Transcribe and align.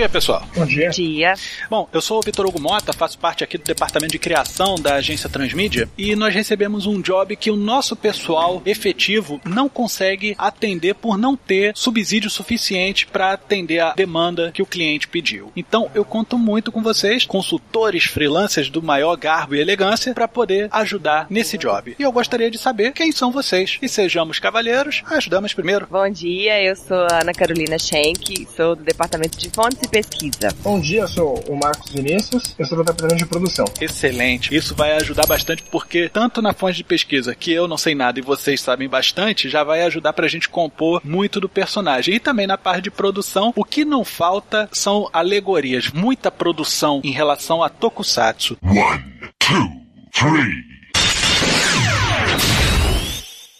Dia, 0.00 0.08
pessoal. 0.08 0.42
Bom 0.56 0.64
dia. 0.64 0.88
Dia. 0.88 1.34
Bom, 1.68 1.86
eu 1.92 2.00
sou 2.00 2.18
o 2.18 2.22
Vitor 2.22 2.46
Hugo 2.46 2.58
Mota, 2.58 2.90
faço 2.90 3.18
parte 3.18 3.44
aqui 3.44 3.58
do 3.58 3.64
departamento 3.64 4.12
de 4.12 4.18
criação 4.18 4.76
da 4.76 4.94
agência 4.94 5.28
Transmídia 5.28 5.90
e 5.98 6.16
nós 6.16 6.34
recebemos 6.34 6.86
um 6.86 7.02
job 7.02 7.36
que 7.36 7.50
o 7.50 7.56
nosso 7.56 7.94
pessoal 7.94 8.62
efetivo 8.64 9.38
não 9.44 9.68
consegue 9.68 10.34
atender 10.38 10.94
por 10.94 11.18
não 11.18 11.36
ter 11.36 11.72
subsídio 11.76 12.30
suficiente 12.30 13.06
para 13.06 13.32
atender 13.32 13.80
a 13.80 13.92
demanda 13.92 14.50
que 14.52 14.62
o 14.62 14.66
cliente 14.66 15.06
pediu. 15.06 15.52
Então, 15.54 15.90
eu 15.94 16.02
conto 16.02 16.38
muito 16.38 16.72
com 16.72 16.82
vocês, 16.82 17.26
consultores 17.26 18.04
freelancers 18.04 18.70
do 18.70 18.82
maior 18.82 19.14
garbo 19.16 19.54
e 19.54 19.60
elegância, 19.60 20.14
para 20.14 20.26
poder 20.26 20.68
ajudar 20.72 21.26
nesse 21.28 21.58
job. 21.58 21.94
E 21.98 22.02
eu 22.02 22.10
gostaria 22.10 22.50
de 22.50 22.56
saber 22.56 22.92
quem 22.92 23.12
são 23.12 23.30
vocês. 23.30 23.78
E 23.82 23.88
sejamos 23.88 24.38
cavalheiros, 24.38 25.02
as 25.06 25.28
damas 25.28 25.52
primeiro. 25.52 25.86
Bom 25.90 26.08
dia, 26.08 26.62
eu 26.62 26.74
sou 26.74 27.06
a 27.10 27.20
Ana 27.20 27.32
Carolina 27.34 27.78
Schenck, 27.78 28.48
sou 28.56 28.74
do 28.74 28.82
departamento 28.82 29.36
de 29.36 29.50
fontes 29.50 29.80
e 29.82 29.89
pesquisa. 29.90 30.54
Bom 30.62 30.80
dia, 30.80 31.00
eu 31.02 31.08
sou 31.08 31.44
o 31.48 31.56
Marcos 31.56 31.92
Vinícius, 31.92 32.54
eu 32.58 32.64
sou 32.64 32.78
do 32.78 32.84
departamento 32.84 33.24
de 33.24 33.26
produção. 33.26 33.64
Excelente. 33.80 34.54
Isso 34.54 34.74
vai 34.74 34.92
ajudar 34.92 35.26
bastante 35.26 35.62
porque 35.64 36.08
tanto 36.08 36.40
na 36.40 36.52
fonte 36.52 36.76
de 36.76 36.84
pesquisa 36.84 37.34
que 37.34 37.52
eu 37.52 37.66
não 37.66 37.76
sei 37.76 37.94
nada 37.94 38.18
e 38.18 38.22
vocês 38.22 38.60
sabem 38.60 38.88
bastante, 38.88 39.48
já 39.48 39.64
vai 39.64 39.82
ajudar 39.82 40.12
pra 40.12 40.28
gente 40.28 40.48
compor 40.48 41.00
muito 41.04 41.40
do 41.40 41.48
personagem. 41.48 42.14
E 42.14 42.20
também 42.20 42.46
na 42.46 42.56
parte 42.56 42.84
de 42.84 42.90
produção, 42.90 43.52
o 43.56 43.64
que 43.64 43.84
não 43.84 44.04
falta 44.04 44.68
são 44.72 45.08
alegorias, 45.12 45.90
muita 45.90 46.30
produção 46.30 47.00
em 47.02 47.10
relação 47.10 47.62
a 47.62 47.68
Tokusatsu. 47.68 48.56
One, 48.62 49.04
two, 49.38 49.68
three. 50.12 50.70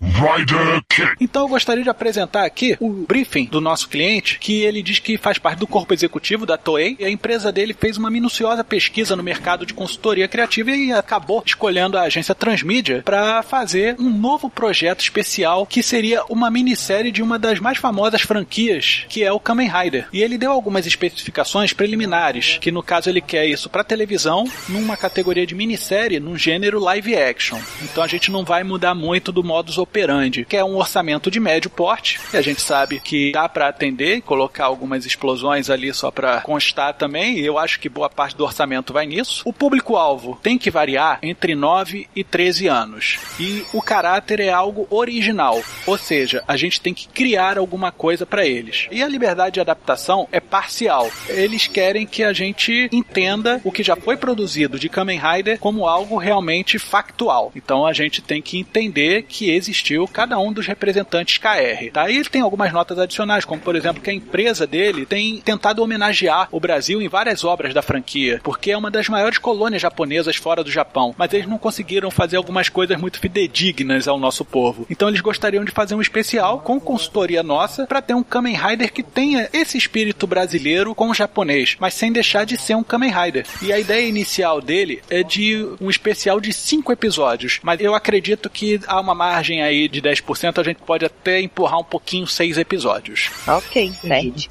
Rider. 0.03 0.83
Então 1.21 1.43
eu 1.43 1.49
gostaria 1.49 1.83
de 1.83 1.91
apresentar 1.91 2.45
aqui 2.45 2.77
o 2.81 2.89
briefing 2.89 3.47
do 3.47 3.61
nosso 3.61 3.89
cliente, 3.89 4.39
que 4.39 4.63
ele 4.63 4.83
diz 4.83 4.99
que 4.99 5.19
faz 5.19 5.39
parte 5.39 5.59
do 5.59 5.67
corpo 5.67 5.93
executivo 5.93 6.47
da 6.47 6.57
Toei, 6.57 6.97
e 6.99 7.05
a 7.05 7.11
empresa 7.11 7.51
dele 7.51 7.75
fez 7.79 7.97
uma 7.97 8.11
minuciosa 8.11 8.63
pesquisa 8.63 9.17
no 9.17 9.23
mercado 9.23 9.67
de 9.67 9.75
consultoria 9.75 10.29
criativa 10.29 10.71
e 10.71 10.93
acabou 10.93 11.43
escolhendo 11.45 11.99
a 11.99 12.03
agência 12.03 12.35
Transmídia 12.35 13.03
para 13.05 13.43
fazer 13.43 13.97
um 13.99 14.11
novo 14.11 14.49
projeto 14.49 15.01
especial 15.01 15.67
que 15.67 15.83
seria 15.83 16.23
uma 16.29 16.51
minissérie 16.51 17.13
de 17.13 17.23
uma 17.23 17.39
das 17.39 17.59
mais 17.59 17.79
famosas 17.79 18.23
franquias, 18.23 19.05
que 19.09 19.23
é 19.25 19.33
o 19.33 19.41
Kamen 19.41 19.69
Rider. 19.69 20.07
E 20.13 20.23
ele 20.23 20.39
deu 20.39 20.53
algumas 20.53 20.87
especificações 20.87 21.73
preliminares, 21.73 22.59
que 22.61 22.71
no 22.71 22.83
caso 22.83 23.09
ele 23.09 23.21
quer 23.21 23.47
isso 23.47 23.69
para 23.69 23.85
televisão, 23.85 24.45
numa 24.69 24.97
categoria 24.97 25.47
de 25.47 25.55
minissérie, 25.55 26.21
num 26.21 26.37
gênero 26.37 26.79
live 26.79 27.17
action. 27.17 27.59
Então 27.83 28.03
a 28.03 28.07
gente 28.07 28.31
não 28.31 28.45
vai 28.45 28.63
mudar 28.63 28.95
muito 28.95 29.33
do 29.33 29.43
modus 29.43 29.79
operandi, 29.79 30.45
que 30.45 30.57
é 30.57 30.65
um 30.65 30.77
orçamento 30.77 30.90
de 31.31 31.41
médio 31.41 31.71
porte, 31.71 32.19
e 32.33 32.37
a 32.37 32.43
gente 32.43 32.61
sabe 32.61 33.01
que 33.01 33.33
dá 33.33 33.49
para 33.49 33.69
atender 33.69 34.21
colocar 34.23 34.65
algumas 34.65 35.07
explosões 35.07 35.71
ali 35.71 35.93
só 35.93 36.11
para 36.11 36.41
constar 36.41 36.95
também, 36.95 37.39
e 37.39 37.47
eu 37.47 37.59
acho 37.59 37.79
que 37.81 37.89
boa 37.89 38.11
parte 38.11 38.37
do 38.37 38.45
orçamento 38.45 38.93
vai 38.93 39.07
nisso. 39.07 39.43
O 39.45 39.53
público-alvo 39.53 40.39
tem 40.43 40.59
que 40.59 40.71
variar 40.71 41.19
entre 41.23 41.55
9 41.55 42.09
e 42.15 42.25
13 42.25 42.67
anos, 42.67 43.19
e 43.39 43.65
o 43.73 43.81
caráter 43.81 44.41
é 44.41 44.51
algo 44.51 44.87
original, 44.91 45.63
ou 45.87 45.97
seja, 45.97 46.43
a 46.47 46.57
gente 46.57 46.81
tem 46.81 46.93
que 46.93 47.09
criar 47.09 47.59
alguma 47.59 47.93
coisa 47.93 48.27
para 48.27 48.47
eles. 48.47 48.89
E 48.91 49.03
a 49.03 49.09
liberdade 49.09 49.55
de 49.55 49.61
adaptação 49.61 50.29
é 50.33 50.41
parcial. 50.41 51.11
Eles 51.29 51.67
querem 51.67 52.07
que 52.07 52.23
a 52.23 52.33
gente 52.33 52.89
entenda 52.93 53.61
o 53.65 53.73
que 53.73 53.83
já 53.83 53.97
foi 53.97 54.17
produzido 54.17 54.79
de 54.79 54.89
Kamen 54.89 55.21
Rider 55.21 55.59
como 55.59 55.87
algo 55.87 56.17
realmente 56.17 56.79
factual. 56.79 57.53
Então 57.55 57.87
a 57.87 57.93
gente 57.93 58.23
tem 58.23 58.43
que 58.43 58.59
entender 58.59 59.25
que 59.29 59.51
existiu 59.51 60.07
cada 60.09 60.39
um 60.39 60.53
dos 60.53 60.67
representantes 60.81 61.37
KR. 61.37 61.91
Daí 61.93 62.17
ele 62.17 62.29
tem 62.29 62.41
algumas 62.41 62.73
notas 62.73 62.99
adicionais, 62.99 63.45
como 63.45 63.61
por 63.61 63.77
exemplo 63.77 64.03
que 64.03 64.09
a 64.09 64.15
empresa 64.15 64.67
dele 64.67 65.05
tem 65.05 65.39
tentado 65.39 65.83
homenagear 65.83 66.49
o 66.51 66.59
Brasil 66.59 67.03
em 67.03 67.09
várias 67.09 67.45
obras 67.45 67.75
da 67.75 67.83
franquia, 67.83 68.41
porque 68.43 68.71
é 68.71 68.79
uma 68.79 68.91
das 68.91 69.09
maiores 69.09 69.37
colônias 69.37 69.83
japonesas 69.83 70.37
fora 70.37 70.65
do 70.65 70.71
Japão, 70.71 71.15
mas 71.19 71.33
eles 71.35 71.47
não 71.47 71.59
conseguiram 71.59 72.11
fazer 72.11 72.39
algumas 72.39 72.71
coisas 72.71 72.99
muito 72.99 73.21
fidedignas 73.21 74.09
ao 74.09 74.19
nosso 74.19 74.45
povo. 74.45 74.87
Então 74.89 75.09
eles 75.09 75.21
gostariam 75.21 75.65
de 75.65 75.71
fazer 75.71 75.95
um 75.95 76.01
especial 76.01 76.61
com 76.61 76.81
consultoria 76.81 77.43
nossa 77.43 77.87
para 77.87 78.01
ter 78.01 78.15
um 78.15 78.23
Kamen 78.23 78.57
Rider 78.57 78.93
que 78.93 79.03
tenha 79.03 79.49
esse 79.53 79.77
espírito 79.77 80.27
brasileiro 80.27 80.95
com 80.95 81.11
o 81.11 81.15
japonês, 81.15 81.77
mas 81.79 81.93
sem 81.93 82.11
deixar 82.11 82.47
de 82.47 82.57
ser 82.57 82.75
um 82.75 82.83
Kamen 82.83 83.13
Rider. 83.13 83.45
E 83.61 83.73
a 83.73 83.79
ideia 83.79 84.07
inicial 84.07 84.63
dele 84.63 85.03
é 85.11 85.23
de 85.23 85.67
um 85.81 85.91
especial 85.91 86.41
de 86.41 86.53
cinco 86.53 86.91
episódios, 86.91 87.61
mas 87.63 87.81
eu 87.81 87.95
acredito 87.95 88.49
que 88.49 88.81
há 88.87 88.99
uma 88.99 89.15
margem 89.15 89.63
aí 89.63 89.89
de 89.89 90.01
10%, 90.01 90.60
a 90.61 90.65
gente 90.65 90.81
pode 90.83 91.05
até 91.05 91.41
empurrar 91.41 91.79
um 91.81 91.85
pouquinho 91.85 92.27
seis 92.27 92.59
episódios. 92.59 93.31
Ok, 93.47 93.93
sete. 94.01 94.51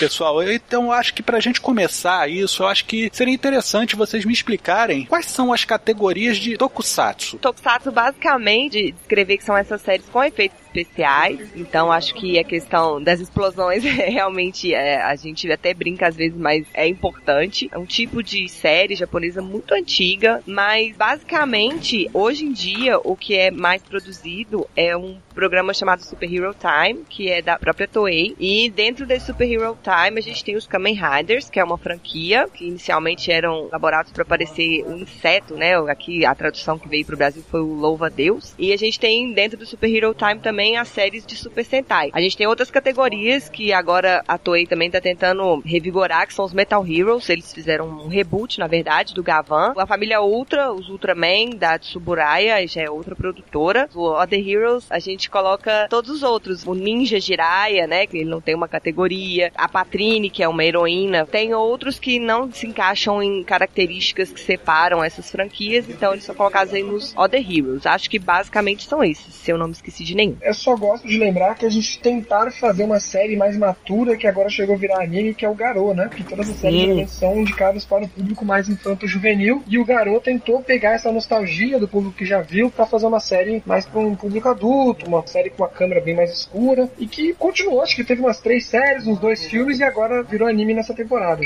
Pessoal, 0.00 0.42
então 0.50 0.84
eu 0.84 0.92
acho 0.92 1.12
que 1.12 1.22
pra 1.22 1.40
gente 1.40 1.60
começar 1.60 2.26
isso, 2.26 2.62
eu 2.62 2.68
acho 2.68 2.86
que 2.86 3.10
seria 3.12 3.34
interessante 3.34 3.94
vocês 3.94 4.24
me 4.24 4.32
explicarem 4.32 5.04
quais 5.04 5.26
são 5.26 5.52
as 5.52 5.66
categorias 5.66 6.38
de 6.38 6.56
Tokusatsu. 6.56 7.36
Tokusatsu 7.36 7.92
basicamente 7.92 8.92
descrever 8.92 9.36
que 9.36 9.44
são 9.44 9.54
essas 9.54 9.82
séries 9.82 10.06
com 10.10 10.24
efeitos 10.24 10.56
especiais. 10.70 11.50
Então 11.54 11.90
acho 11.90 12.14
que 12.14 12.38
a 12.38 12.44
questão 12.44 13.02
das 13.02 13.20
explosões 13.20 13.82
realmente 13.84 14.72
é, 14.72 15.02
a 15.02 15.14
gente 15.16 15.50
até 15.50 15.74
brinca 15.74 16.08
às 16.08 16.16
vezes, 16.16 16.36
mas 16.36 16.66
é 16.72 16.86
importante. 16.86 17.68
É 17.72 17.78
um 17.78 17.84
tipo 17.84 18.22
de 18.22 18.48
série 18.48 18.94
japonesa 18.94 19.42
muito 19.42 19.74
antiga, 19.74 20.42
mas 20.46 20.96
basicamente 20.96 22.08
hoje 22.14 22.44
em 22.44 22.52
dia 22.52 22.98
o 22.98 23.16
que 23.16 23.36
é 23.36 23.50
mais 23.50 23.82
produzido 23.82 24.66
é 24.76 24.96
um 24.96 25.18
programa 25.34 25.74
chamado 25.74 26.02
Super 26.02 26.32
Hero 26.32 26.54
Time, 26.54 27.04
que 27.08 27.28
é 27.28 27.42
da 27.42 27.58
própria 27.58 27.88
Toei. 27.88 28.34
E 28.38 28.70
dentro 28.70 29.06
desse 29.06 29.26
Super 29.26 29.50
Hero 29.50 29.76
Time 29.82 30.18
a 30.18 30.22
gente 30.22 30.44
tem 30.44 30.56
os 30.56 30.66
Kamen 30.66 30.94
Riders, 30.94 31.50
que 31.50 31.58
é 31.58 31.64
uma 31.64 31.78
franquia 31.78 32.48
que 32.52 32.66
inicialmente 32.66 33.30
eram 33.30 33.68
elaborados 33.68 34.12
para 34.12 34.24
parecer 34.24 34.84
um 34.86 34.98
inseto, 34.98 35.54
né? 35.54 35.76
Aqui 35.90 36.24
a 36.24 36.34
tradução 36.34 36.78
que 36.78 36.88
veio 36.88 37.04
pro 37.04 37.16
Brasil 37.16 37.42
foi 37.50 37.60
o 37.60 37.74
Louva 37.74 38.08
Deus. 38.10 38.54
E 38.58 38.72
a 38.72 38.76
gente 38.76 39.00
tem 39.00 39.32
dentro 39.32 39.58
do 39.58 39.66
Super 39.66 39.94
Hero 39.94 40.14
Time 40.14 40.40
também 40.40 40.59
as 40.76 40.88
séries 40.88 41.24
de 41.26 41.36
Super 41.36 41.64
Sentai. 41.64 42.10
A 42.12 42.20
gente 42.20 42.36
tem 42.36 42.46
outras 42.46 42.70
categorias 42.70 43.48
que 43.48 43.72
agora 43.72 44.22
a 44.26 44.36
Toei 44.38 44.66
também 44.66 44.90
tá 44.90 45.00
tentando 45.00 45.62
revigorar, 45.64 46.26
que 46.26 46.34
são 46.34 46.44
os 46.44 46.52
Metal 46.52 46.86
Heroes. 46.86 47.28
Eles 47.28 47.52
fizeram 47.52 47.88
um 47.88 48.08
reboot, 48.08 48.58
na 48.58 48.66
verdade, 48.66 49.14
do 49.14 49.22
Gavan. 49.22 49.72
A 49.76 49.86
família 49.86 50.20
Ultra, 50.20 50.72
os 50.72 50.88
Ultraman 50.88 51.50
da 51.56 51.78
Tsuburaya, 51.78 52.66
já 52.66 52.82
é 52.82 52.90
outra 52.90 53.16
produtora. 53.16 53.88
O 53.94 54.06
Other 54.06 54.46
Heroes, 54.46 54.86
a 54.90 54.98
gente 54.98 55.30
coloca 55.30 55.86
todos 55.88 56.10
os 56.10 56.22
outros. 56.22 56.66
O 56.66 56.74
Ninja 56.74 57.18
Jiraiya, 57.18 57.86
né, 57.86 58.06
que 58.06 58.18
ele 58.18 58.30
não 58.30 58.40
tem 58.40 58.54
uma 58.54 58.68
categoria. 58.68 59.52
A 59.54 59.68
Patrine, 59.68 60.30
que 60.30 60.42
é 60.42 60.48
uma 60.48 60.64
heroína. 60.64 61.26
Tem 61.26 61.54
outros 61.54 61.98
que 61.98 62.18
não 62.18 62.50
se 62.52 62.66
encaixam 62.66 63.22
em 63.22 63.42
características 63.42 64.30
que 64.30 64.40
separam 64.40 65.02
essas 65.02 65.30
franquias, 65.30 65.88
então 65.88 66.12
eles 66.12 66.24
são 66.24 66.34
colocados 66.34 66.74
aí 66.74 66.82
nos 66.82 67.16
Other 67.16 67.40
Heroes. 67.40 67.86
Acho 67.86 68.10
que 68.10 68.18
basicamente 68.18 68.86
são 68.86 69.02
esses, 69.02 69.34
se 69.34 69.50
eu 69.50 69.58
não 69.58 69.66
me 69.66 69.72
esqueci 69.72 70.04
de 70.04 70.14
nenhum. 70.14 70.36
Eu 70.50 70.54
só 70.54 70.74
gosto 70.74 71.06
de 71.06 71.16
lembrar 71.16 71.54
que 71.54 71.64
a 71.64 71.68
gente 71.70 72.00
tentaram 72.00 72.50
fazer 72.50 72.82
uma 72.82 72.98
série 72.98 73.36
mais 73.36 73.56
matura 73.56 74.16
que 74.16 74.26
agora 74.26 74.48
chegou 74.48 74.74
a 74.74 74.78
virar 74.78 75.00
anime, 75.00 75.32
que 75.32 75.44
é 75.44 75.48
o 75.48 75.54
Garou, 75.54 75.94
né? 75.94 76.08
Porque 76.08 76.24
todas 76.24 76.50
as 76.50 76.56
séries 76.56 77.08
são 77.12 77.38
indicadas 77.38 77.84
para 77.84 78.02
o 78.02 78.08
público 78.08 78.44
mais 78.44 78.68
infanto-juvenil. 78.68 79.62
E 79.68 79.78
o 79.78 79.84
Garou 79.84 80.20
tentou 80.20 80.60
pegar 80.60 80.94
essa 80.94 81.12
nostalgia 81.12 81.78
do 81.78 81.86
público 81.86 82.16
que 82.16 82.26
já 82.26 82.40
viu 82.40 82.68
para 82.68 82.84
fazer 82.84 83.06
uma 83.06 83.20
série 83.20 83.62
mais 83.64 83.86
para 83.86 84.00
um 84.00 84.16
público 84.16 84.48
adulto, 84.48 85.06
uma 85.06 85.24
série 85.24 85.50
com 85.50 85.62
uma 85.62 85.68
câmera 85.68 86.00
bem 86.00 86.16
mais 86.16 86.32
escura. 86.32 86.90
E 86.98 87.06
que 87.06 87.32
continuou, 87.34 87.80
acho 87.80 87.94
que 87.94 88.02
teve 88.02 88.20
umas 88.20 88.40
três 88.40 88.66
séries, 88.66 89.06
uns 89.06 89.20
dois 89.20 89.46
filmes 89.46 89.78
e 89.78 89.84
agora 89.84 90.24
virou 90.24 90.48
anime 90.48 90.74
nessa 90.74 90.92
temporada. 90.92 91.42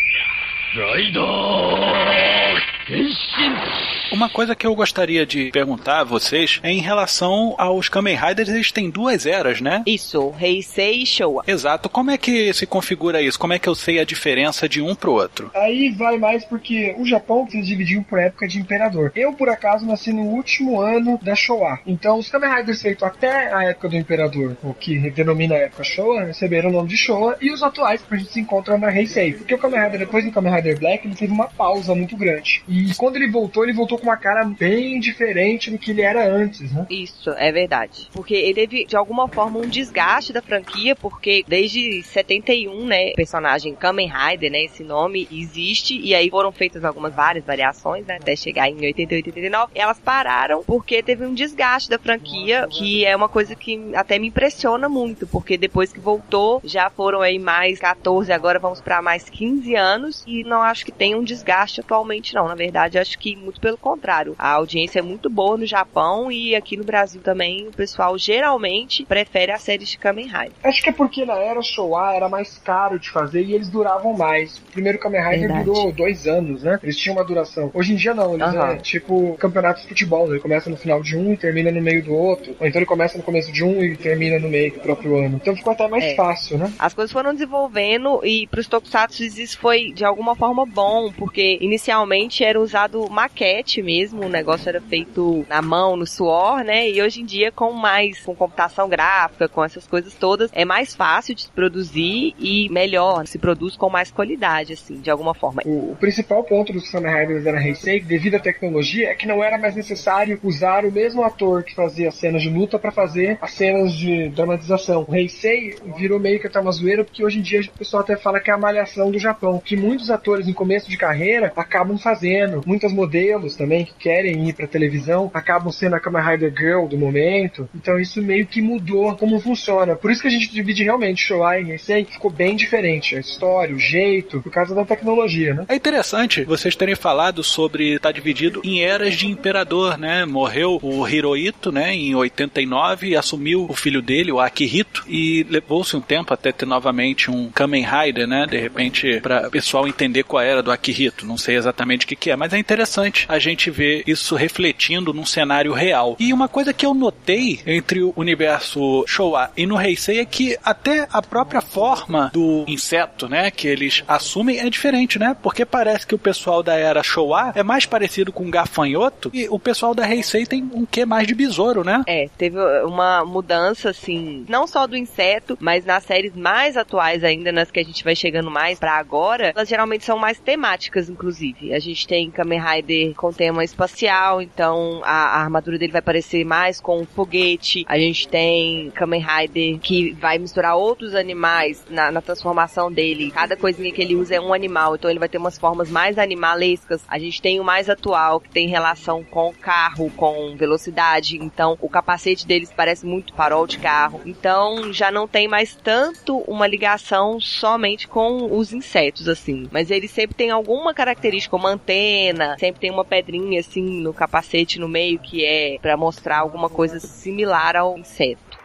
Uma 4.15 4.31
coisa 4.31 4.55
que 4.55 4.65
eu 4.65 4.77
gostaria 4.77 5.27
de 5.27 5.51
perguntar 5.51 5.99
a 5.99 6.05
vocês 6.05 6.61
é 6.63 6.71
em 6.71 6.79
relação 6.79 7.57
aos 7.59 7.89
Kamen 7.89 8.15
Riders, 8.15 8.49
eles 8.49 8.71
têm 8.71 8.89
duas 8.89 9.27
eras, 9.27 9.61
né? 9.61 9.83
Isso, 9.85 10.33
Heisei 10.41 11.03
e 11.03 11.07
Showa. 11.07 11.43
Exato. 11.49 11.89
Como 11.89 12.13
é 12.13 12.17
que 12.17 12.55
se 12.55 12.65
configura 12.65 13.21
isso? 13.21 13.37
Como 13.37 13.53
é 13.53 13.59
que 13.59 13.69
eu 13.69 13.75
sei 13.75 13.99
a 13.99 14.05
diferença 14.05 14.69
de 14.69 14.81
um 14.81 14.95
pro 14.95 15.15
outro? 15.15 15.51
Aí 15.53 15.91
vai 15.91 16.17
mais 16.17 16.45
porque 16.45 16.95
o 16.97 17.05
Japão 17.05 17.45
se 17.51 17.61
dividiu 17.61 18.05
por 18.09 18.21
época 18.21 18.47
de 18.47 18.61
imperador. 18.61 19.11
Eu, 19.17 19.33
por 19.33 19.49
acaso, 19.49 19.85
nasci 19.85 20.13
no 20.13 20.23
último 20.23 20.81
ano 20.81 21.19
da 21.21 21.35
Showa. 21.35 21.81
Então, 21.85 22.17
os 22.17 22.29
Kamen 22.29 22.55
Riders 22.55 22.83
feitos 22.83 23.03
até 23.03 23.53
a 23.53 23.65
época 23.65 23.89
do 23.89 23.97
imperador, 23.97 24.57
o 24.63 24.73
que 24.73 25.11
denomina 25.11 25.57
a 25.57 25.59
época 25.59 25.83
Showa, 25.83 26.23
receberam 26.23 26.71
o 26.71 26.73
nome 26.73 26.89
de 26.89 26.97
Showa, 26.97 27.37
e 27.41 27.51
os 27.51 27.65
atuais 27.65 28.01
que 28.01 28.15
a 28.15 28.17
gente 28.17 28.31
se 28.31 28.39
encontra 28.39 28.79
na 28.79 28.97
Heisei. 28.97 29.33
Porque 29.33 29.57
o 29.57 29.59
Kamen 29.59 29.83
Rider, 29.83 29.99
depois 29.99 30.25
do 30.25 30.31
Kamen 30.31 30.55
Rider 30.55 30.79
Black, 30.79 31.05
ele 31.05 31.17
teve 31.17 31.33
uma 31.33 31.49
pausa 31.49 31.97
muito 31.97 32.17
grande. 32.17 32.63
E 32.69 32.95
quando 32.95 33.17
ele 33.17 33.29
voltou, 33.29 33.65
ele 33.65 33.73
voltou 33.73 34.04
com 34.05 34.11
uma 34.11 34.17
cara 34.19 34.45
bem 34.45 35.01
diferente 35.01 35.71
do 35.71 35.79
que 35.79 35.91
ele 35.91 36.03
era 36.03 36.29
antes, 36.29 36.71
né? 36.73 36.87
Isso, 36.91 37.31
é 37.31 37.51
verdade. 37.51 38.09
Porque 38.13 38.35
ele 38.35 38.55
teve, 38.55 38.85
de 38.85 38.97
alguma 38.97 39.27
forma, 39.27 39.59
um 39.59 39.69
desgaste 39.69 40.33
da 40.33 40.43
franquia, 40.43 40.95
porque 40.95 41.43
desde 41.49 42.03
71, 42.03 42.87
né, 42.87 43.13
o 43.13 43.15
personagem 43.15 43.75
Kamen 43.75 44.11
Rider, 44.11 44.53
né, 44.53 44.65
esse 44.65 44.85
nome 44.85 45.27
existe, 45.33 45.99
e 45.99 46.15
aí 46.15 46.29
foram 46.29 46.53
feitas 46.53 46.85
algumas 46.85 47.15
várias 47.15 47.45
variações, 47.45 48.07
né, 48.07 48.19
até 48.21 48.37
chegar 48.37 48.69
em 48.69 48.77
88 48.85 49.27
e 49.27 49.31
89. 49.31 49.73
Elas 49.75 49.99
pararam 49.99 50.63
porque 50.65 51.03
teve 51.03 51.25
um 51.25 51.33
desgaste 51.33 51.89
da 51.89 51.99
franquia, 51.99 52.67
que 52.71 53.07
é 53.07 53.17
uma 53.17 53.29
coisa 53.29 53.55
que 53.55 53.95
até 53.95 54.19
me 54.19 54.29
impressiona 54.29 54.89
muito, 54.89 55.27
porque 55.27 55.57
depois 55.57 55.93
que 55.93 56.01
voltou, 56.01 56.61
já 56.63 56.91
foram 56.91 57.23
aí 57.23 57.39
mais 57.39 57.79
14, 57.79 58.31
agora 58.33 58.59
vamos 58.59 58.83
para 58.83 59.01
mais 59.01 59.31
15 59.31 59.75
anos, 59.75 60.25
e 60.27 60.45
não 60.45 60.61
acho 60.61 60.85
que 60.85 60.93
tem 60.93 61.15
um 61.15 61.25
desgaste 61.25 61.81
atualmente, 61.81 62.35
não. 62.35 62.47
Na 62.47 62.55
verdade, 62.55 62.99
acho 62.99 63.19
que 63.19 63.35
muito 63.35 63.61
pelo 63.61 63.79
contrário. 63.85 64.35
A 64.39 64.51
audiência 64.53 64.99
é 65.01 65.03
muito 65.03 65.29
boa 65.29 65.59
no 65.59 65.67
Japão 65.67 66.33
e 66.33 66.55
aqui 66.57 66.75
no 66.77 66.85
Brasil 66.85 67.21
também, 67.21 67.69
o 67.69 67.73
pessoal 67.73 68.17
geralmente 68.17 69.05
prefere 69.05 69.53
a 69.53 69.59
série 69.59 69.85
de 69.85 69.99
Kamen 69.99 70.27
Rider. 70.27 70.53
Acho 70.65 70.83
que 70.83 70.89
é 70.89 70.93
porque 70.93 71.25
na 71.27 71.35
era 71.35 71.61
Showa 71.61 72.15
era 72.15 72.29
mais 72.29 72.57
caro 72.59 72.99
de 72.99 73.11
fazer 73.11 73.43
e 73.43 73.53
eles 73.55 73.69
duravam 73.69 74.15
mais. 74.17 74.57
O 74.59 74.73
primeiro 74.73 74.99
Kamen 74.99 75.21
Rider 75.23 75.41
Verdade. 75.41 75.65
durou 75.65 75.93
dois 75.93 76.27
anos, 76.27 76.63
né? 76.63 76.79
Eles 76.83 76.97
tinham 76.97 77.17
uma 77.17 77.25
duração. 77.25 77.71
Hoje 77.75 77.93
em 77.93 77.97
dia 77.97 78.15
não, 78.15 78.35
eles 78.35 78.47
Aham. 78.47 78.73
é 78.73 78.77
tipo 78.77 79.37
campeonato 79.39 79.83
de 79.83 79.89
futebol, 79.89 80.27
né? 80.27 80.35
Ele 80.35 80.41
começa 80.41 80.71
no 80.71 80.77
final 80.77 81.03
de 81.03 81.17
um 81.17 81.33
e 81.33 81.37
termina 81.37 81.71
no 81.71 81.83
meio 81.83 82.03
do 82.03 82.15
outro. 82.15 82.57
Ou 82.59 82.67
então 82.67 82.79
ele 82.81 82.87
começa 82.87 83.19
no 83.19 83.23
começo 83.25 83.53
de 83.53 83.63
um 83.63 83.83
e 83.85 83.97
termina 83.97 84.39
no 84.39 84.49
meio 84.49 84.73
do 84.73 84.81
próprio 84.81 85.17
ano. 85.19 85.37
Então 85.37 85.55
ficou 85.55 85.73
até 85.75 85.87
mais 85.89 86.05
É. 86.05 86.15
fácil, 86.15 86.57
né? 86.57 86.73
As 86.79 86.95
coisas 86.95 87.13
foram 87.13 87.33
desenvolvendo 87.33 88.21
e 88.25 88.47
pros 88.47 88.67
Tokusatsu 88.67 89.25
isso 89.25 89.59
foi 89.59 89.93
de 89.93 90.05
alguma 90.05 90.35
forma 90.35 90.65
bom, 90.65 91.13
porque 91.13 91.59
inicialmente 91.61 92.43
era 92.45 92.61
usado 92.61 93.09
maquete 93.11 93.74
mesmo, 93.83 94.25
o 94.25 94.29
negócio 94.29 94.69
era 94.69 94.81
feito 94.81 95.45
na 95.49 95.63
mão, 95.63 95.97
no 95.97 96.07
suor, 96.07 96.63
né? 96.65 96.89
E 96.89 97.03
hoje 97.03 97.21
em 97.21 97.25
dia 97.25 97.51
com 97.53 97.73
mais 97.73 98.21
com 98.21 98.35
computação 98.35 98.89
gráfica, 98.89 99.49
com 99.49 99.65
essas 99.65 99.87
coisas 99.87 100.15
todas, 100.15 100.51
é 100.53 100.65
mais 100.65 100.95
fácil 100.95 101.35
de 101.35 101.43
se 101.43 101.51
produzir 101.51 102.35
e 102.39 102.69
melhor, 102.71 103.27
se 103.27 103.39
produz 103.39 103.77
com 103.77 103.89
mais 103.89 104.11
qualidade 104.11 104.73
assim, 104.73 105.01
de 105.01 105.11
alguma 105.11 105.35
forma. 105.35 105.63
O, 105.65 105.93
o 105.93 105.97
principal 105.97 106.43
ponto 106.45 106.73
dos 106.73 106.91
Kamen 106.91 107.15
Riders 107.15 107.45
da 107.45 107.53
Heisei, 107.53 108.01
devido 108.01 108.35
à 108.35 108.41
tecnologia, 108.41 109.11
é 109.11 109.15
que 109.15 109.27
não 109.27 109.43
era 109.43 109.59
mais 109.59 109.75
necessário 109.75 110.39
usar 110.43 110.85
o 110.85 110.93
mesmo 110.93 111.23
ator 111.25 111.63
que 111.63 111.75
fazia 111.75 112.09
as 112.09 112.15
cenas 112.15 112.43
de 112.43 112.51
luta 112.51 112.79
para 112.79 112.91
fazer 112.91 113.39
as 113.41 113.53
cenas 113.53 113.93
de 113.93 114.29
dramatização. 114.31 115.05
O 115.09 115.15
Heisei 115.15 115.77
virou 115.97 116.19
meio 116.19 116.41
que 116.41 116.47
até 116.47 116.61
uma 116.61 116.73
zoeira, 116.73 117.05
porque 117.05 117.25
hoje 117.25 117.39
em 117.39 117.43
dia 117.43 117.61
o 117.63 117.79
pessoal 117.79 118.03
até 118.03 118.17
fala 118.17 118.41
que 118.41 118.51
é 118.51 118.55
a 118.55 118.59
malhação 118.59 119.11
do 119.11 119.19
Japão, 119.19 119.61
que 119.65 119.77
muitos 119.77 120.11
atores 120.11 120.49
em 120.49 120.53
começo 120.53 120.89
de 120.89 120.97
carreira 120.97 121.53
acabam 121.57 121.99
fazendo. 121.99 122.63
Muitas 122.67 122.93
modelos 122.93 123.57
também 123.57 123.64
que 123.85 123.95
querem 123.99 124.49
ir 124.49 124.53
pra 124.53 124.67
televisão 124.67 125.31
acabam 125.33 125.73
sendo 125.73 125.97
a 125.97 126.01
Kamen 126.01 126.23
Rider 126.23 126.53
Girl 126.57 126.87
do 126.87 126.99
momento. 126.99 127.69
Então 127.75 127.99
isso 127.99 128.23
meio 128.23 128.47
que 128.47 128.61
mudou 128.61 129.15
como 129.17 129.41
funciona. 129.41 129.97
Por 129.97 130.11
isso 130.11 130.23
que 130.23 130.29
a 130.29 130.31
gente 130.31 130.53
divide 130.53 130.85
realmente 130.85 131.23
Showa 131.23 131.59
e 131.61 131.73
Heisei, 131.73 132.05
ficou 132.05 132.31
bem 132.31 132.57
diferente. 132.57 133.17
A 133.17 133.21
história, 133.21 133.75
o 133.75 133.79
jeito, 133.79 134.41
por 134.41 134.53
causa 134.53 134.75
da 134.75 134.85
tecnologia, 134.85 135.55
né? 135.55 135.67
É 135.69 135.75
interessante 135.75 136.45
vocês 136.45 136.77
terem 136.77 136.95
falado 136.95 137.43
sobre 137.43 137.95
estar 137.95 138.13
dividido 138.13 138.61
em 138.65 138.83
eras 138.83 139.15
de 139.15 139.27
imperador, 139.27 139.99
né? 139.99 140.25
Morreu 140.25 140.79
o 140.83 141.07
Hirohito, 141.09 141.71
né, 141.73 141.95
em 141.95 142.15
89 142.15 143.09
e 143.09 143.17
assumiu 143.17 143.67
o 143.69 143.75
filho 143.75 144.03
dele, 144.03 144.33
o 144.33 144.41
Akihito, 144.41 145.05
e 145.09 145.47
levou-se 145.49 145.97
um 145.97 146.01
tempo 146.01 146.33
até 146.33 146.53
ter 146.53 146.67
novamente 146.67 147.31
um 147.31 147.51
Kamen 147.51 147.85
Rider, 147.85 148.27
né? 148.27 148.47
De 148.47 148.59
repente, 148.59 149.21
para 149.21 149.49
o 149.49 149.51
pessoal 149.51 149.87
entender 149.87 150.25
qual 150.25 150.43
era 150.43 150.63
do 150.63 150.71
Akihito. 150.71 151.27
Não 151.27 151.37
sei 151.37 151.57
exatamente 151.57 152.05
o 152.05 152.09
que, 152.09 152.17
que 152.17 152.31
é, 152.31 152.37
mas 152.37 152.53
é 152.53 152.59
interessante 152.59 153.27
a 153.29 153.39
gente 153.39 153.54
ver 153.71 154.03
isso 154.07 154.35
refletindo 154.35 155.13
num 155.13 155.27
cenário 155.27 155.73
real. 155.73 156.17
E 156.19 156.33
uma 156.33 156.49
coisa 156.49 156.73
que 156.73 156.87
eu 156.87 156.95
notei 156.95 157.61
entre 157.67 158.03
o 158.03 158.13
universo 158.17 159.05
Showa 159.07 159.51
e 159.57 159.67
no 159.67 159.81
Heisei 159.81 160.21
é 160.21 160.25
que 160.25 160.57
até 160.63 161.07
a 161.13 161.23
própria 161.23 161.61
forma 161.61 162.31
do 162.33 162.65
inseto, 162.67 163.29
né, 163.29 163.51
que 163.51 163.67
eles 163.67 164.03
assumem 164.07 164.61
é 164.61 164.69
diferente, 164.69 165.19
né? 165.19 165.37
Porque 165.43 165.65
parece 165.65 166.07
que 166.07 166.15
o 166.15 166.19
pessoal 166.19 166.63
da 166.63 166.75
era 166.75 167.03
Showa 167.03 167.53
é 167.55 167.63
mais 167.63 167.87
parecido 167.87 168.33
com 168.33 168.45
um 168.45 168.51
gafanhoto 168.51 169.31
e 169.33 169.49
o 169.49 169.59
pessoal 169.59 169.95
da 169.95 170.09
Heisei 170.09 170.47
tem 170.47 170.69
um 170.73 170.85
quê 170.85 171.05
mais 171.05 171.27
de 171.27 171.35
besouro, 171.35 171.85
né? 171.85 172.03
É, 172.07 172.29
teve 172.37 172.59
uma 172.85 173.25
mudança, 173.25 173.91
assim, 173.91 174.45
não 174.49 174.67
só 174.67 174.87
do 174.87 174.97
inseto, 174.97 175.57
mas 175.61 175.85
nas 175.85 176.05
séries 176.05 176.35
mais 176.35 176.77
atuais 176.77 177.25
ainda, 177.25 177.53
nas 177.53 177.71
que 177.71 177.81
a 177.81 177.85
gente 177.85 178.05
vai 178.05 178.15
chegando 178.15 178.51
mais 178.51 178.79
pra 178.79 178.93
agora, 178.93 179.53
elas 179.55 179.69
geralmente 179.69 180.05
são 180.05 180.19
mais 180.19 180.39
temáticas, 180.39 181.09
inclusive. 181.09 181.75
A 181.75 181.79
gente 181.79 182.07
tem 182.07 182.31
Kamen 182.31 182.61
Rider 182.61 183.15
com 183.15 183.33
tema 183.45 183.63
espacial, 183.63 184.41
então 184.41 185.03
a, 185.05 185.37
a 185.37 185.43
armadura 185.43 185.77
dele 185.77 185.93
vai 185.93 186.01
parecer 186.01 186.47
mais 186.47 186.81
com 186.81 187.01
um 187.01 187.05
foguete. 187.05 187.85
A 187.87 187.99
gente 187.99 188.27
tem 188.27 188.91
Kamen 188.93 189.23
Rider 189.23 189.79
que 189.81 190.13
vai 190.13 190.39
misturar 190.39 190.77
outros 190.77 191.15
animais 191.15 191.85
na, 191.91 192.11
na 192.11 192.23
transformação 192.23 192.91
dele. 192.91 193.31
Cada 193.31 193.55
coisinha 193.55 193.93
que 193.93 194.01
ele 194.01 194.17
usa 194.17 194.37
é 194.37 194.41
um 194.41 194.55
animal, 194.55 194.95
então 194.95 195.11
ele 195.11 195.19
vai 195.19 195.29
ter 195.29 195.37
umas 195.37 195.59
formas 195.59 195.91
mais 195.91 196.19
animalescas. 196.19 197.05
A 197.07 197.19
gente 197.19 197.43
tem 197.43 197.61
o 197.61 197.65
mais 197.65 197.91
atual, 197.91 198.41
que 198.41 198.49
tem 198.49 198.67
relação 198.67 199.23
com 199.23 199.53
carro, 199.53 200.11
com 200.17 200.57
velocidade, 200.57 201.37
então 201.37 201.77
o 201.83 201.89
capacete 201.89 202.47
deles 202.47 202.73
parece 202.75 203.05
muito 203.05 203.35
farol 203.35 203.67
de 203.67 203.77
carro. 203.77 204.23
Então 204.25 204.91
já 204.91 205.11
não 205.11 205.29
tem 205.29 205.47
mais 205.47 205.75
tanto 205.75 206.39
uma 206.49 206.67
ligação 206.67 207.39
somente 207.39 208.09
com 208.09 208.57
os 208.59 208.73
insetos, 208.73 209.29
assim. 209.29 209.69
Mas 209.71 209.91
ele 209.91 210.09
sempre 210.09 210.35
tem 210.35 210.51
alguma 210.51 210.95
característica, 210.95 211.57
uma 211.57 211.69
antena, 211.69 212.57
sempre 212.59 212.81
tem 212.81 212.91
uma 212.91 213.05
pedrinha 213.05 213.34
assim 213.59 214.01
no 214.01 214.13
capacete 214.13 214.79
no 214.79 214.89
meio 214.89 215.19
que 215.19 215.45
é 215.45 215.79
pra 215.81 215.97
mostrar 215.97 216.39
alguma 216.39 216.69
coisa 216.69 216.99
similar 217.01 217.77
ao 217.77 217.99
inseto. 217.99 218.59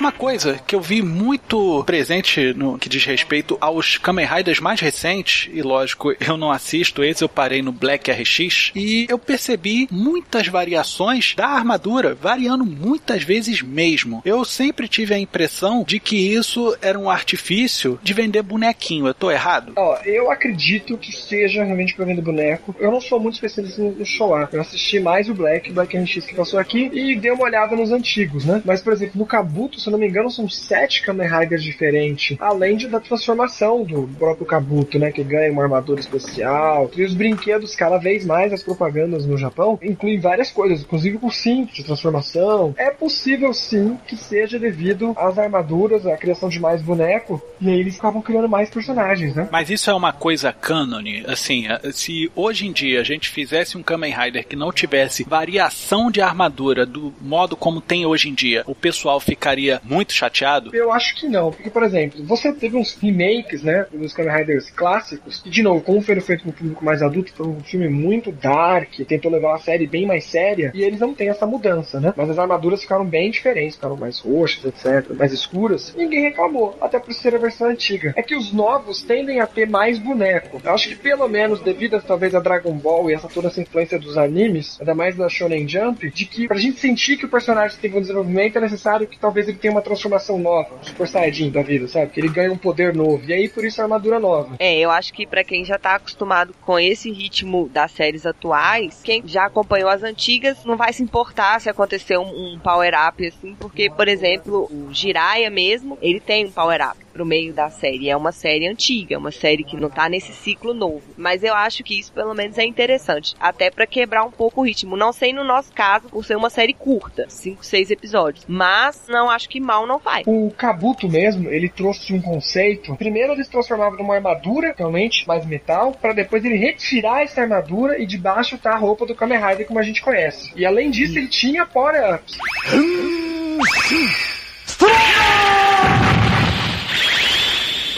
Uma 0.00 0.12
coisa 0.12 0.58
que 0.66 0.74
eu 0.74 0.80
vi 0.80 1.02
muito 1.02 1.84
presente 1.84 2.54
no 2.54 2.78
que 2.78 2.88
diz 2.88 3.04
respeito 3.04 3.58
aos 3.60 3.98
Kamen 3.98 4.24
Riders 4.24 4.58
mais 4.58 4.80
recentes, 4.80 5.50
e 5.52 5.60
lógico, 5.60 6.14
eu 6.18 6.38
não 6.38 6.50
assisto 6.50 7.04
esse, 7.04 7.22
eu 7.22 7.28
parei 7.28 7.60
no 7.60 7.70
Black 7.70 8.10
RX, 8.10 8.72
e 8.74 9.06
eu 9.10 9.18
percebi 9.18 9.86
muitas 9.90 10.48
variações 10.48 11.34
da 11.34 11.46
armadura, 11.48 12.14
variando 12.14 12.64
muitas 12.64 13.22
vezes 13.22 13.60
mesmo. 13.60 14.22
Eu 14.24 14.42
sempre 14.42 14.88
tive 14.88 15.12
a 15.12 15.18
impressão 15.18 15.84
de 15.86 16.00
que 16.00 16.16
isso 16.16 16.74
era 16.80 16.98
um 16.98 17.10
artifício 17.10 18.00
de 18.02 18.14
vender 18.14 18.40
bonequinho, 18.40 19.06
eu 19.06 19.12
tô 19.12 19.30
errado? 19.30 19.74
Ó, 19.76 19.98
eu 20.06 20.30
acredito 20.30 20.96
que 20.96 21.12
seja 21.12 21.62
realmente 21.62 21.94
pra 21.94 22.06
vender 22.06 22.22
boneco. 22.22 22.74
Eu 22.80 22.90
não 22.90 23.02
sou 23.02 23.20
muito 23.20 23.34
especialista 23.34 23.82
no 23.82 24.06
Showa. 24.06 24.48
Eu 24.50 24.62
assisti 24.62 24.98
mais 24.98 25.28
o 25.28 25.34
Black, 25.34 25.70
Black 25.70 25.94
RX 25.94 26.24
que 26.24 26.34
passou 26.34 26.58
aqui, 26.58 26.90
e 26.90 27.14
dei 27.16 27.32
uma 27.32 27.44
olhada 27.44 27.76
nos 27.76 27.92
antigos, 27.92 28.46
né? 28.46 28.62
Mas, 28.64 28.80
por 28.80 28.94
exemplo, 28.94 29.18
no 29.18 29.26
Kabuto, 29.26 29.78
se 29.78 29.89
eu 29.90 29.92
não 29.92 29.98
me 29.98 30.08
engano, 30.08 30.30
são 30.30 30.48
sete 30.48 31.02
Kamen 31.02 31.28
Riders 31.28 31.62
diferentes. 31.62 32.36
Além 32.40 32.76
de, 32.76 32.88
da 32.88 33.00
transformação 33.00 33.84
do 33.84 34.08
próprio 34.18 34.46
Kabuto, 34.46 34.98
né? 34.98 35.10
Que 35.10 35.22
ganha 35.22 35.52
uma 35.52 35.62
armadura 35.62 36.00
especial. 36.00 36.90
E 36.96 37.04
os 37.04 37.14
brinquedos, 37.14 37.74
cada 37.74 37.98
vez 37.98 38.24
mais, 38.24 38.52
as 38.52 38.62
propagandas 38.62 39.26
no 39.26 39.36
Japão, 39.36 39.78
incluem 39.82 40.18
várias 40.18 40.50
coisas, 40.50 40.80
inclusive 40.80 41.18
com 41.18 41.30
cinto 41.30 41.74
de 41.74 41.84
transformação. 41.84 42.74
É 42.78 42.90
possível, 42.90 43.52
sim, 43.52 43.98
que 44.06 44.16
seja 44.16 44.58
devido 44.58 45.12
às 45.16 45.38
armaduras, 45.38 46.06
à 46.06 46.16
criação 46.16 46.48
de 46.48 46.60
mais 46.60 46.82
boneco, 46.82 47.42
e 47.60 47.68
aí 47.68 47.80
eles 47.80 47.98
acabam 47.98 48.22
criando 48.22 48.48
mais 48.48 48.70
personagens, 48.70 49.34
né? 49.34 49.48
Mas 49.50 49.70
isso 49.70 49.90
é 49.90 49.94
uma 49.94 50.12
coisa 50.12 50.52
cânone, 50.52 51.24
assim, 51.26 51.66
se 51.92 52.30
hoje 52.34 52.66
em 52.66 52.72
dia 52.72 53.00
a 53.00 53.04
gente 53.04 53.28
fizesse 53.28 53.76
um 53.76 53.82
Kamen 53.82 54.14
Rider 54.14 54.46
que 54.46 54.56
não 54.56 54.72
tivesse 54.72 55.24
variação 55.24 56.10
de 56.10 56.20
armadura 56.20 56.86
do 56.86 57.12
modo 57.20 57.56
como 57.56 57.80
tem 57.80 58.06
hoje 58.06 58.28
em 58.28 58.34
dia, 58.34 58.62
o 58.66 58.74
pessoal 58.74 59.18
ficaria 59.20 59.79
muito 59.82 60.12
chateado? 60.12 60.74
Eu 60.74 60.92
acho 60.92 61.16
que 61.16 61.28
não, 61.28 61.50
porque, 61.50 61.70
por 61.70 61.82
exemplo, 61.82 62.22
você 62.24 62.52
teve 62.52 62.76
uns 62.76 62.94
remakes, 62.94 63.62
né, 63.62 63.86
dos 63.92 64.12
Kamen 64.12 64.36
Riders 64.36 64.70
clássicos, 64.70 65.42
e 65.44 65.50
de 65.50 65.62
novo, 65.62 65.80
como 65.80 66.00
foi 66.00 66.20
feito 66.20 66.44
com 66.44 66.50
o 66.50 66.52
público 66.52 66.84
mais 66.84 67.02
adulto, 67.02 67.32
foi 67.32 67.46
um 67.46 67.60
filme 67.60 67.88
muito 67.88 68.32
dark, 68.32 68.92
tentou 69.06 69.30
levar 69.30 69.48
uma 69.48 69.58
série 69.58 69.86
bem 69.86 70.06
mais 70.06 70.24
séria, 70.24 70.70
e 70.74 70.82
eles 70.82 71.00
não 71.00 71.14
têm 71.14 71.28
essa 71.28 71.46
mudança, 71.46 72.00
né? 72.00 72.12
Mas 72.16 72.30
as 72.30 72.38
armaduras 72.38 72.82
ficaram 72.82 73.04
bem 73.04 73.30
diferentes, 73.30 73.76
ficaram 73.76 73.96
mais 73.96 74.18
roxas, 74.18 74.64
etc, 74.64 75.10
mais 75.16 75.32
escuras. 75.32 75.94
Ninguém 75.96 76.22
reclamou, 76.22 76.76
até 76.80 76.98
por 76.98 77.12
ser 77.12 77.34
a 77.34 77.38
versão 77.38 77.68
antiga. 77.68 78.12
É 78.16 78.22
que 78.22 78.36
os 78.36 78.52
novos 78.52 79.02
tendem 79.02 79.40
a 79.40 79.46
ter 79.46 79.68
mais 79.68 79.98
boneco. 79.98 80.60
Eu 80.62 80.72
acho 80.72 80.88
que 80.88 80.96
pelo 80.96 81.28
menos 81.28 81.60
devido 81.60 82.00
talvez 82.00 82.34
a 82.34 82.40
Dragon 82.40 82.72
Ball 82.72 83.10
e 83.10 83.14
essa 83.14 83.28
toda 83.28 83.48
essa 83.48 83.60
influência 83.60 83.98
dos 83.98 84.16
animes, 84.16 84.78
ainda 84.80 84.94
mais 84.94 85.16
da 85.16 85.28
Shonen 85.28 85.68
Jump, 85.68 86.10
de 86.10 86.24
que 86.24 86.46
pra 86.46 86.58
gente 86.58 86.78
sentir 86.78 87.16
que 87.16 87.24
o 87.24 87.28
personagem 87.28 87.78
teve 87.80 87.96
um 87.96 88.00
desenvolvimento 88.00 88.58
é 88.58 88.60
necessário 88.60 89.06
que 89.06 89.18
talvez 89.18 89.48
ele 89.48 89.58
tenha 89.58 89.69
uma 89.70 89.82
transformação 89.82 90.38
nova, 90.38 90.74
um 90.74 90.84
Super 90.84 91.08
Saiyajin 91.08 91.50
da 91.50 91.62
vida, 91.62 91.88
sabe? 91.88 92.10
Que 92.10 92.20
ele 92.20 92.28
ganha 92.28 92.52
um 92.52 92.58
poder 92.58 92.94
novo. 92.94 93.24
E 93.26 93.32
aí 93.32 93.48
por 93.48 93.64
isso 93.64 93.80
a 93.80 93.84
armadura 93.84 94.18
nova. 94.18 94.56
É, 94.58 94.78
eu 94.78 94.90
acho 94.90 95.12
que 95.12 95.26
para 95.26 95.44
quem 95.44 95.64
já 95.64 95.78
tá 95.78 95.94
acostumado 95.94 96.54
com 96.60 96.78
esse 96.78 97.10
ritmo 97.10 97.68
das 97.68 97.92
séries 97.92 98.26
atuais, 98.26 99.00
quem 99.02 99.22
já 99.26 99.46
acompanhou 99.46 99.88
as 99.88 100.02
antigas 100.02 100.64
não 100.64 100.76
vai 100.76 100.92
se 100.92 101.02
importar 101.02 101.60
se 101.60 101.68
acontecer 101.68 102.18
um, 102.18 102.54
um 102.54 102.58
power 102.58 102.92
up 103.08 103.26
assim, 103.26 103.54
porque 103.58 103.90
por 103.90 104.08
exemplo, 104.08 104.68
o 104.70 104.92
Jiraiya 104.92 105.50
mesmo, 105.50 105.98
ele 106.00 106.20
tem 106.20 106.46
um 106.46 106.50
power 106.50 106.80
up 106.90 107.09
pro 107.12 107.26
meio 107.26 107.52
da 107.52 107.70
série. 107.70 108.08
É 108.08 108.16
uma 108.16 108.32
série 108.32 108.66
antiga, 108.66 109.14
é 109.14 109.18
uma 109.18 109.30
série 109.30 109.64
que 109.64 109.76
não 109.76 109.90
tá 109.90 110.08
nesse 110.08 110.32
ciclo 110.32 110.72
novo. 110.72 111.02
Mas 111.16 111.42
eu 111.42 111.54
acho 111.54 111.82
que 111.82 111.98
isso 111.98 112.12
pelo 112.12 112.34
menos 112.34 112.58
é 112.58 112.64
interessante, 112.64 113.34
até 113.38 113.70
para 113.70 113.86
quebrar 113.86 114.24
um 114.24 114.30
pouco 114.30 114.60
o 114.60 114.64
ritmo. 114.64 114.96
Não 114.96 115.12
sei 115.12 115.32
no 115.32 115.44
nosso 115.44 115.72
caso, 115.72 116.08
por 116.08 116.24
ser 116.24 116.36
uma 116.36 116.50
série 116.50 116.72
curta, 116.72 117.26
5, 117.28 117.64
6 117.64 117.90
episódios, 117.90 118.44
mas 118.48 119.04
não 119.08 119.30
acho 119.30 119.48
que 119.48 119.60
mal 119.60 119.86
não 119.86 119.98
faz. 119.98 120.24
O 120.26 120.50
Kabuto 120.56 121.08
mesmo, 121.08 121.48
ele 121.50 121.68
trouxe 121.68 122.12
um 122.12 122.20
conceito. 122.20 122.96
Primeiro 122.96 123.32
ele 123.32 123.44
se 123.44 123.50
transformava 123.50 123.96
numa 123.96 124.14
armadura, 124.14 124.74
realmente, 124.76 125.26
mais 125.26 125.44
metal, 125.46 125.92
para 125.92 126.12
depois 126.12 126.44
ele 126.44 126.56
retirar 126.56 127.22
essa 127.22 127.42
armadura 127.42 128.00
e 128.00 128.06
debaixo 128.06 128.58
tá 128.58 128.72
a 128.72 128.76
roupa 128.76 129.06
do 129.06 129.14
Kamen 129.14 129.38
Rider 129.38 129.66
como 129.66 129.78
a 129.78 129.82
gente 129.82 130.02
conhece. 130.02 130.52
E 130.56 130.64
além 130.64 130.90
disso, 130.90 131.18
ele 131.18 131.28
tinha 131.28 131.66
power-ups. 131.66 132.38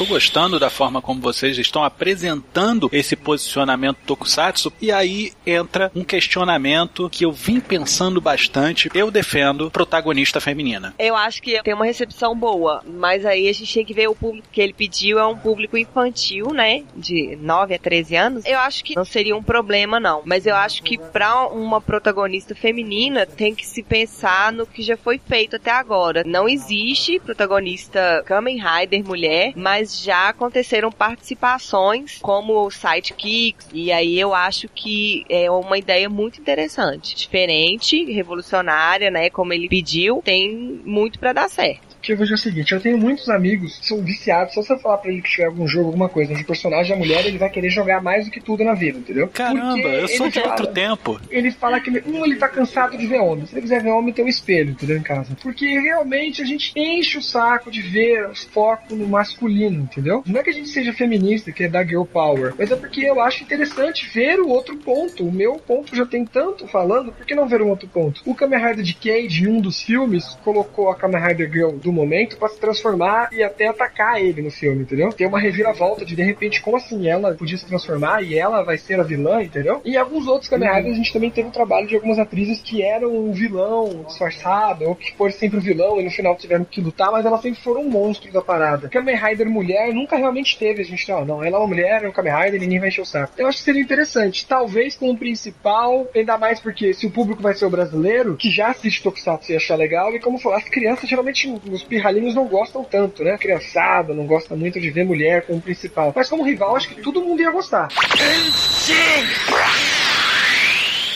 Tô 0.03 0.07
gostando 0.07 0.59
da 0.59 0.69
forma 0.69 1.01
como 1.01 1.21
vocês 1.21 1.57
estão 1.59 1.85
apresentando 1.85 2.91
esse 2.91 3.15
posicionamento 3.15 3.99
tokusatsu 4.05 4.73
e 4.81 4.91
aí 4.91 5.31
entra 5.47 5.93
um 5.95 6.03
questionamento 6.03 7.09
que 7.09 7.25
eu 7.25 7.31
vim 7.31 7.61
pensando 7.61 8.21
bastante. 8.21 8.91
Eu 8.97 9.13
defendo 9.13 9.71
protagonista 9.71 10.41
feminina. 10.41 10.93
Eu 10.99 11.15
acho 11.15 11.41
que 11.41 11.63
tem 11.63 11.73
uma 11.73 11.85
recepção 11.85 12.37
boa, 12.37 12.83
mas 12.85 13.25
aí 13.25 13.49
a 13.49 13.53
gente 13.53 13.73
tem 13.73 13.85
que 13.85 13.95
ver 13.95 14.09
o 14.09 14.15
público 14.17 14.49
que 14.51 14.61
ele 14.61 14.73
pediu 14.73 15.21
é 15.21 15.25
um 15.25 15.39
público 15.39 15.79
infantil, 15.79 16.49
né, 16.53 16.83
de 16.97 17.39
9 17.41 17.77
a 17.77 17.79
13 17.79 18.17
anos. 18.17 18.45
Eu 18.45 18.59
acho 18.59 18.83
que 18.83 18.97
não 18.97 19.05
seria 19.05 19.37
um 19.37 19.43
problema 19.43 20.01
não, 20.01 20.21
mas 20.25 20.47
eu 20.47 20.57
acho 20.57 20.83
que 20.83 20.99
para 20.99 21.47
uma 21.47 21.81
protagonista 21.81 22.57
feminina 22.57 23.25
tem 23.25 23.55
que 23.55 23.65
se 23.65 23.85
pensar 23.85 24.53
no 24.53 24.67
que 24.67 24.83
já 24.83 24.97
foi 24.97 25.21
feito 25.25 25.55
até 25.55 25.71
agora. 25.71 26.25
Não 26.27 26.49
existe 26.49 27.21
protagonista 27.21 28.25
Kamen 28.27 28.61
Rider 28.61 29.07
mulher, 29.07 29.53
mas 29.55 29.92
já 30.01 30.29
aconteceram 30.29 30.91
participações 30.91 32.19
como 32.21 32.71
sidekicks, 32.71 33.69
e 33.73 33.91
aí 33.91 34.19
eu 34.19 34.35
acho 34.35 34.69
que 34.69 35.25
é 35.29 35.51
uma 35.51 35.79
ideia 35.79 36.09
muito 36.09 36.41
interessante. 36.41 37.15
Diferente, 37.15 38.05
revolucionária, 38.13 39.11
né? 39.11 39.31
Como 39.31 39.53
ele 39.53 39.69
pediu, 39.69 40.23
tem 40.25 40.55
muito 40.85 41.19
para 41.19 41.33
dar 41.33 41.49
certo. 41.49 41.92
Que 42.03 42.13
eu 42.13 42.17
vejo 42.17 42.35
o 42.35 42.39
seguinte, 42.39 42.73
eu 42.73 42.81
tenho 42.81 42.99
muitos 42.99 43.29
amigos 43.29 43.79
que 43.79 43.87
são 43.87 44.03
viciados, 44.03 44.55
se 44.55 44.57
você 44.63 44.77
falar 44.79 44.99
pra 44.99 45.11
ele 45.11 45.23
que 45.23 45.31
tiver 45.31 45.45
algum 45.47 45.67
jogo, 45.69 45.87
alguma 45.87 46.09
coisa, 46.09 46.33
onde 46.33 46.43
o 46.43 46.47
personagem 46.47 46.95
é 46.95 46.99
mulher, 46.99 47.25
ele 47.27 47.39
vai 47.39 47.49
querer 47.49 47.71
jogar 47.71 48.03
mais 48.03 48.25
do 48.25 48.31
que 48.31 48.41
tudo 48.41 48.65
na 48.65 48.75
vida, 48.75 48.99
entendeu? 48.99 49.29
Caramba, 49.29 49.73
Porque 49.75 49.87
eu 49.89 50.09
sou 50.09 50.29
de 50.29 50.41
fala- 50.41 50.51
outro 50.51 50.67
tempo. 50.69 51.21
Ele 51.31 51.51
fala 51.51 51.81
que, 51.81 51.91
ele- 51.91 52.03
um, 52.07 52.25
ele 52.25 52.37
tá 52.37 52.49
cansado 52.49 52.97
de 52.99 53.07
ver 53.07 53.21
homem. 53.21 53.47
Se 53.47 53.55
ele 53.55 53.63
quiser 53.63 53.83
ver 53.83 53.91
homem, 53.91 54.13
tem 54.13 54.25
um 54.25 54.29
espelho, 54.29 54.71
entendeu? 54.71 54.97
Em 54.99 55.03
casa. 55.03 55.37
Porque 55.43 55.65
realmente 55.81 56.43
a 56.43 56.45
gente 56.45 56.73
enche 56.77 57.19
o 57.19 57.23
saco 57.23 57.71
de 57.71 57.81
ver 57.83 58.31
foco 58.53 58.95
no 58.95 59.07
masculino, 59.09 59.83
entendeu? 59.83 60.23
Não 60.27 60.41
é 60.41 60.43
que 60.43 60.51
a 60.51 60.55
gente 60.55 60.69
seja 60.69 60.93
feminista, 60.93 61.53
que 61.53 61.65
é 61.65 61.69
da 61.69 61.85
girl 61.85 62.05
power, 62.05 62.55
mas 62.59 62.71
é 62.71 62.77
porque 62.77 63.01
eu 63.03 63.21
acho 63.21 63.43
interessante 63.45 64.09
ver 64.13 64.41
o 64.41 64.49
outro 64.49 64.77
ponto. 64.77 65.27
O 65.27 65.33
meu 65.33 65.55
ponto 65.55 65.95
já 65.95 66.05
tem 66.07 66.25
tanto 66.25 66.67
falando, 66.67 67.13
por 67.13 67.25
que 67.25 67.35
não 67.35 67.49
ver 67.49 67.63
um 67.63 67.69
outro 67.69 67.89
ponto? 67.89 68.21
O 68.27 68.35
Kamen 68.35 68.59
Rider 68.59 68.85
de 68.85 68.95
Cage, 68.95 69.45
em 69.45 69.47
um 69.49 69.61
dos 69.61 69.81
filmes, 69.83 70.37
colocou 70.45 70.91
a 70.91 70.95
Kamen 70.97 71.21
Rider 71.23 71.51
Girl 71.53 71.71
do 71.77 71.92
momento 71.93 72.37
pra 72.37 72.49
se 72.49 72.59
transformar 72.59 73.31
e 73.33 73.43
até 73.43 73.69
atacar 73.69 74.21
ele 74.21 74.43
no 74.43 74.51
filme, 74.51 74.83
entendeu? 74.83 75.13
Tem 75.13 75.27
uma 75.27 75.41
reviravolta 75.41 76.05
de 76.05 76.17
de 76.17 76.23
repente, 76.23 76.63
como 76.63 76.77
assim 76.77 77.09
ela 77.09 77.35
podia 77.35 77.57
se 77.57 77.67
transformar 77.67 78.23
e 78.23 78.39
ela 78.39 78.63
vai 78.63 78.79
ser 78.79 79.01
a 79.01 79.03
vilã, 79.03 79.43
entendeu? 79.43 79.81
E 79.85 79.97
alguns 79.97 80.27
outros 80.27 80.49
Kamen 80.49 80.73
Riders 80.73 80.95
a 80.95 80.97
gente 80.97 81.13
também 81.13 81.31
teve 81.31 81.49
o 81.49 81.53
trabalho 81.53 81.87
de 81.87 81.95
algumas 81.95 82.19
atrizes 82.19 82.61
que 82.63 82.83
eram 82.83 83.15
um 83.15 83.33
vilão 83.33 84.05
disfarçado, 84.07 84.85
ou 84.85 84.95
que 84.95 85.15
foram 85.17 85.33
sempre 85.33 85.59
o 85.59 85.63
vilão 85.63 86.01
e 86.01 86.05
no 86.05 86.11
final 86.11 86.37
tiveram 86.37 86.65
que 86.65 86.81
lutar, 86.81 87.11
mas 87.11 87.27
elas 87.27 87.41
sempre 87.41 87.61
foram 87.61 87.83
um 87.83 87.91
monstro 87.91 88.33
da 88.33 88.41
parada. 88.41 88.89
Kamen 88.89 89.17
Rider 89.17 89.49
mulher 89.49 89.93
nunca 89.93 90.17
realmente 90.17 90.59
teve, 90.59 90.83
a 90.83 90.85
gente, 90.85 91.11
ó, 91.11 91.25
não, 91.25 91.43
ela 91.43 91.57
é 91.57 91.59
uma 91.59 91.67
mulher, 91.67 92.05
é 92.05 92.09
um 92.09 92.13
Kamen 92.13 92.33
Rider, 92.33 92.61
ninguém 92.61 92.79
vai 92.79 92.89
encher 92.89 93.03
o 93.03 93.07
saco. 93.07 93.33
Eu 93.37 93.47
acho 93.47 93.59
que 93.59 93.65
seria 93.65 93.83
interessante, 93.83 94.47
talvez 94.47 94.97
com 94.97 95.11
o 95.11 95.17
principal, 95.17 96.07
ainda 96.15 96.39
mais 96.39 96.61
porque 96.61 96.93
se 96.95 97.07
o 97.07 97.11
público 97.11 97.43
vai 97.43 97.55
ser 97.55 97.67
o 97.67 97.71
brasileiro, 97.71 98.37
que 98.37 98.51
já 98.51 98.69
assiste 98.69 99.03
Tokusatsu 99.03 99.53
e 99.53 99.57
achar 99.57 99.77
legal, 99.77 100.15
e 100.15 100.21
como 100.21 100.39
falou, 100.39 100.59
as 100.59 100.69
crianças 100.69 101.09
geralmente, 101.09 101.49
os 101.49 101.82
pirralhinhos 101.85 102.35
não 102.35 102.47
gostam 102.47 102.85
tanto, 102.85 103.25
né? 103.25 103.37
Criançada 103.39 104.15
não 104.15 104.27
gosta 104.27 104.55
muito 104.57 104.81
de 104.81 104.91
ver 104.91 105.05
mulher 105.05 105.43
como 105.47 105.61
principal. 105.61 106.13
Mas 106.15 106.29
como 106.29 106.45
rival, 106.45 106.77
acho 106.77 106.89
que 106.89 107.01
todo 107.01 107.23
mundo 107.23 107.43
ia 107.43 107.51
gostar. 107.51 107.89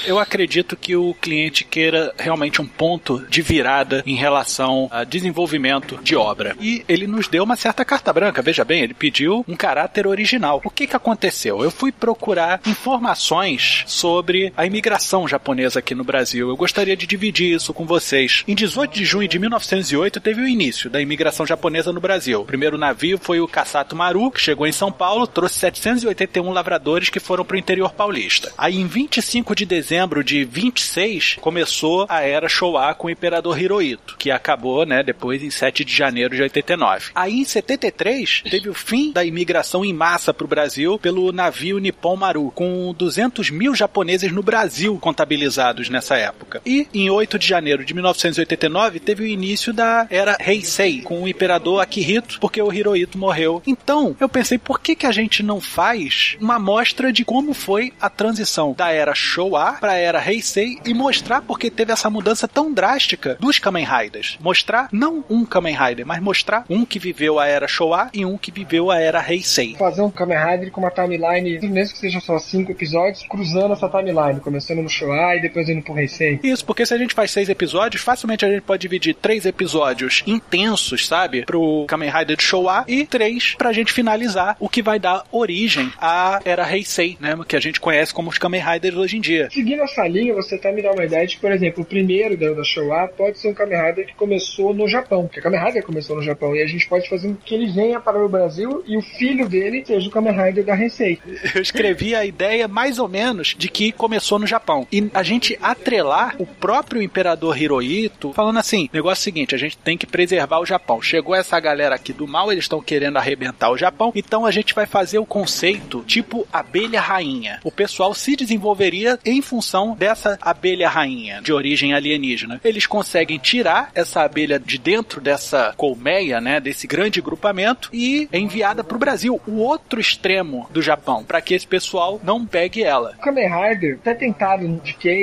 Eu 0.07 0.21
acredito 0.21 0.77
que 0.77 0.95
o 0.95 1.13
cliente 1.15 1.65
queira 1.65 2.15
realmente 2.17 2.63
um 2.63 2.67
ponto 2.67 3.27
de 3.29 3.43
virada 3.43 4.05
em 4.07 4.15
relação 4.15 4.89
a 4.93 5.03
desenvolvimento 5.03 5.99
de 6.01 6.15
obra. 6.15 6.55
E 6.61 6.85
ele 6.89 7.09
nos 7.09 7.27
deu 7.27 7.43
uma 7.43 7.57
certa 7.57 7.85
carta 7.85 8.13
branca. 8.13 8.41
Veja 8.41 8.65
bem, 8.65 8.83
ele 8.83 8.95
pediu 8.95 9.45
um 9.49 9.57
caráter 9.57 10.07
original. 10.07 10.61
O 10.65 10.71
que 10.71 10.87
que 10.87 10.95
aconteceu? 10.95 11.61
Eu 11.61 11.73
fui 11.73 11.91
procurar 11.91 12.61
informações 12.65 13.83
sobre 13.89 14.53
a 14.57 14.65
imigração 14.65 15.27
japonesa 15.27 15.81
aqui 15.81 15.93
no 15.93 16.05
Brasil. 16.05 16.49
Eu 16.49 16.57
gostaria 16.57 16.97
de 16.97 17.05
dividir 17.05 17.57
isso 17.57 17.75
com 17.75 17.85
vocês. 17.85 18.45
Em 18.47 18.55
18 18.55 18.95
de 18.95 19.05
junho 19.05 19.27
de 19.27 19.41
1908 19.41 20.21
teve 20.21 20.41
o 20.41 20.47
início 20.47 20.89
da 20.89 21.01
imigração 21.01 21.45
japonesa 21.45 21.93
no 21.93 22.01
Brasil. 22.01 22.43
O 22.43 22.47
primeiro 22.47 22.79
navio 22.79 23.19
foi 23.21 23.41
o 23.41 23.49
Kasato 23.49 23.97
Maru, 23.97 24.31
que 24.31 24.41
chegou 24.41 24.69
em 24.69 24.73
São 24.73 24.93
Paulo, 24.93 25.27
trouxe 25.27 25.59
781 25.59 26.49
lavradores 26.53 27.11
que 27.11 27.19
foram 27.19 27.45
para 27.45 27.57
o 27.57 27.59
interior 27.59 27.93
paulista. 27.93 28.53
Aí 28.57 28.77
em 28.77 28.87
25 28.87 29.53
de 29.57 29.67
dezembro 29.67 29.96
de 30.25 30.45
26 30.45 31.39
começou 31.41 32.07
a 32.09 32.21
era 32.21 32.49
Showa 32.49 32.95
com 32.95 33.07
o 33.07 33.11
imperador 33.11 33.59
Hirohito, 33.59 34.17
que 34.19 34.31
acabou, 34.31 34.85
né, 34.85 35.03
depois 35.03 35.43
em 35.43 35.51
7 35.51 35.85
de 35.85 35.95
janeiro 35.95 36.37
de 36.37 36.43
89. 36.43 37.11
Aí 37.15 37.41
em 37.41 37.45
73 37.45 38.43
teve 38.51 38.69
o 38.69 38.75
fim 38.75 39.11
da 39.11 39.25
imigração 39.25 39.85
em 39.85 39.93
massa 39.93 40.35
para 40.35 40.45
o 40.45 40.49
Brasil 40.49 40.99
pelo 40.99 41.33
navio 41.33 41.79
Nippon 41.79 42.15
Maru, 42.15 42.53
com 42.55 42.95
200 42.97 43.51
mil 43.51 43.75
japoneses 43.75 44.31
no 44.31 44.43
Brasil 44.43 44.99
contabilizados 44.99 45.89
nessa 45.89 46.17
época. 46.17 46.61
E 46.67 46.87
em 46.93 47.09
8 47.09 47.39
de 47.39 47.47
janeiro 47.47 47.85
de 47.85 47.95
1989 47.95 49.01
teve 49.01 49.25
o 49.25 49.27
início 49.27 49.73
da 49.73 50.07
era 50.11 50.37
Heisei 50.39 51.01
com 51.01 51.23
o 51.23 51.29
imperador 51.29 51.81
Akihito, 51.81 52.39
porque 52.39 52.61
o 52.61 52.73
Hirohito 52.73 53.17
morreu. 53.17 53.63
Então 53.67 54.15
eu 54.21 54.29
pensei, 54.29 54.59
por 54.59 54.81
que 54.81 54.95
que 54.95 55.07
a 55.07 55.13
gente 55.13 55.43
não 55.43 55.61
faz 55.61 56.37
uma 56.41 56.57
amostra 56.57 57.13
de 57.13 57.25
como 57.25 57.55
foi 57.55 57.93
a 58.01 58.11
transição 58.11 58.75
da 58.77 58.91
era 58.91 59.15
Showa 59.15 59.79
para 59.87 59.93
a 59.93 59.99
era 59.99 60.33
Heisei 60.33 60.79
e 60.85 60.93
mostrar 60.93 61.43
porque 61.43 61.71
teve 61.71 61.93
essa 61.93 62.11
mudança 62.11 62.49
tão 62.49 62.73
drástica 62.73 63.37
dos 63.39 63.61
Kamen 63.61 63.87
Riders. 63.87 64.37
Mostrar 64.41 64.89
não 64.91 65.25
um 65.31 65.45
Kamen 65.45 65.77
Rider, 65.77 66.05
mas 66.05 66.21
mostrar 66.21 66.65
um 66.69 66.85
que 66.85 66.99
viveu 66.99 67.39
a 67.39 67.47
era 67.47 67.69
Showa 67.69 68.11
e 68.13 68.25
um 68.25 68.37
que 68.37 68.51
viveu 68.51 68.91
a 68.91 68.99
era 68.99 69.25
Heisei. 69.25 69.77
Fazer 69.77 70.03
um 70.03 70.11
Kamen 70.11 70.37
Rider 70.37 70.73
com 70.73 70.81
uma 70.81 70.91
timeline, 70.91 71.61
mesmo 71.69 71.95
que 71.95 72.01
sejam 72.01 72.21
só 72.21 72.37
cinco 72.41 72.73
episódios, 72.73 73.25
cruzando 73.29 73.75
essa 73.75 73.89
timeline, 73.89 74.41
começando 74.41 74.83
no 74.83 74.89
Showa 74.89 75.37
e 75.37 75.43
depois 75.43 75.69
indo 75.69 75.83
pro 75.83 75.97
Heisei. 75.97 76.41
Isso, 76.43 76.65
porque 76.65 76.85
se 76.85 76.93
a 76.93 76.99
gente 76.99 77.15
faz 77.15 77.31
seis 77.31 77.49
episódios, 77.49 78.03
facilmente 78.03 78.45
a 78.45 78.51
gente 78.51 78.63
pode 78.63 78.83
dividir 78.83 79.15
três 79.15 79.47
episódios 79.47 80.25
intensos, 80.27 81.07
sabe? 81.07 81.45
Pro 81.45 81.85
Kamen 81.87 82.11
Rider 82.11 82.37
de 82.37 82.43
Showa 82.43 82.85
e 82.89 83.07
três 83.07 83.55
pra 83.55 83.73
gente 83.73 83.93
finalizar 83.93 84.57
o 84.59 84.69
que 84.69 84.83
vai 84.83 84.99
dar 84.99 85.23
origem 85.31 85.93
à 85.97 86.41
era 86.45 86.69
Heisei, 86.69 87.17
né? 87.21 87.39
Que 87.47 87.55
a 87.55 87.61
gente 87.61 87.81
conhece 87.81 88.13
como 88.13 88.31
os 88.31 88.37
Kamen 88.37 88.61
Riders 88.61 88.97
hoje 88.97 89.17
em 89.17 89.21
dia. 89.21 89.49
Seguindo 89.53 89.76
seguindo 89.85 90.17
linha, 90.17 90.35
você 90.35 90.55
até 90.55 90.73
me 90.73 90.83
dá 90.83 90.93
uma 90.93 91.05
ideia 91.05 91.27
de 91.27 91.37
por 91.37 91.53
exemplo, 91.53 91.83
o 91.83 91.87
primeiro 91.87 92.37
da, 92.37 92.53
da 92.53 92.65
Showa 92.65 93.09
pode 93.09 93.39
ser 93.39 93.49
um 93.49 93.55
Kamen 93.55 93.81
Rider 93.81 94.07
que 94.07 94.15
começou 94.15 94.73
no 94.73 94.89
Japão, 94.89 95.27
porque 95.27 95.41
a 95.41 95.43
Kamen 95.43 95.61
Rider 95.61 95.85
começou 95.85 96.17
no 96.17 96.23
Japão, 96.23 96.55
e 96.55 96.63
a 96.63 96.67
gente 96.67 96.89
pode 96.89 97.09
fazer 97.09 97.35
que 97.45 97.55
ele 97.55 97.71
venha 97.73 98.01
para 98.01 98.25
o 98.25 98.29
Brasil 98.29 98.83
e 98.87 98.97
o 98.97 99.03
filho 99.03 99.49
dele 99.49 99.85
seja 99.87 100.09
o 100.09 100.11
Kamen 100.11 100.33
Rider 100.33 100.65
da 100.65 100.77
Heisei. 100.77 101.19
Eu 101.55 101.63
escrevi 101.63 102.15
a 102.15 102.25
ideia 102.25 102.67
mais 102.67 102.99
ou 102.99 103.09
menos 103.09 103.55
de 103.57 103.69
que 103.69 103.93
começou 103.93 104.39
no 104.39 104.47
Japão. 104.47 104.87
E 104.91 105.11
a 105.13 105.23
gente 105.23 105.59
atrelar 105.61 106.37
o 106.39 106.47
próprio 106.47 107.03
imperador 107.03 107.61
Hirohito, 107.61 108.33
falando 108.33 108.59
assim: 108.59 108.89
negócio 108.93 109.23
é 109.23 109.25
seguinte, 109.25 109.55
a 109.55 109.59
gente 109.59 109.77
tem 109.79 109.99
que 109.99 110.07
preservar 110.07 110.61
o 110.61 110.67
Japão. 110.67 111.03
Chegou 111.03 111.35
essa 111.35 111.59
galera 111.61 111.95
aqui 111.95 112.13
do 112.13 112.27
mal, 112.27 112.51
eles 112.51 112.65
estão 112.65 112.81
querendo 112.81 113.17
arrebentar 113.17 113.71
o 113.71 113.77
Japão, 113.77 114.13
então 114.15 114.47
a 114.47 114.51
gente 114.51 114.75
vai 114.75 114.87
fazer 114.87 115.19
o 115.19 115.27
conceito 115.27 116.03
tipo 116.07 116.47
abelha 116.53 117.01
rainha. 117.01 117.61
O 117.65 117.71
pessoal 117.71 118.15
se 118.15 118.37
desenvolveria 118.37 119.19
em 119.25 119.43
função 119.43 119.66
dessa 119.95 120.39
abelha 120.41 120.89
rainha 120.89 121.41
de 121.43 121.53
origem 121.53 121.95
alienígena. 121.95 122.61
Eles 122.65 122.87
conseguem 122.87 123.39
tirar 123.39 123.91
essa 123.95 124.23
abelha 124.23 124.59
de 124.59 124.79
dentro 124.79 125.21
dessa 125.21 125.75
colmeia, 125.77 126.41
né, 126.41 126.61
desse 126.61 126.87
grande 126.87 127.21
grupamento 127.21 127.89
e 127.93 128.29
é 128.33 128.39
enviada 128.39 128.85
para 128.85 128.97
o 128.97 129.01
Brasil, 129.01 129.41
o 129.47 129.59
outro 129.59 130.01
extremo 130.01 130.69
do 130.71 130.83
Japão, 130.83 131.25
para 131.25 131.41
que 131.41 131.55
esse 131.55 131.67
pessoal 131.67 132.21
não 132.23 132.45
pegue 132.47 132.83
ela. 132.83 133.15
Kamen 133.23 133.49
Rider 133.49 133.99
até 134.01 134.15
tentado 134.15 134.67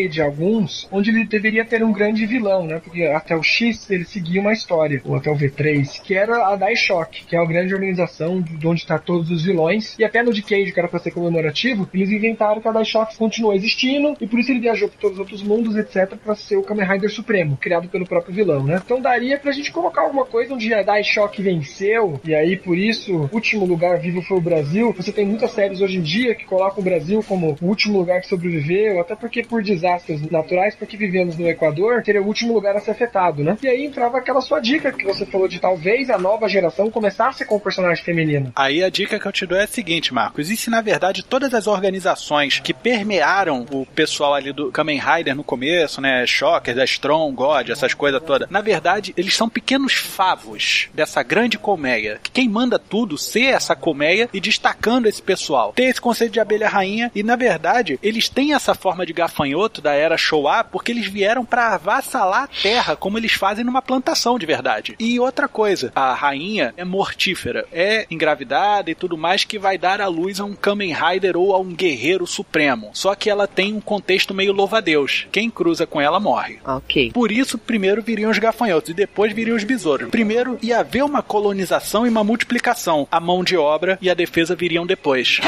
de 0.10 0.22
alguns, 0.22 0.88
onde 0.92 1.10
ele 1.10 1.26
deveria 1.26 1.66
ter 1.66 1.84
um 1.84 1.92
grande 1.92 2.26
vilão, 2.26 2.66
né? 2.66 2.80
Porque 2.84 3.04
até 3.04 3.36
o 3.36 3.44
X 3.44 3.90
ele 3.90 4.06
seguia 4.06 4.40
uma 4.40 4.54
história, 4.54 5.02
ou 5.04 5.16
até 5.16 5.30
o 5.30 5.36
V3, 5.36 6.02
que 6.02 6.16
era 6.16 6.48
a 6.48 6.56
Daishock, 6.56 7.26
que 7.26 7.36
é 7.36 7.40
a 7.40 7.46
grande 7.46 7.74
organização 7.74 8.42
de 8.42 8.66
onde 8.68 8.82
está 8.82 8.98
todos 8.98 9.30
os 9.30 9.44
vilões. 9.44 9.98
E 10.00 10.04
até 10.04 10.24
no 10.24 10.34
Decay, 10.34 10.72
que 10.72 10.80
era 10.80 10.88
para 10.88 11.00
ser 11.00 11.12
comemorativo, 11.12 11.90
eles 11.94 12.10
inventaram 12.10 12.62
que 12.62 12.68
a 12.68 12.72
Daishock 12.72 13.18
continuou 13.18 13.54
existindo 13.54 14.16
e 14.20 14.28
por 14.34 14.40
isso 14.40 14.52
ele 14.52 14.62
viajou 14.62 14.90
por 14.90 14.98
todos 14.98 15.18
os 15.18 15.20
outros 15.20 15.44
mundos, 15.44 15.76
etc, 15.76 16.16
para 16.18 16.34
ser 16.34 16.58
o 16.58 16.64
Kamen 16.64 16.88
Rider 16.88 17.12
Supremo, 17.12 17.56
criado 17.56 17.88
pelo 17.88 18.04
próprio 18.04 18.34
vilão, 18.34 18.64
né? 18.64 18.82
Então 18.84 19.00
daria 19.00 19.38
pra 19.38 19.52
gente 19.52 19.72
colocar 19.72 20.02
alguma 20.02 20.26
coisa 20.26 20.56
onde 20.56 20.74
a 20.74 20.82
Daishock 20.82 21.40
venceu 21.40 22.20
e 22.26 22.34
aí 22.34 22.58
por 22.58 22.76
isso 22.76 23.30
último 23.32 23.64
lugar 23.64 24.00
vivo 24.00 24.24
foi 24.24 24.38
o 24.38 24.42
Brasil. 24.42 24.92
Você 24.98 25.12
tem 25.12 25.24
muitas 25.24 25.52
séries 25.52 25.82
hoje 25.82 26.00
em 26.00 26.02
dia 26.02 26.34
que 26.34 26.46
colocam 26.46 26.80
o 26.80 26.84
Brasil 26.84 27.24
como 27.28 27.56
o 27.62 27.68
último 27.68 28.00
lugar 28.00 28.22
que 28.22 28.28
sobreviveu, 28.28 29.00
até 29.00 29.16
porque 29.16 29.44
por 29.44 29.62
desastres 29.62 30.20
naturais, 30.32 30.76
porque 30.76 30.98
vivemos 30.98 31.38
no 31.38 31.48
Equador, 31.48 32.02
seria 32.04 32.24
o 32.24 32.26
último 32.26 32.56
lugar 32.56 32.76
a 32.76 32.80
ser 32.80 32.90
afetado, 32.90 33.44
né? 33.44 33.56
E 33.62 33.68
aí 33.68 33.86
entrava 33.86 34.18
aquela 34.18 34.42
sua 34.42 34.60
dica 34.60 34.92
que 34.92 35.06
você 35.06 35.28
falou 35.28 35.48
de 35.48 35.60
talvez 35.60 36.10
a 36.10 36.18
nova 36.18 36.50
geração 36.50 36.90
começasse 36.90 37.46
com 37.46 37.58
o 37.58 37.60
personagem 37.60 38.04
feminino. 38.04 38.52
Aí 38.56 38.84
a 38.84 38.90
dica 38.90 39.20
que 39.20 39.28
eu 39.28 39.32
te 39.32 39.46
dou 39.46 39.60
é 39.60 39.66
a 39.66 39.68
seguinte, 39.68 40.12
Marcos: 40.12 40.50
e 40.50 40.58
se 40.58 40.72
na 40.72 40.82
verdade 40.82 41.24
todas 41.24 41.54
as 41.54 41.68
organizações 41.68 42.60
que 42.60 42.74
permearam 42.74 43.68
o 43.72 43.86
pessoal 43.86 44.13
ali 44.22 44.52
do 44.52 44.72
Kamen 44.72 45.00
Rider 45.00 45.36
no 45.36 45.44
começo, 45.44 46.02
né? 46.02 46.26
Shocker, 46.28 46.78
Strong, 46.84 47.36
God, 47.36 47.70
essas 47.70 47.94
coisas 47.94 48.22
todas, 48.22 48.50
na 48.50 48.62
verdade 48.62 49.14
eles 49.16 49.36
são 49.36 49.50
pequenos 49.50 49.94
favos 49.94 50.90
dessa 50.94 51.24
grande 51.24 51.58
colmeia. 51.58 52.20
Quem 52.34 52.50
manda 52.50 52.78
tudo 52.78 53.18
ser 53.18 53.54
essa 53.54 53.76
colmeia 53.76 54.30
e 54.34 54.40
destacando 54.40 55.08
esse 55.08 55.22
pessoal. 55.22 55.74
Tem 55.74 55.88
esse 55.88 56.02
conceito 56.02 56.34
de 56.34 56.40
abelha 56.40 56.68
rainha 56.68 57.12
e 57.16 57.24
na 57.24 57.36
verdade 57.36 58.00
eles 58.04 58.30
têm 58.30 58.54
essa 58.54 58.76
forma 58.76 59.06
de 59.06 59.14
gafanhoto 59.14 59.82
da 59.82 59.94
era 59.94 60.18
Showa 60.18 60.64
porque 60.64 60.92
eles 60.92 61.08
vieram 61.08 61.46
para 61.46 61.74
avassalar 61.74 62.44
a 62.44 62.48
terra 62.48 62.96
como 62.96 63.18
eles 63.18 63.34
fazem 63.34 63.64
numa 63.64 63.82
plantação 63.82 64.38
de 64.38 64.46
verdade. 64.46 64.96
E 65.00 65.20
outra 65.20 65.48
coisa, 65.48 65.92
a 65.96 66.14
rainha 66.14 66.74
é 66.76 66.84
mortífera, 66.84 67.66
é 67.72 68.06
engravidada 68.10 68.92
e 68.92 68.96
tudo 68.96 69.18
mais 69.18 69.44
que 69.44 69.60
vai 69.60 69.78
dar 69.78 70.02
à 70.02 70.08
luz 70.08 70.40
a 70.40 70.46
um 70.46 70.56
Kamen 70.56 70.94
Rider 70.94 71.38
ou 71.38 71.54
a 71.54 71.60
um 71.60 71.74
guerreiro 71.74 72.28
supremo. 72.28 72.92
Só 72.94 73.16
que 73.16 73.30
ela 73.30 73.48
tem 73.48 73.74
um 73.74 73.82
contexto 74.04 74.34
meio 74.34 74.52
louva-a-Deus. 74.52 75.28
Quem 75.32 75.50
cruza 75.50 75.88
com 75.88 76.02
ela 76.02 76.20
morre. 76.20 76.60
Ok. 76.66 77.12
Por 77.14 77.32
isso, 77.32 77.58
primeiro 77.58 78.02
viriam 78.02 78.30
os 78.30 78.38
gafanhotos 78.38 78.90
e 78.90 78.94
depois 78.94 79.32
viriam 79.32 79.56
os 79.56 79.64
besouros. 79.64 80.10
Primeiro 80.10 80.58
ia 80.62 80.80
haver 80.80 81.04
uma 81.04 81.24
colonização 81.24 82.06
e 82.06 82.10
uma 82.10 82.24
multiplicação. 82.24 83.08
A 83.10 83.20
mão 83.22 83.44
de 83.46 83.56
obra 83.56 83.98
e 84.02 84.10
a 84.10 84.14
defesa 84.14 84.56
viriam 84.56 84.86
depois. 84.86 85.40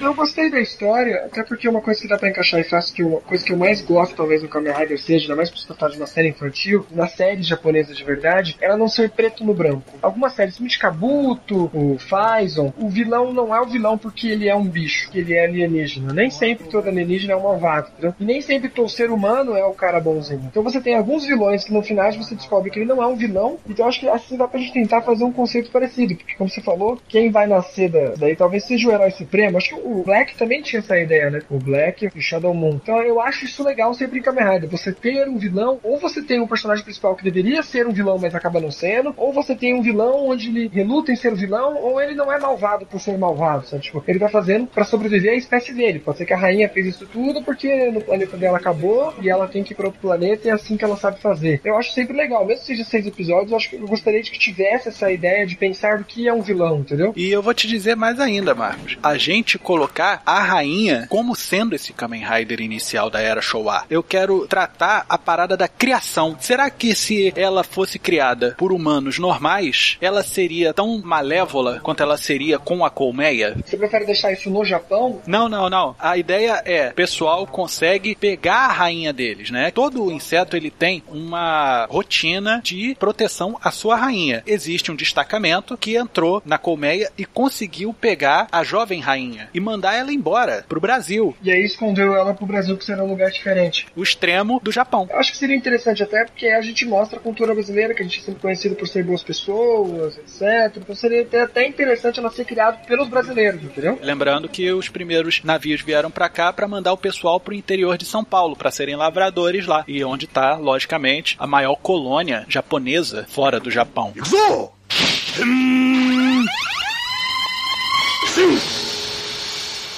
Eu 0.00 0.14
gostei 0.14 0.50
da 0.50 0.60
história, 0.60 1.24
até 1.26 1.42
porque 1.42 1.68
uma 1.68 1.80
coisa 1.80 2.00
que 2.00 2.06
dá 2.06 2.16
pra 2.16 2.28
encaixar 2.28 2.60
e 2.60 2.64
fácil, 2.64 2.94
que 2.94 3.02
uma 3.02 3.20
coisa 3.20 3.44
que 3.44 3.52
eu 3.52 3.56
mais 3.56 3.80
gosto, 3.80 4.14
talvez, 4.14 4.40
no 4.42 4.48
Kamen 4.48 4.72
Rider 4.72 5.00
seja, 5.00 5.24
ainda 5.24 5.36
mais 5.36 5.50
por 5.50 5.58
se 5.58 5.66
tratar 5.66 5.88
de 5.88 5.96
uma 5.96 6.06
série 6.06 6.28
infantil, 6.28 6.86
na 6.92 7.08
série 7.08 7.42
japonesa 7.42 7.92
de 7.92 8.04
verdade, 8.04 8.56
ela 8.60 8.76
não 8.76 8.86
ser 8.86 9.10
preto 9.10 9.44
no 9.44 9.52
branco. 9.52 9.82
Algumas 10.00 10.34
séries, 10.34 10.56
como 10.56 10.68
de 10.68 10.78
Kabuto, 10.78 11.70
o 11.74 11.98
Faison, 11.98 12.72
o 12.78 12.88
vilão 12.88 13.32
não 13.32 13.54
é 13.54 13.60
o 13.60 13.66
vilão 13.66 13.98
porque 13.98 14.28
ele 14.28 14.48
é 14.48 14.54
um 14.54 14.64
bicho, 14.64 15.10
que 15.10 15.18
ele 15.18 15.34
é 15.34 15.44
alienígena. 15.44 16.12
Nem 16.12 16.30
sempre 16.30 16.68
todo 16.68 16.88
alienígena 16.88 17.32
é 17.32 17.36
um 17.36 17.42
malvado, 17.64 17.88
entendeu? 17.92 18.14
E 18.20 18.24
nem 18.24 18.40
sempre 18.40 18.68
todo 18.68 18.88
ser 18.88 19.10
humano 19.10 19.56
é 19.56 19.64
o 19.64 19.72
cara 19.72 19.98
bonzinho. 19.98 20.44
Então 20.50 20.62
você 20.62 20.80
tem 20.80 20.94
alguns 20.94 21.24
vilões 21.24 21.64
que 21.64 21.72
no 21.72 21.82
final 21.82 22.12
você 22.12 22.34
descobre 22.34 22.70
que 22.70 22.78
ele 22.78 22.86
não 22.86 23.02
é 23.02 23.06
um 23.06 23.16
vilão, 23.16 23.58
então 23.66 23.86
acho 23.86 24.00
que 24.00 24.08
assim 24.08 24.36
dá 24.36 24.46
pra 24.46 24.60
gente 24.60 24.74
tentar 24.74 25.00
fazer 25.00 25.24
um 25.24 25.32
conceito 25.32 25.70
parecido, 25.70 26.14
porque 26.14 26.34
como 26.34 26.50
você 26.50 26.60
falou, 26.60 26.98
quem 27.08 27.30
vai 27.30 27.46
nascer 27.46 27.88
da, 27.88 28.14
daí 28.16 28.36
talvez 28.36 28.64
seja 28.64 28.88
o 28.88 28.92
herói 28.92 29.10
supremo. 29.10 29.56
Acho 29.56 29.70
que 29.70 29.80
o 29.80 30.02
Black 30.02 30.36
também 30.36 30.60
tinha 30.60 30.80
essa 30.80 30.98
ideia, 30.98 31.30
né? 31.30 31.40
O 31.50 31.58
Black 31.58 32.10
e 32.14 32.18
o 32.18 32.22
Shadow 32.22 32.52
Moon. 32.52 32.78
Então 32.82 33.00
eu 33.02 33.20
acho 33.20 33.46
isso 33.46 33.64
legal 33.64 33.94
sempre 33.94 34.18
em 34.18 34.22
Kamen 34.22 34.44
Rider. 34.44 34.68
Você 34.68 34.92
ter 34.92 35.26
um 35.28 35.38
vilão, 35.38 35.80
ou 35.82 35.98
você 35.98 36.22
tem 36.22 36.40
um 36.40 36.46
personagem 36.46 36.84
principal 36.84 37.16
que 37.16 37.24
deveria 37.24 37.62
ser 37.62 37.86
um 37.86 37.92
vilão, 37.92 38.18
mas 38.18 38.34
acaba 38.34 38.60
não 38.60 38.70
sendo, 38.70 39.14
ou 39.16 39.32
você 39.32 39.54
tem 39.54 39.74
um 39.74 39.82
vilão 39.82 40.28
onde 40.28 40.48
ele 40.48 40.68
reluta 40.68 41.10
em 41.10 41.16
ser 41.16 41.32
o 41.32 41.36
vilão, 41.36 41.76
ou 41.80 42.00
ele 42.00 42.14
não 42.14 42.30
é 42.30 42.38
malvado 42.38 42.84
por 42.84 43.00
ser 43.00 43.16
malvado, 43.16 43.66
sabe? 43.66 43.82
Tipo, 43.82 44.02
ele 44.06 44.18
tá 44.18 44.28
fazendo 44.28 44.66
para 44.66 44.84
sobreviver 44.84 45.32
à 45.32 45.36
espécie 45.36 45.72
dele. 45.72 46.00
Pode 46.00 46.18
ser 46.18 46.26
que 46.26 46.34
a 46.34 46.36
rainha 46.36 46.68
fez 46.68 46.86
isso 46.86 47.06
tudo 47.06 47.42
porque 47.54 47.90
no 47.90 48.00
planeta 48.00 48.36
dela 48.36 48.58
acabou 48.58 49.14
e 49.22 49.30
ela 49.30 49.46
tem 49.46 49.62
que 49.62 49.72
ir 49.72 49.76
para 49.76 49.86
outro 49.86 50.00
planeta 50.00 50.46
e 50.46 50.50
é 50.50 50.52
assim 50.52 50.76
que 50.76 50.84
ela 50.84 50.96
sabe 50.96 51.20
fazer. 51.20 51.60
Eu 51.64 51.76
acho 51.76 51.92
sempre 51.92 52.16
legal, 52.16 52.44
mesmo 52.44 52.60
que 52.60 52.66
seja 52.66 52.84
seis 52.84 53.06
episódios, 53.06 53.50
eu 53.50 53.56
acho 53.56 53.70
que 53.70 53.76
eu 53.76 53.86
gostaria 53.86 54.22
de 54.22 54.30
que 54.30 54.38
tivesse 54.38 54.88
essa 54.88 55.10
ideia 55.10 55.46
de 55.46 55.56
pensar 55.56 55.98
do 55.98 56.04
que 56.04 56.28
é 56.28 56.32
um 56.32 56.42
vilão, 56.42 56.80
entendeu? 56.80 57.12
E 57.16 57.30
eu 57.30 57.40
vou 57.40 57.54
te 57.54 57.68
dizer 57.68 57.94
mais 57.94 58.18
ainda, 58.18 58.54
Marcos. 58.54 58.98
A 59.02 59.16
gente 59.16 59.58
colocar 59.58 60.20
a 60.26 60.40
rainha 60.40 61.06
como 61.08 61.36
sendo 61.36 61.74
esse 61.74 61.92
Kamen 61.92 62.24
Rider 62.24 62.60
inicial 62.60 63.08
da 63.08 63.20
era 63.20 63.40
Showa. 63.40 63.84
Eu 63.88 64.02
quero 64.02 64.46
tratar 64.46 65.06
a 65.08 65.16
parada 65.16 65.56
da 65.56 65.68
criação. 65.68 66.36
Será 66.40 66.68
que 66.70 66.94
se 66.94 67.32
ela 67.36 67.62
fosse 67.62 67.98
criada 67.98 68.54
por 68.58 68.72
humanos 68.72 69.18
normais, 69.18 69.96
ela 70.00 70.22
seria 70.22 70.74
tão 70.74 71.00
malévola 71.02 71.80
quanto 71.82 72.02
ela 72.02 72.16
seria 72.16 72.58
com 72.58 72.84
a 72.84 72.90
colmeia? 72.90 73.54
Você 73.64 73.76
prefere 73.76 74.04
deixar 74.06 74.32
isso 74.32 74.50
no 74.50 74.64
Japão? 74.64 75.20
Não, 75.26 75.48
não, 75.48 75.70
não. 75.70 75.94
A 75.98 76.16
ideia 76.16 76.62
é, 76.64 76.92
o 77.42 77.43
consegue 77.46 78.14
pegar 78.14 78.66
a 78.66 78.72
rainha 78.72 79.12
deles, 79.12 79.50
né? 79.50 79.70
Todo 79.70 80.10
inseto 80.12 80.56
ele 80.56 80.70
tem 80.70 81.02
uma 81.08 81.86
rotina 81.90 82.60
de 82.62 82.94
proteção 82.98 83.58
à 83.62 83.70
sua 83.70 83.96
rainha. 83.96 84.42
Existe 84.46 84.90
um 84.90 84.96
destacamento 84.96 85.76
que 85.76 85.96
entrou 85.96 86.42
na 86.44 86.58
colmeia 86.58 87.10
e 87.16 87.24
conseguiu 87.24 87.92
pegar 87.92 88.46
a 88.50 88.62
jovem 88.64 89.00
rainha 89.00 89.48
e 89.54 89.60
mandar 89.60 89.94
ela 89.94 90.12
embora 90.12 90.64
pro 90.68 90.80
Brasil, 90.80 91.36
E 91.42 91.50
aí 91.50 91.64
escondeu 91.64 92.14
ela 92.14 92.34
pro 92.34 92.46
Brasil 92.46 92.76
que 92.76 92.84
será 92.84 93.02
um 93.02 93.08
lugar 93.08 93.30
diferente. 93.30 93.86
o 93.96 94.02
extremo 94.02 94.60
do 94.62 94.70
Japão. 94.72 95.06
Eu 95.10 95.18
acho 95.18 95.32
que 95.32 95.38
seria 95.38 95.56
interessante 95.56 96.02
até 96.02 96.24
porque 96.24 96.46
a 96.48 96.60
gente 96.60 96.84
mostra 96.86 97.18
a 97.18 97.22
cultura 97.22 97.54
brasileira, 97.54 97.94
que 97.94 98.00
a 98.02 98.04
gente 98.04 98.20
é 98.20 98.22
sempre 98.22 98.40
conhecido 98.40 98.74
por 98.74 98.86
ser 98.88 99.04
boas 99.04 99.22
pessoas, 99.22 100.16
etc. 100.18 100.76
Então 100.76 100.94
seria 100.94 101.22
até- 101.22 101.42
até 101.42 101.66
interessante 101.66 102.18
ela 102.18 102.30
ser 102.30 102.44
criada 102.44 102.78
pelos 102.86 103.08
brasileiros, 103.08 103.62
entendeu? 103.62 103.98
Lembrando 104.02 104.48
que 104.48 104.72
os 104.72 104.88
primeiros 104.88 105.42
navios 105.44 105.80
vieram 105.82 106.10
pra 106.10 106.28
cá 106.28 106.52
pra 106.52 106.68
mandar 106.68 106.92
o 106.92 106.96
pessoal 106.96 107.33
pro 107.40 107.54
interior 107.54 107.96
de 107.98 108.04
São 108.04 108.24
Paulo 108.24 108.56
pra 108.56 108.70
serem 108.70 108.96
lavradores 108.96 109.66
lá, 109.66 109.84
e 109.86 110.04
onde 110.04 110.26
tá, 110.26 110.56
logicamente, 110.56 111.36
a 111.38 111.46
maior 111.46 111.76
colônia 111.76 112.44
japonesa 112.48 113.26
fora 113.28 113.60
do 113.60 113.70
Japão. 113.70 114.12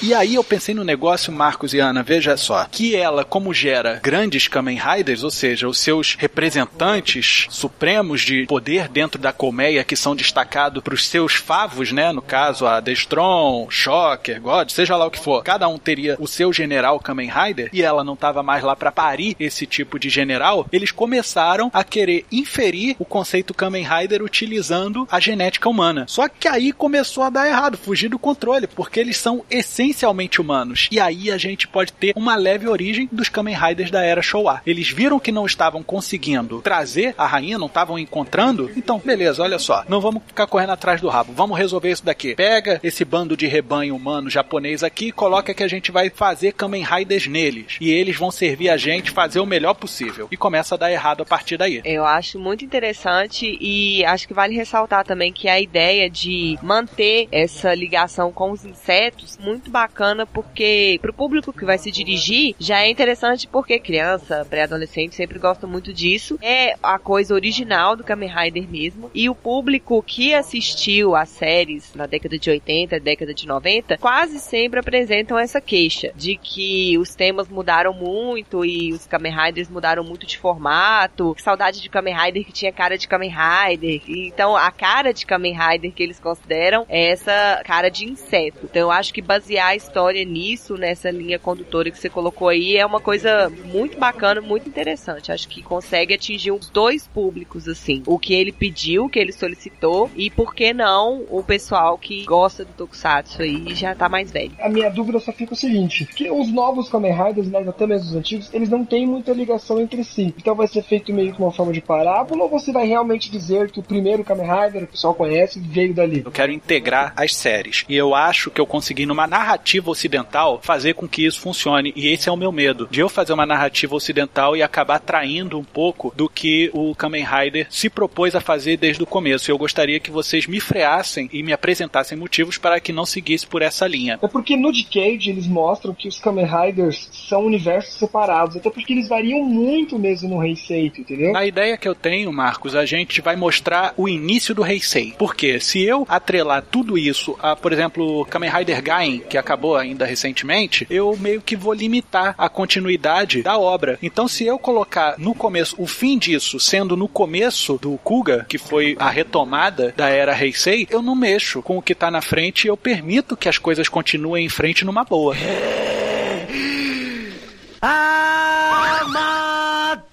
E 0.02 0.12
aí 0.12 0.34
eu 0.34 0.44
pensei 0.44 0.74
no 0.74 0.84
negócio, 0.84 1.32
Marcos 1.32 1.72
e 1.72 1.78
Ana, 1.78 2.02
veja 2.02 2.36
só, 2.36 2.66
que 2.70 2.94
ela, 2.94 3.24
como 3.24 3.54
gera 3.54 3.98
grandes 4.02 4.46
Kamen 4.46 4.78
Riders, 4.78 5.22
ou 5.22 5.30
seja, 5.30 5.66
os 5.66 5.78
seus 5.78 6.14
representantes 6.18 7.46
supremos 7.48 8.20
de 8.20 8.46
poder 8.46 8.88
dentro 8.88 9.20
da 9.20 9.32
colmeia 9.32 9.84
que 9.84 9.96
são 9.96 10.14
destacados 10.14 10.82
para 10.82 10.94
os 10.94 11.06
seus 11.08 11.34
favos, 11.34 11.92
né? 11.92 12.12
No 12.12 12.20
caso, 12.20 12.66
a 12.66 12.78
Destron, 12.78 13.68
Shocker, 13.70 14.40
God, 14.40 14.68
seja 14.70 14.96
lá 14.96 15.06
o 15.06 15.10
que 15.10 15.18
for. 15.18 15.42
Cada 15.42 15.66
um 15.66 15.78
teria 15.78 16.16
o 16.20 16.26
seu 16.26 16.52
general 16.52 17.00
Kamen 17.00 17.30
Rider 17.30 17.70
e 17.72 17.82
ela 17.82 18.04
não 18.04 18.14
estava 18.14 18.42
mais 18.42 18.62
lá 18.62 18.76
para 18.76 18.92
parir 18.92 19.34
esse 19.40 19.66
tipo 19.66 19.98
de 19.98 20.10
general. 20.10 20.66
Eles 20.70 20.90
começaram 20.90 21.70
a 21.72 21.82
querer 21.82 22.26
inferir 22.30 22.96
o 22.98 23.04
conceito 23.04 23.54
Kamen 23.54 23.86
Rider 23.86 24.22
utilizando 24.22 25.08
a 25.10 25.18
genética 25.18 25.68
humana. 25.68 26.04
Só 26.06 26.28
que 26.28 26.48
aí 26.48 26.70
começou 26.72 27.22
a 27.22 27.30
dar 27.30 27.48
errado, 27.48 27.78
fugir 27.78 28.08
do 28.08 28.18
controle, 28.18 28.66
porque 28.66 29.00
eles 29.00 29.16
são 29.16 29.42
essencialmente 29.90 30.40
humanos. 30.40 30.88
E 30.90 31.00
aí 31.00 31.30
a 31.30 31.38
gente 31.38 31.66
pode 31.66 31.92
ter 31.92 32.12
uma 32.16 32.36
leve 32.36 32.68
origem 32.68 33.08
dos 33.10 33.28
Kamen 33.28 33.56
Riders 33.56 33.90
da 33.90 34.02
era 34.02 34.22
Showa. 34.22 34.62
Eles 34.66 34.88
viram 34.90 35.18
que 35.18 35.32
não 35.32 35.46
estavam 35.46 35.82
conseguindo 35.82 36.60
trazer 36.60 37.14
a 37.16 37.26
rainha, 37.26 37.58
não 37.58 37.66
estavam 37.66 37.98
encontrando. 37.98 38.70
Então, 38.76 39.00
beleza, 39.04 39.42
olha 39.42 39.58
só, 39.58 39.84
não 39.88 40.00
vamos 40.00 40.22
ficar 40.26 40.46
correndo 40.46 40.70
atrás 40.70 41.00
do 41.00 41.08
rabo. 41.08 41.32
Vamos 41.32 41.58
resolver 41.58 41.90
isso 41.90 42.04
daqui. 42.04 42.34
Pega 42.34 42.80
esse 42.82 43.04
bando 43.04 43.36
de 43.36 43.46
rebanho 43.46 43.96
humano 43.96 44.30
japonês 44.30 44.82
aqui 44.82 45.08
e 45.08 45.12
coloca 45.12 45.54
que 45.54 45.62
a 45.62 45.68
gente 45.68 45.90
vai 45.90 46.10
fazer 46.10 46.52
Kamen 46.52 46.84
Riders 46.84 47.26
neles. 47.26 47.76
E 47.80 47.90
eles 47.90 48.16
vão 48.16 48.30
servir 48.30 48.68
a 48.70 48.76
gente 48.76 49.10
fazer 49.10 49.40
o 49.40 49.46
melhor 49.46 49.74
possível. 49.74 50.28
E 50.30 50.36
começa 50.36 50.74
a 50.74 50.78
dar 50.78 50.92
errado 50.92 51.22
a 51.22 51.26
partir 51.26 51.56
daí. 51.56 51.80
Eu 51.84 52.04
acho 52.04 52.38
muito 52.38 52.64
interessante 52.64 53.56
e 53.60 54.04
acho 54.04 54.26
que 54.28 54.34
vale 54.34 54.54
ressaltar 54.54 55.04
também 55.04 55.32
que 55.32 55.48
a 55.48 55.60
ideia 55.60 56.08
de 56.08 56.58
manter 56.62 57.28
essa 57.32 57.74
ligação 57.74 58.32
com 58.32 58.50
os 58.50 58.64
insetos 58.64 59.38
muito 59.38 59.70
bacana 59.76 60.24
porque 60.24 60.98
pro 61.02 61.12
público 61.12 61.52
que 61.52 61.66
vai 61.66 61.76
se 61.76 61.90
dirigir 61.90 62.54
já 62.58 62.80
é 62.80 62.88
interessante 62.88 63.46
porque 63.46 63.78
criança, 63.78 64.46
pré-adolescente 64.48 65.14
sempre 65.14 65.38
gosta 65.38 65.66
muito 65.66 65.92
disso. 65.92 66.38
É 66.40 66.74
a 66.82 66.98
coisa 66.98 67.34
original 67.34 67.94
do 67.94 68.02
Kamen 68.02 68.30
Rider 68.34 68.66
mesmo 68.66 69.10
e 69.14 69.28
o 69.28 69.34
público 69.34 70.02
que 70.02 70.32
assistiu 70.32 71.14
às 71.14 71.28
séries 71.28 71.94
na 71.94 72.06
década 72.06 72.38
de 72.38 72.48
80, 72.48 72.98
década 73.00 73.34
de 73.34 73.46
90, 73.46 73.98
quase 73.98 74.38
sempre 74.40 74.80
apresentam 74.80 75.38
essa 75.38 75.60
queixa 75.60 76.10
de 76.16 76.36
que 76.36 76.96
os 76.96 77.14
temas 77.14 77.46
mudaram 77.46 77.92
muito 77.92 78.64
e 78.64 78.94
os 78.94 79.06
Kamen 79.06 79.34
Riders 79.36 79.68
mudaram 79.68 80.02
muito 80.02 80.26
de 80.26 80.38
formato. 80.38 81.36
Saudade 81.38 81.82
de 81.82 81.90
Kamen 81.90 82.16
Rider 82.16 82.46
que 82.46 82.52
tinha 82.52 82.72
cara 82.72 82.96
de 82.96 83.06
Kamen 83.06 83.30
Rider. 83.30 84.00
Então 84.08 84.56
a 84.56 84.70
cara 84.70 85.12
de 85.12 85.26
Kamen 85.26 85.54
Rider 85.54 85.92
que 85.92 86.02
eles 86.02 86.18
consideram 86.18 86.86
é 86.88 87.10
essa 87.10 87.60
cara 87.62 87.90
de 87.90 88.06
inseto. 88.06 88.60
Então 88.64 88.80
eu 88.80 88.90
acho 88.90 89.12
que 89.12 89.20
basear 89.66 89.70
a 89.70 89.76
história 89.76 90.24
nisso, 90.24 90.76
nessa 90.76 91.10
linha 91.10 91.38
condutora 91.38 91.90
que 91.90 91.98
você 91.98 92.08
colocou 92.08 92.48
aí, 92.48 92.76
é 92.76 92.86
uma 92.86 93.00
coisa 93.00 93.50
muito 93.64 93.98
bacana, 93.98 94.40
muito 94.40 94.68
interessante. 94.68 95.32
Acho 95.32 95.48
que 95.48 95.62
consegue 95.62 96.14
atingir 96.14 96.52
os 96.52 96.68
dois 96.70 97.06
públicos, 97.06 97.68
assim. 97.68 98.02
O 98.06 98.18
que 98.18 98.34
ele 98.34 98.52
pediu, 98.52 99.04
o 99.04 99.08
que 99.08 99.18
ele 99.18 99.32
solicitou, 99.32 100.10
e 100.14 100.30
por 100.30 100.54
que 100.54 100.72
não 100.72 101.24
o 101.30 101.42
pessoal 101.42 101.98
que 101.98 102.24
gosta 102.24 102.64
do 102.64 102.72
Tokusatsu 102.72 103.42
aí 103.42 103.74
já 103.74 103.94
tá 103.94 104.08
mais 104.08 104.30
velho. 104.30 104.52
A 104.60 104.68
minha 104.68 104.90
dúvida 104.90 105.18
só 105.18 105.32
fica 105.32 105.54
o 105.54 105.56
seguinte: 105.56 106.06
que 106.06 106.30
os 106.30 106.52
novos 106.52 106.88
Kamen 106.88 107.12
Riders, 107.12 107.48
né, 107.48 107.64
até 107.66 107.86
mesmo 107.86 108.10
os 108.10 108.16
antigos, 108.16 108.50
eles 108.52 108.68
não 108.68 108.84
têm 108.84 109.06
muita 109.06 109.32
ligação 109.32 109.80
entre 109.80 110.04
si. 110.04 110.34
Então 110.38 110.54
vai 110.54 110.66
ser 110.66 110.82
feito 110.82 111.12
meio 111.12 111.32
que 111.34 111.40
uma 111.40 111.52
forma 111.52 111.72
de 111.72 111.80
parábola, 111.80 112.44
ou 112.44 112.48
você 112.48 112.72
vai 112.72 112.86
realmente 112.86 113.30
dizer 113.30 113.70
que 113.70 113.80
o 113.80 113.82
primeiro 113.82 114.24
Kamen 114.24 114.46
Rider, 114.46 114.84
o 114.84 114.86
pessoal 114.86 115.14
conhece, 115.14 115.58
veio 115.58 115.94
dali? 115.94 116.22
Eu 116.24 116.30
quero 116.30 116.52
integrar 116.52 117.12
as 117.16 117.34
séries. 117.34 117.84
E 117.88 117.96
eu 117.96 118.14
acho 118.14 118.50
que 118.50 118.60
eu 118.60 118.66
consegui, 118.66 119.06
numa 119.06 119.26
narrativa 119.26 119.55
ocidental, 119.90 120.60
fazer 120.62 120.94
com 120.94 121.08
que 121.08 121.24
isso 121.24 121.40
funcione. 121.40 121.92
E 121.96 122.08
esse 122.08 122.28
é 122.28 122.32
o 122.32 122.36
meu 122.36 122.52
medo. 122.52 122.88
De 122.90 123.00
eu 123.00 123.08
fazer 123.08 123.32
uma 123.32 123.46
narrativa 123.46 123.94
ocidental 123.94 124.56
e 124.56 124.62
acabar 124.62 124.98
traindo 124.98 125.58
um 125.58 125.64
pouco 125.64 126.12
do 126.16 126.28
que 126.28 126.70
o 126.72 126.94
Kamen 126.94 127.24
Rider 127.24 127.66
se 127.70 127.88
propôs 127.88 128.34
a 128.34 128.40
fazer 128.40 128.76
desde 128.76 129.02
o 129.02 129.06
começo. 129.06 129.50
Eu 129.50 129.58
gostaria 129.58 130.00
que 130.00 130.10
vocês 130.10 130.46
me 130.46 130.60
freassem 130.60 131.28
e 131.32 131.42
me 131.42 131.52
apresentassem 131.52 132.16
motivos 132.16 132.58
para 132.58 132.80
que 132.80 132.92
não 132.92 133.06
seguisse 133.06 133.46
por 133.46 133.62
essa 133.62 133.86
linha. 133.86 134.18
É 134.22 134.28
porque 134.28 134.56
no 134.56 134.72
Decade 134.72 135.30
eles 135.30 135.46
mostram 135.46 135.94
que 135.94 136.08
os 136.08 136.18
Kamen 136.18 136.46
Riders 136.46 137.08
são 137.12 137.44
universos 137.44 137.94
separados, 137.94 138.56
até 138.56 138.70
porque 138.70 138.92
eles 138.92 139.08
variam 139.08 139.42
muito 139.44 139.98
mesmo 139.98 140.28
no 140.28 140.44
Heisei, 140.44 140.86
entendeu? 140.86 141.32
Na 141.32 141.44
ideia 141.44 141.76
que 141.76 141.88
eu 141.88 141.94
tenho, 141.94 142.32
Marcos, 142.32 142.74
a 142.74 142.84
gente 142.84 143.20
vai 143.20 143.36
mostrar 143.36 143.94
o 143.96 144.08
início 144.08 144.54
do 144.54 144.64
Heisei. 144.64 145.14
Porque 145.18 145.60
se 145.60 145.82
eu 145.82 146.06
atrelar 146.08 146.64
tudo 146.70 146.98
isso 146.98 147.36
a, 147.40 147.54
por 147.54 147.72
exemplo, 147.72 148.24
Kamen 148.26 148.50
Rider 148.50 148.82
Gain, 148.82 149.18
que 149.20 149.38
acabou 149.46 149.76
ainda 149.76 150.04
recentemente, 150.04 150.84
eu 150.90 151.16
meio 151.16 151.40
que 151.40 151.54
vou 151.54 151.72
limitar 151.72 152.34
a 152.36 152.48
continuidade 152.48 153.44
da 153.44 153.56
obra. 153.56 153.96
Então, 154.02 154.26
se 154.26 154.44
eu 154.44 154.58
colocar 154.58 155.14
no 155.18 155.34
começo 155.34 155.76
o 155.78 155.86
fim 155.86 156.18
disso 156.18 156.58
sendo 156.58 156.96
no 156.96 157.06
começo 157.06 157.78
do 157.80 157.96
Kuga, 157.98 158.44
que 158.48 158.58
foi 158.58 158.96
a 158.98 159.08
retomada 159.08 159.94
da 159.96 160.08
era 160.08 160.36
Heisei, 160.36 160.88
eu 160.90 161.00
não 161.00 161.14
mexo 161.14 161.62
com 161.62 161.78
o 161.78 161.82
que 161.82 161.94
tá 161.94 162.10
na 162.10 162.20
frente 162.20 162.64
e 162.64 162.68
eu 162.68 162.76
permito 162.76 163.36
que 163.36 163.48
as 163.48 163.58
coisas 163.58 163.88
continuem 163.88 164.44
em 164.44 164.48
frente 164.48 164.84
numa 164.84 165.04
boa. 165.04 165.36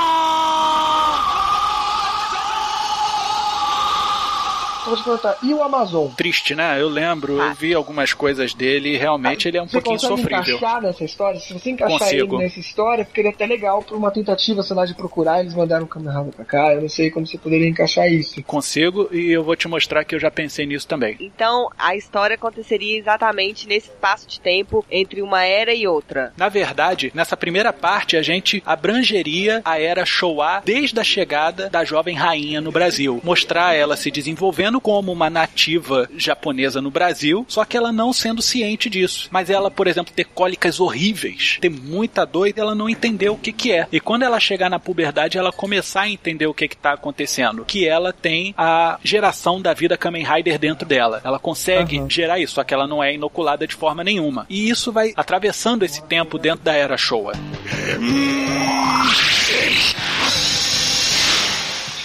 te 5.02 5.04
perguntar, 5.04 5.36
e 5.42 5.52
o 5.54 5.62
Amazon? 5.62 6.08
Triste, 6.16 6.54
né? 6.54 6.80
Eu 6.80 6.88
lembro, 6.88 7.40
eu 7.40 7.54
vi 7.54 7.74
algumas 7.74 8.12
coisas 8.12 8.54
dele 8.54 8.94
e 8.94 8.96
realmente 8.96 9.48
ele 9.48 9.58
é 9.58 9.62
um 9.62 9.66
Você 9.66 9.72
pouquinho 9.72 9.98
sofrível. 9.98 10.56
encaixar 10.56 10.80
nessa 10.82 11.04
história? 11.04 11.40
Se 11.40 11.52
você 11.52 11.70
encaixar 11.70 11.98
Consigo. 11.98 12.36
ele 12.36 12.44
nessa 12.44 12.60
história, 12.60 13.04
ficaria 13.04 13.30
até 13.30 13.46
legal 13.46 13.82
por 13.82 13.96
uma 13.96 14.10
tentativa, 14.10 14.62
sei 14.62 14.76
lá, 14.76 14.86
de 14.86 14.94
procurar, 14.94 15.40
eles 15.40 15.54
mandaram 15.54 15.84
o 15.84 15.88
Kamen 15.88 16.12
Rider 16.16 16.32
pra 16.34 16.44
cá, 16.44 16.74
eu 16.74 16.82
não 16.82 16.88
sei 16.88 17.10
como 17.10 17.26
você 17.26 17.38
poderia 17.38 17.68
encaixar 17.68 18.10
isso. 18.10 18.42
Consigo 18.44 19.08
e 19.12 19.30
eu 19.30 19.42
vou 19.42 19.56
te 19.56 19.68
mostrar 19.68 20.04
que 20.04 20.14
eu 20.14 20.20
já 20.20 20.30
pensei 20.30 20.66
nisso 20.66 20.86
também. 20.86 21.16
Então, 21.20 21.68
a 21.78 21.96
história 21.96 22.34
aconteceria 22.34 22.98
exatamente 22.98 23.66
nesse 23.66 23.88
espaço 23.88 24.28
de 24.28 24.40
tempo 24.40 24.84
entre 24.90 25.22
uma 25.22 25.44
era 25.44 25.74
e 25.74 25.86
outra. 25.86 26.32
Na 26.36 26.48
verdade, 26.48 27.10
nessa 27.14 27.36
primeira 27.36 27.72
parte, 27.72 28.16
a 28.16 28.22
gente 28.22 28.62
abrangeria 28.64 29.60
a 29.64 29.80
era 29.80 30.04
Showa 30.04 30.62
desde 30.64 30.98
a 31.00 31.04
chegada 31.04 31.68
da 31.68 31.84
jovem 31.84 32.14
rainha 32.14 32.60
no 32.60 32.70
Brasil. 32.72 33.20
Mostrar 33.24 33.74
ela 33.74 33.96
se 33.96 34.10
desenvolvendo 34.10 34.80
como 34.92 35.10
uma 35.10 35.30
nativa 35.30 36.06
japonesa 36.18 36.82
no 36.82 36.90
Brasil, 36.90 37.46
só 37.48 37.64
que 37.64 37.78
ela 37.78 37.90
não 37.90 38.12
sendo 38.12 38.42
ciente 38.42 38.90
disso. 38.90 39.26
Mas 39.30 39.48
ela, 39.48 39.70
por 39.70 39.86
exemplo, 39.86 40.12
ter 40.14 40.24
cólicas 40.24 40.78
horríveis, 40.78 41.56
ter 41.62 41.70
muita 41.70 42.26
dor 42.26 42.48
e 42.48 42.54
ela 42.54 42.74
não 42.74 42.90
entender 42.90 43.30
o 43.30 43.36
que 43.38 43.52
que 43.52 43.72
é. 43.72 43.88
E 43.90 43.98
quando 43.98 44.24
ela 44.24 44.38
chegar 44.38 44.68
na 44.68 44.78
puberdade, 44.78 45.38
ela 45.38 45.50
começar 45.50 46.02
a 46.02 46.10
entender 46.10 46.46
o 46.46 46.52
que 46.52 46.68
que 46.68 46.76
tá 46.76 46.92
acontecendo. 46.92 47.64
Que 47.64 47.88
ela 47.88 48.12
tem 48.12 48.54
a 48.58 48.98
geração 49.02 49.62
da 49.62 49.72
vida 49.72 49.96
Kamen 49.96 50.26
Rider 50.26 50.58
dentro 50.58 50.86
dela. 50.86 51.22
Ela 51.24 51.38
consegue 51.38 51.98
Aham. 51.98 52.10
gerar 52.10 52.38
isso, 52.38 52.52
só 52.56 52.62
que 52.62 52.74
ela 52.74 52.86
não 52.86 53.02
é 53.02 53.14
inoculada 53.14 53.66
de 53.66 53.74
forma 53.74 54.04
nenhuma. 54.04 54.44
E 54.50 54.68
isso 54.68 54.92
vai 54.92 55.14
atravessando 55.16 55.86
esse 55.86 56.02
tempo 56.02 56.38
dentro 56.38 56.62
da 56.62 56.74
era 56.74 56.98
Showa. 56.98 57.32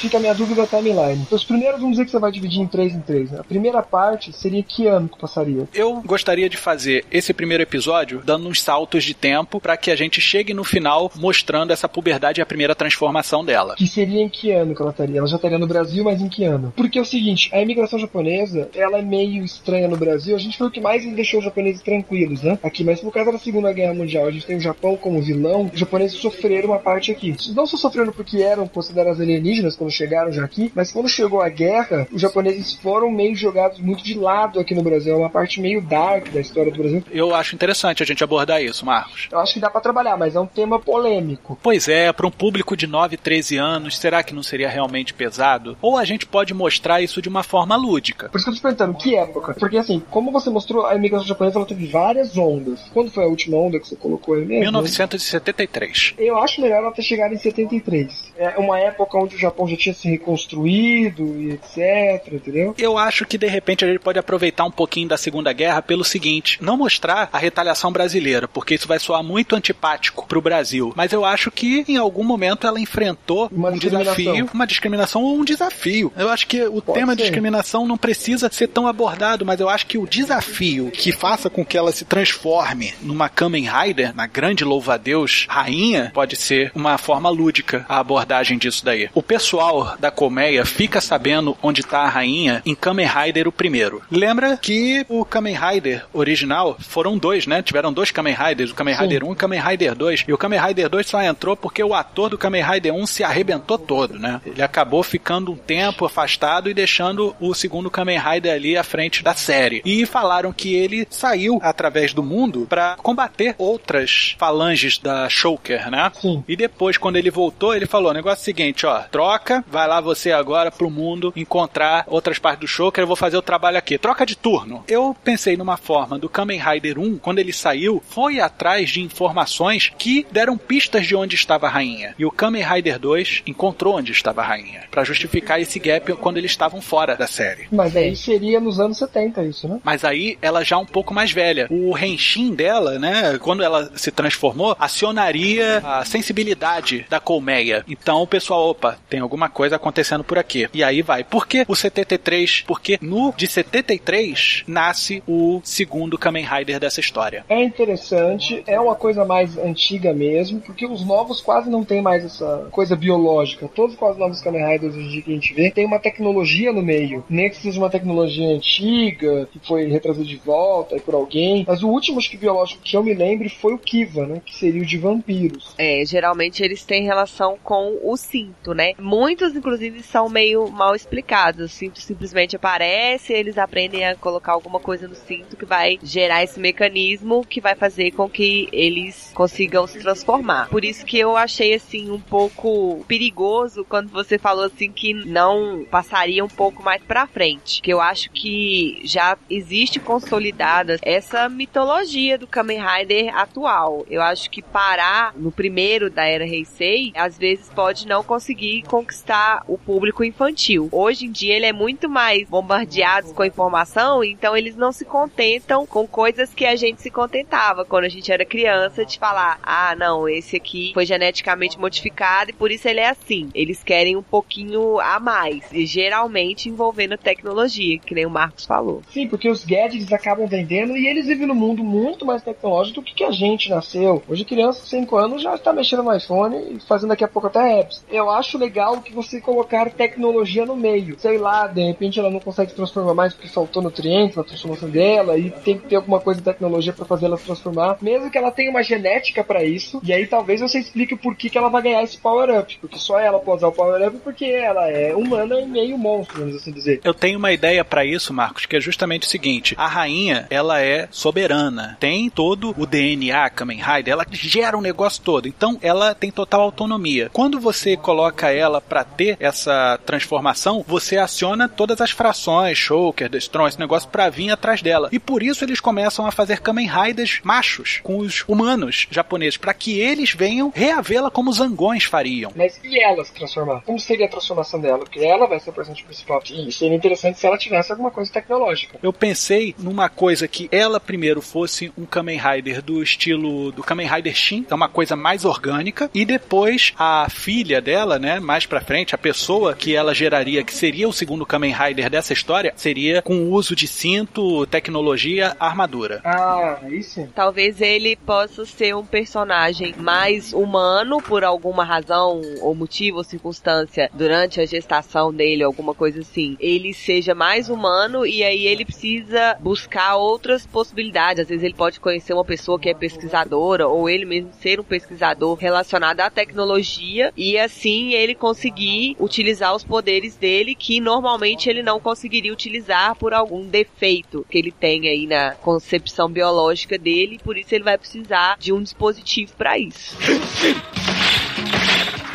Fica 0.07 0.19
a 0.19 0.21
minha 0.21 0.33
dúvida 0.33 0.61
da 0.61 0.67
timeline. 0.67 1.27
Os 1.29 1.43
primeiros, 1.43 1.81
vamos 1.81 1.97
dizer 1.97 2.05
que 2.05 2.11
você 2.11 2.19
vai 2.19 2.31
dividir 2.31 2.61
em 2.61 2.67
três 2.67 2.95
em 2.95 3.01
três. 3.01 3.29
Né? 3.29 3.39
A 3.41 3.43
primeira 3.43 3.83
parte 3.83 4.31
seria 4.31 4.63
que 4.63 4.87
ano 4.87 5.09
que 5.09 5.19
passaria? 5.19 5.67
Eu 5.73 6.01
gostaria 6.05 6.49
de 6.49 6.55
fazer 6.55 7.03
esse 7.11 7.33
primeiro 7.33 7.61
episódio 7.61 8.21
dando 8.23 8.47
uns 8.47 8.61
saltos 8.61 9.03
de 9.03 9.13
tempo 9.13 9.59
para 9.59 9.75
que 9.75 9.91
a 9.91 9.97
gente 9.97 10.21
chegue 10.21 10.53
no 10.53 10.63
final 10.63 11.11
mostrando 11.15 11.73
essa 11.73 11.89
puberdade 11.89 12.39
e 12.39 12.41
a 12.41 12.45
primeira 12.45 12.73
transformação 12.73 13.43
dela. 13.43 13.75
Que 13.75 13.85
seria 13.85 14.21
em 14.21 14.29
que 14.29 14.49
ano 14.49 14.73
que 14.73 14.81
ela 14.81 14.91
estaria? 14.91 15.17
Ela 15.17 15.27
já 15.27 15.35
estaria 15.35 15.59
no 15.59 15.67
Brasil, 15.67 16.05
mas 16.05 16.21
em 16.21 16.29
que 16.29 16.45
ano? 16.45 16.71
Porque 16.73 16.97
é 16.97 17.01
o 17.01 17.05
seguinte, 17.05 17.49
a 17.53 17.61
imigração 17.61 17.99
japonesa, 17.99 18.69
ela 18.73 18.99
é 18.99 19.01
meio 19.01 19.43
estranha 19.43 19.89
no 19.89 19.97
Brasil. 19.97 20.37
A 20.37 20.39
gente 20.39 20.57
foi 20.57 20.67
o 20.67 20.71
que 20.71 20.79
mais 20.79 21.05
deixou 21.13 21.39
os 21.39 21.45
japoneses 21.45 21.81
tranquilos, 21.81 22.41
né? 22.41 22.57
Aqui, 22.63 22.81
mas 22.81 23.01
por 23.01 23.11
causa 23.11 23.33
da 23.33 23.39
Segunda 23.39 23.73
Guerra 23.73 23.93
Mundial, 23.93 24.25
a 24.25 24.31
gente 24.31 24.45
tem 24.45 24.55
o 24.55 24.61
Japão 24.61 24.95
como 24.95 25.21
vilão. 25.21 25.69
Os 25.73 25.77
japoneses 25.77 26.17
sofreram 26.17 26.69
uma 26.69 26.79
parte 26.79 27.11
aqui. 27.11 27.35
Não 27.53 27.67
só 27.67 27.75
sofreram 27.75 28.13
porque 28.13 28.37
eram 28.37 28.69
considerados 28.69 29.19
alienígenas 29.19 29.75
quando 29.75 29.91
chegaram 29.97 30.31
já 30.31 30.43
aqui, 30.43 30.71
mas 30.75 30.91
quando 30.91 31.09
chegou 31.09 31.41
a 31.41 31.49
guerra, 31.49 32.07
os 32.11 32.21
japoneses 32.21 32.73
foram 32.75 33.09
meio 33.09 33.35
jogados 33.35 33.79
muito 33.79 34.03
de 34.03 34.13
lado 34.13 34.59
aqui 34.59 34.75
no 34.75 34.83
Brasil. 34.83 35.13
É 35.13 35.17
uma 35.17 35.29
parte 35.29 35.59
meio 35.59 35.81
dark 35.81 36.29
da 36.29 36.39
história 36.39 36.71
do 36.71 36.77
Brasil. 36.77 37.03
Eu 37.11 37.33
acho 37.33 37.55
interessante 37.55 38.03
a 38.03 38.05
gente 38.05 38.23
abordar 38.23 38.61
isso, 38.61 38.85
Marcos. 38.85 39.27
Eu 39.31 39.39
acho 39.39 39.53
que 39.53 39.59
dá 39.59 39.69
pra 39.69 39.81
trabalhar, 39.81 40.17
mas 40.17 40.35
é 40.35 40.39
um 40.39 40.45
tema 40.45 40.79
polêmico. 40.79 41.57
Pois 41.61 41.87
é, 41.87 42.11
para 42.13 42.27
um 42.27 42.31
público 42.31 42.77
de 42.77 42.87
9, 42.87 43.17
13 43.17 43.57
anos, 43.57 43.97
será 43.97 44.21
que 44.23 44.33
não 44.33 44.43
seria 44.43 44.69
realmente 44.69 45.13
pesado? 45.13 45.77
Ou 45.81 45.97
a 45.97 46.05
gente 46.05 46.25
pode 46.25 46.53
mostrar 46.53 47.01
isso 47.01 47.21
de 47.21 47.29
uma 47.29 47.43
forma 47.43 47.75
lúdica? 47.75 48.29
Por 48.29 48.37
isso 48.37 48.45
que 48.45 48.49
eu 48.49 48.53
tô 48.53 48.59
te 48.59 48.61
perguntando, 48.61 48.97
que 48.97 49.15
época? 49.15 49.55
Porque 49.59 49.77
assim, 49.77 50.01
como 50.11 50.31
você 50.31 50.49
mostrou, 50.49 50.85
a 50.85 50.95
imigração 50.95 51.27
japonesa 51.27 51.57
ela 51.57 51.65
teve 51.65 51.87
várias 51.87 52.37
ondas. 52.37 52.79
Quando 52.93 53.11
foi 53.11 53.23
a 53.23 53.27
última 53.27 53.57
onda 53.57 53.79
que 53.79 53.87
você 53.87 53.95
colocou 53.95 54.35
aí 54.35 54.45
mesmo? 54.45 54.61
1973. 54.61 56.15
Eu 56.17 56.37
acho 56.37 56.61
melhor 56.61 56.77
ela 56.77 56.91
ter 56.91 57.01
chegado 57.01 57.33
em 57.33 57.37
73. 57.37 58.33
É 58.37 58.57
uma 58.57 58.79
época 58.79 59.17
onde 59.17 59.35
o 59.35 59.39
Japão 59.39 59.67
já 59.67 59.76
tinha 59.77 59.93
se 59.93 60.09
reconstruído 60.09 61.23
e 61.39 61.51
etc, 61.51 62.33
entendeu? 62.33 62.75
Eu 62.77 62.97
acho 62.97 63.25
que 63.25 63.37
de 63.37 63.47
repente 63.47 63.85
a 63.85 63.87
gente 63.87 63.99
pode 63.99 64.19
aproveitar 64.19 64.65
um 64.65 64.71
pouquinho 64.71 65.07
da 65.07 65.17
Segunda 65.17 65.53
Guerra 65.53 65.81
pelo 65.81 66.03
seguinte: 66.03 66.57
não 66.61 66.77
mostrar 66.77 67.29
a 67.31 67.37
retaliação 67.37 67.91
brasileira, 67.91 68.47
porque 68.47 68.75
isso 68.75 68.87
vai 68.87 68.99
soar 68.99 69.23
muito 69.23 69.55
antipático 69.55 70.25
pro 70.27 70.41
Brasil. 70.41 70.93
Mas 70.95 71.13
eu 71.13 71.23
acho 71.25 71.51
que 71.51 71.85
em 71.87 71.97
algum 71.97 72.23
momento 72.23 72.65
ela 72.67 72.79
enfrentou 72.79 73.49
Uma 73.51 73.69
um 73.69 73.73
discriminação. 73.73 74.15
desafio, 74.15 74.49
uma 74.53 74.67
discriminação 74.67 75.23
ou 75.23 75.37
um 75.37 75.45
desafio. 75.45 76.11
Eu 76.17 76.29
acho 76.29 76.47
que 76.47 76.63
o 76.63 76.81
Pode 76.81 76.99
tema 76.99 77.13
ser. 77.15 77.21
discriminação 77.21 77.87
não 77.87 77.97
precisa 77.97 78.49
ser 78.51 78.67
tão 78.67 78.87
abordado, 78.87 79.45
mas 79.45 79.59
eu 79.59 79.69
acho 79.69 79.85
que 79.85 79.97
o 79.97 80.07
desafio 80.07 80.91
que 80.91 81.11
faça 81.11 81.49
com 81.49 81.65
que 81.65 81.77
ela 81.77 81.91
se 81.91 82.05
transforme 82.05 82.93
numa 83.01 83.29
Kamen 83.29 83.67
Rider, 83.69 84.15
na 84.15 84.25
grande 84.27 84.63
louva-a-Deus 84.63 85.45
rainha, 85.49 86.11
pode 86.13 86.35
ser 86.35 86.71
uma 86.73 86.97
forma 86.97 87.29
lúdica 87.29 87.85
a 87.89 87.99
abordagem 87.99 88.57
disso 88.57 88.83
daí. 88.83 89.09
O 89.13 89.21
pessoal 89.21 89.66
da 89.99 90.11
colmeia 90.11 90.65
fica 90.65 91.01
sabendo 91.01 91.57
onde 91.61 91.83
tá 91.83 91.99
a 91.99 92.09
rainha 92.09 92.61
em 92.65 92.75
Kamen 92.75 93.07
Rider 93.07 93.47
o 93.47 93.51
primeiro. 93.51 94.01
Lembra 94.11 94.57
que 94.57 95.05
o 95.09 95.25
Kamen 95.25 95.55
Rider 95.55 96.05
original 96.13 96.77
foram 96.79 97.17
dois, 97.17 97.47
né? 97.47 97.61
Tiveram 97.61 97.91
dois 97.91 98.11
Kamen 98.11 98.35
Riders, 98.35 98.71
o 98.71 98.75
Kamen 98.75 98.95
Sim. 98.95 99.01
Rider 99.03 99.23
1 99.23 99.27
e 99.27 99.31
o 99.31 99.35
Kamen 99.35 99.61
Rider 99.61 99.95
2. 99.95 100.25
E 100.27 100.33
o 100.33 100.37
Kamen 100.37 100.59
Rider 100.59 100.89
2 100.89 101.07
só 101.07 101.21
entrou 101.21 101.55
porque 101.55 101.83
o 101.83 101.93
ator 101.93 102.29
do 102.29 102.37
Kamen 102.37 102.63
Rider 102.63 102.93
1 102.93 103.07
se 103.07 103.23
arrebentou 103.23 103.77
todo, 103.77 104.19
né? 104.19 104.41
Ele 104.45 104.61
acabou 104.61 105.03
ficando 105.03 105.51
um 105.51 105.55
tempo 105.55 106.05
afastado 106.05 106.69
e 106.69 106.73
deixando 106.73 107.35
o 107.39 107.53
segundo 107.53 107.91
Kamen 107.91 108.19
Rider 108.19 108.53
ali 108.53 108.77
à 108.77 108.83
frente 108.83 109.23
da 109.23 109.33
série. 109.33 109.81
E 109.85 110.05
falaram 110.05 110.51
que 110.51 110.73
ele 110.73 111.07
saiu 111.09 111.59
através 111.61 112.13
do 112.13 112.23
mundo 112.23 112.65
pra 112.69 112.95
combater 112.97 113.55
outras 113.57 114.35
falanges 114.37 114.97
da 114.97 115.29
Shoker, 115.29 115.89
né? 115.89 116.11
Sim. 116.19 116.43
E 116.47 116.55
depois, 116.55 116.97
quando 116.97 117.17
ele 117.17 117.29
voltou, 117.29 117.75
ele 117.75 117.85
falou: 117.85 118.11
o 118.11 118.13
negócio 118.13 118.39
é 118.39 118.41
o 118.41 118.45
seguinte, 118.45 118.85
ó, 118.85 118.99
troca, 119.11 119.56
vai 119.67 119.87
lá 119.87 120.01
você 120.01 120.31
agora 120.31 120.71
pro 120.71 120.89
mundo 120.89 121.33
encontrar 121.35 122.03
outras 122.07 122.39
partes 122.39 122.61
do 122.61 122.67
Shoker, 122.67 123.03
eu 123.03 123.07
vou 123.07 123.15
fazer 123.15 123.37
o 123.37 123.41
trabalho 123.41 123.77
aqui. 123.77 123.97
Troca 123.97 124.25
de 124.25 124.35
turno. 124.35 124.83
Eu 124.87 125.15
pensei 125.23 125.57
numa 125.57 125.77
forma 125.77 126.19
do 126.19 126.29
Kamen 126.29 126.59
Rider 126.59 126.99
1, 126.99 127.17
quando 127.17 127.39
ele 127.39 127.53
saiu, 127.53 128.01
foi 128.09 128.39
atrás 128.39 128.89
de 128.89 129.01
informações 129.01 129.91
que 129.97 130.25
deram 130.31 130.57
pistas 130.57 131.05
de 131.05 131.15
onde 131.15 131.35
estava 131.35 131.67
a 131.67 131.69
rainha. 131.69 132.13
E 132.17 132.25
o 132.25 132.31
Kamen 132.31 132.63
Rider 132.63 132.99
2 132.99 133.43
encontrou 133.47 133.95
onde 133.95 134.11
estava 134.11 134.41
a 134.41 134.45
rainha, 134.45 134.83
Pra 134.91 135.03
justificar 135.03 135.61
esse 135.61 135.79
gap 135.79 136.13
quando 136.13 136.37
eles 136.37 136.51
estavam 136.51 136.81
fora 136.81 137.15
da 137.15 137.27
série. 137.27 137.67
Mas 137.71 137.95
aí 137.95 138.15
seria 138.15 138.59
nos 138.59 138.79
anos 138.79 138.97
70 138.97 139.43
isso, 139.43 139.67
né? 139.67 139.79
Mas 139.83 140.03
aí 140.03 140.37
ela 140.41 140.63
já 140.63 140.77
um 140.77 140.85
pouco 140.85 141.13
mais 141.13 141.31
velha. 141.31 141.67
O 141.69 141.97
Henshin 141.97 142.53
dela, 142.53 142.97
né, 142.97 143.37
quando 143.39 143.63
ela 143.63 143.91
se 143.95 144.11
transformou, 144.11 144.75
acionaria 144.79 145.81
a 145.83 146.05
sensibilidade 146.05 147.05
da 147.09 147.19
colmeia. 147.19 147.83
Então 147.87 148.21
o 148.21 148.27
pessoal, 148.27 148.69
opa, 148.69 148.97
tem 149.09 149.19
alguma 149.19 149.46
coisa 149.49 149.75
acontecendo 149.75 150.23
por 150.23 150.37
aqui. 150.37 150.67
E 150.73 150.83
aí 150.83 151.01
vai. 151.01 151.23
Por 151.23 151.47
que 151.47 151.65
o 151.67 151.75
73? 151.75 152.63
Porque 152.67 152.97
no 153.01 153.33
de 153.35 153.47
73 153.47 154.63
nasce 154.67 155.23
o 155.27 155.61
segundo 155.63 156.17
Kamen 156.17 156.45
Rider 156.45 156.79
dessa 156.79 156.99
história. 156.99 157.45
É 157.49 157.61
interessante, 157.63 158.63
é 158.67 158.79
uma 158.79 158.95
coisa 158.95 159.25
mais 159.25 159.57
antiga 159.57 160.13
mesmo, 160.13 160.59
porque 160.61 160.85
os 160.85 161.05
novos 161.05 161.41
quase 161.41 161.69
não 161.69 161.83
tem 161.83 162.01
mais 162.01 162.23
essa 162.25 162.67
coisa 162.71 162.95
biológica. 162.95 163.69
Todos 163.73 163.95
os 163.99 164.17
novos 164.17 164.41
Kamen 164.41 164.65
Riders 164.65 164.95
hoje 164.95 165.07
em 165.07 165.09
dia 165.09 165.21
que 165.21 165.31
a 165.31 165.35
gente 165.35 165.53
vê 165.53 165.71
tem 165.71 165.85
uma 165.85 165.99
tecnologia 165.99 166.71
no 166.71 166.81
meio. 166.81 167.23
Nem 167.29 167.49
que 167.49 167.57
seja 167.57 167.79
uma 167.79 167.89
tecnologia 167.89 168.47
antiga, 168.55 169.47
que 169.51 169.59
foi 169.59 169.87
retrazida 169.87 170.25
de 170.25 170.37
volta 170.37 170.97
por 170.99 171.13
alguém. 171.13 171.65
Mas 171.67 171.83
o 171.83 171.87
último 171.87 172.19
acho 172.19 172.29
que 172.29 172.37
biológico 172.37 172.81
que 172.83 172.95
eu 172.95 173.03
me 173.03 173.13
lembre 173.13 173.49
foi 173.49 173.73
o 173.73 173.77
Kiva, 173.77 174.25
né? 174.25 174.41
Que 174.45 174.55
seria 174.55 174.81
o 174.81 174.85
de 174.85 174.97
vampiros. 174.97 175.73
É, 175.77 176.03
geralmente 176.05 176.63
eles 176.63 176.83
têm 176.83 177.03
relação 177.03 177.57
com 177.63 177.97
o 178.03 178.17
cinto, 178.17 178.73
né? 178.73 178.93
Muitos, 179.39 179.55
inclusive, 179.55 180.01
são 180.01 180.27
meio 180.27 180.67
mal 180.67 180.95
explicados. 180.95 181.65
O 181.65 181.69
cinto 181.69 182.01
simplesmente 182.01 182.55
aparece, 182.55 183.33
eles 183.33 183.55
aprendem 183.55 184.03
a 184.03 184.15
colocar 184.15 184.53
alguma 184.53 184.79
coisa 184.79 185.07
no 185.07 185.13
cinto 185.13 185.55
que 185.55 185.63
vai 185.63 185.99
gerar 186.01 186.43
esse 186.43 186.59
mecanismo 186.59 187.45
que 187.45 187.61
vai 187.61 187.75
fazer 187.75 188.09
com 188.09 188.27
que 188.27 188.67
eles 188.71 189.31
consigam 189.35 189.85
se 189.85 189.99
transformar. 189.99 190.69
Por 190.69 190.83
isso 190.83 191.05
que 191.05 191.19
eu 191.19 191.37
achei, 191.37 191.75
assim, 191.75 192.09
um 192.09 192.19
pouco 192.19 193.05
perigoso 193.07 193.85
quando 193.87 194.09
você 194.09 194.39
falou, 194.39 194.65
assim, 194.65 194.91
que 194.91 195.13
não 195.13 195.85
passaria 195.91 196.43
um 196.43 196.49
pouco 196.49 196.81
mais 196.81 197.03
pra 197.03 197.27
frente. 197.27 197.79
Que 197.83 197.93
eu 197.93 198.01
acho 198.01 198.31
que 198.31 199.01
já 199.03 199.37
existe 199.47 199.99
consolidada 199.99 200.97
essa 201.03 201.47
mitologia 201.47 202.39
do 202.39 202.47
Kamen 202.47 202.81
Rider 202.83 203.37
atual. 203.37 204.03
Eu 204.09 204.23
acho 204.23 204.49
que 204.49 204.63
parar 204.63 205.31
no 205.35 205.51
primeiro 205.51 206.09
da 206.09 206.25
era 206.25 206.43
Heisei, 206.43 207.13
às 207.15 207.37
vezes 207.37 207.69
pode 207.69 208.07
não 208.07 208.23
conseguir 208.23 208.81
conquistar 208.81 209.26
o 209.67 209.77
público 209.77 210.23
infantil. 210.23 210.89
Hoje 210.91 211.25
em 211.25 211.31
dia 211.31 211.55
ele 211.55 211.65
é 211.65 211.73
muito 211.73 212.07
mais 212.09 212.47
bombardeado 212.47 213.33
com 213.33 213.43
informação, 213.43 214.23
então 214.23 214.55
eles 214.55 214.75
não 214.75 214.91
se 214.91 215.05
contentam 215.05 215.85
com 215.85 216.07
coisas 216.07 216.53
que 216.53 216.65
a 216.65 216.75
gente 216.75 217.01
se 217.01 217.09
contentava 217.09 217.83
quando 217.83 218.05
a 218.05 218.09
gente 218.09 218.31
era 218.31 218.45
criança 218.45 219.05
de 219.05 219.19
falar: 219.19 219.59
"Ah, 219.63 219.95
não, 219.97 220.27
esse 220.27 220.55
aqui 220.55 220.91
foi 220.93 221.05
geneticamente 221.05 221.79
modificado 221.79 222.51
e 222.51 222.53
por 222.53 222.71
isso 222.71 222.87
ele 222.87 222.99
é 222.99 223.09
assim". 223.09 223.49
Eles 223.53 223.83
querem 223.83 224.15
um 224.15 224.23
pouquinho 224.23 224.99
a 224.99 225.19
mais, 225.19 225.71
e 225.71 225.85
geralmente 225.85 226.69
envolvendo 226.69 227.17
tecnologia, 227.17 227.99
que 227.99 228.15
nem 228.15 228.25
o 228.25 228.29
Marcos 228.29 228.65
falou. 228.65 229.01
Sim, 229.09 229.27
porque 229.27 229.49
os 229.49 229.65
gadgets 229.65 230.11
acabam 230.11 230.47
vendendo 230.47 230.95
e 230.95 231.07
eles 231.07 231.27
vivem 231.27 231.47
num 231.47 231.55
mundo 231.55 231.83
muito 231.83 232.25
mais 232.25 232.41
tecnológico 232.41 233.01
do 233.01 233.05
que, 233.05 233.13
que 233.13 233.23
a 233.23 233.31
gente 233.31 233.69
nasceu. 233.69 234.23
Hoje 234.27 234.45
criança 234.45 234.81
de 234.81 234.89
5 234.89 235.15
anos 235.17 235.41
já 235.41 235.55
está 235.55 235.73
mexendo 235.73 236.03
no 236.03 236.15
iPhone 236.15 236.55
e 236.75 236.79
fazendo 236.79 237.09
daqui 237.09 237.23
a 237.23 237.27
pouco 237.27 237.47
até 237.47 237.79
apps. 237.79 238.03
Eu 238.09 238.29
acho 238.29 238.57
legal 238.57 239.01
que 239.01 239.16
você 239.17 239.41
colocar 239.41 239.89
tecnologia 239.89 240.65
no 240.65 240.75
meio. 240.75 241.19
Sei 241.19 241.37
lá, 241.37 241.67
de 241.67 241.83
repente 241.83 242.19
ela 242.19 242.29
não 242.29 242.39
consegue 242.39 242.69
se 242.69 242.75
transformar 242.75 243.13
mais 243.13 243.33
porque 243.33 243.49
faltou 243.49 243.81
nutrientes 243.81 244.37
na 244.37 244.43
transformação 244.43 244.89
dela 244.89 245.37
e 245.37 245.49
tem 245.49 245.77
que 245.77 245.87
ter 245.87 245.95
alguma 245.95 246.19
coisa 246.19 246.39
de 246.39 246.45
tecnologia 246.45 246.93
para 246.93 247.05
fazer 247.05 247.25
ela 247.25 247.37
se 247.37 247.45
transformar. 247.45 247.97
Mesmo 248.01 248.29
que 248.29 248.37
ela 248.37 248.51
tenha 248.51 248.69
uma 248.69 248.83
genética 248.83 249.43
para 249.43 249.63
isso. 249.63 249.99
E 250.03 250.13
aí 250.13 250.27
talvez 250.27 250.61
você 250.61 250.79
explique 250.79 251.13
o 251.13 251.17
porquê 251.17 251.49
que 251.49 251.57
ela 251.57 251.69
vai 251.69 251.81
ganhar 251.81 252.03
esse 252.03 252.17
power-up. 252.17 252.77
Porque 252.79 252.99
só 252.99 253.19
ela 253.19 253.39
pode 253.39 253.57
usar 253.57 253.67
o 253.67 253.71
power-up 253.71 254.17
porque 254.23 254.45
ela 254.45 254.87
é 254.89 255.15
humana 255.15 255.59
e 255.59 255.65
meio 255.65 255.97
monstro, 255.97 256.39
vamos 256.39 256.55
assim 256.55 256.71
dizer. 256.71 257.01
Eu 257.03 257.13
tenho 257.13 257.39
uma 257.39 257.51
ideia 257.51 257.83
pra 257.83 258.05
isso, 258.05 258.33
Marcos, 258.33 258.65
que 258.65 258.75
é 258.75 258.81
justamente 258.81 259.23
o 259.23 259.29
seguinte: 259.29 259.75
a 259.77 259.87
rainha, 259.87 260.45
ela 260.49 260.81
é 260.81 261.07
soberana, 261.11 261.97
tem 261.99 262.29
todo 262.29 262.75
o 262.77 262.85
DNA 262.85 263.49
Kamen 263.49 263.81
Rider, 263.81 264.13
ela 264.13 264.25
gera 264.31 264.77
um 264.77 264.81
negócio 264.81 265.23
todo, 265.23 265.47
então 265.47 265.77
ela 265.81 266.13
tem 266.13 266.31
total 266.31 266.61
autonomia. 266.61 267.29
Quando 267.33 267.59
você 267.59 267.97
coloca 267.97 268.51
ela 268.51 268.79
pra 268.79 269.03
ter 269.07 269.37
essa 269.39 269.99
transformação, 270.05 270.83
você 270.87 271.17
aciona 271.17 271.67
todas 271.67 272.01
as 272.01 272.11
frações, 272.11 272.77
Shoker, 272.77 273.29
Destron, 273.29 273.67
esse 273.67 273.79
negócio 273.79 274.09
pra 274.09 274.29
vir 274.29 274.51
atrás 274.51 274.81
dela. 274.81 275.09
E 275.11 275.19
por 275.19 275.41
isso 275.41 275.63
eles 275.63 275.79
começam 275.79 276.25
a 276.25 276.31
fazer 276.31 276.59
Kamen 276.59 276.87
Riders 276.87 277.39
machos 277.43 277.99
com 278.03 278.17
os 278.17 278.43
humanos 278.47 279.07
japoneses, 279.09 279.57
pra 279.57 279.73
que 279.73 279.99
eles 279.99 280.33
venham 280.33 280.71
reavê-la 280.73 281.31
como 281.31 281.49
os 281.49 281.57
zangões 281.57 282.03
fariam. 282.03 282.51
Mas 282.55 282.79
e 282.83 282.99
ela 282.99 283.23
se 283.23 283.33
transformar? 283.33 283.81
Como 283.81 283.99
seria 283.99 284.25
a 284.25 284.29
transformação 284.29 284.79
dela? 284.79 284.99
Porque 284.99 285.19
ela 285.19 285.47
vai 285.47 285.59
ser 285.59 285.69
a 285.69 285.73
personagem 285.73 286.05
principal. 286.05 286.41
E 286.49 286.71
seria 286.71 286.95
interessante 286.95 287.39
se 287.39 287.45
ela 287.45 287.57
tivesse 287.57 287.91
alguma 287.91 288.11
coisa 288.11 288.31
tecnológica. 288.31 288.99
Eu 289.01 289.13
pensei 289.13 289.75
numa 289.77 290.09
coisa 290.09 290.47
que 290.47 290.67
ela 290.71 290.99
primeiro 290.99 291.41
fosse 291.41 291.91
um 291.97 292.05
Kamen 292.05 292.39
Rider 292.39 292.81
do 292.81 293.01
estilo 293.01 293.71
do 293.71 293.83
Kamen 293.83 294.07
Rider 294.07 294.35
Shin, 294.35 294.65
é 294.69 294.75
uma 294.75 294.89
coisa 294.89 295.15
mais 295.15 295.45
orgânica, 295.45 296.09
e 296.13 296.25
depois 296.25 296.93
a 296.97 297.27
filha 297.29 297.81
dela, 297.81 298.19
né, 298.19 298.39
mais 298.39 298.65
pra 298.65 298.81
frente, 298.87 299.13
a 299.13 299.17
pessoa 299.17 299.75
que 299.75 299.93
ela 299.93 300.15
geraria, 300.15 300.63
que 300.63 300.73
seria 300.73 301.09
o 301.09 301.13
segundo 301.13 301.45
Kamen 301.45 301.73
Rider 301.73 302.09
dessa 302.09 302.31
história, 302.31 302.71
seria 302.77 303.21
com 303.21 303.35
o 303.35 303.51
uso 303.51 303.75
de 303.75 303.85
cinto, 303.85 304.65
tecnologia, 304.67 305.57
armadura. 305.59 306.21
Ah, 306.23 306.79
aí 306.81 307.03
sim. 307.03 307.27
Talvez 307.35 307.81
ele 307.81 308.15
possa 308.15 308.63
ser 308.65 308.95
um 308.95 309.05
personagem 309.05 309.93
mais 309.97 310.53
humano 310.53 311.21
por 311.21 311.43
alguma 311.43 311.83
razão 311.83 312.41
ou 312.61 312.73
motivo 312.73 313.17
ou 313.17 313.25
circunstância 313.25 314.09
durante 314.13 314.61
a 314.61 314.65
gestação 314.65 315.33
dele, 315.33 315.63
alguma 315.63 315.93
coisa 315.93 316.21
assim. 316.21 316.55
Ele 316.57 316.93
seja 316.93 317.35
mais 317.35 317.67
humano 317.67 318.25
e 318.25 318.41
aí 318.41 318.65
ele 318.65 318.85
precisa 318.85 319.57
buscar 319.59 320.15
outras 320.15 320.65
possibilidades. 320.65 321.41
Às 321.41 321.49
vezes 321.49 321.65
ele 321.65 321.73
pode 321.73 321.99
conhecer 321.99 322.31
uma 322.31 322.45
pessoa 322.45 322.79
que 322.79 322.87
é 322.87 322.93
pesquisadora 322.93 323.85
ou 323.85 324.09
ele 324.09 324.23
mesmo 324.23 324.51
ser 324.61 324.79
um 324.79 324.83
pesquisador 324.83 325.55
relacionado 325.55 326.21
à 326.21 326.29
tecnologia 326.29 327.33
e 327.35 327.59
assim 327.59 328.13
ele 328.13 328.33
conseguir 328.33 328.76
utilizar 329.19 329.75
os 329.75 329.83
poderes 329.83 330.35
dele 330.35 330.75
que 330.75 330.99
normalmente 330.99 331.69
ele 331.69 331.81
não 331.81 331.99
conseguiria 331.99 332.53
utilizar 332.53 333.15
por 333.15 333.33
algum 333.33 333.65
defeito 333.65 334.45
que 334.49 334.57
ele 334.57 334.71
tem 334.71 335.07
aí 335.07 335.25
na 335.25 335.51
concepção 335.55 336.29
biológica 336.29 336.97
dele, 336.97 337.39
por 337.43 337.57
isso 337.57 337.73
ele 337.73 337.83
vai 337.83 337.97
precisar 337.97 338.57
de 338.59 338.71
um 338.71 338.81
dispositivo 338.81 339.53
para 339.57 339.77
isso. 339.77 340.15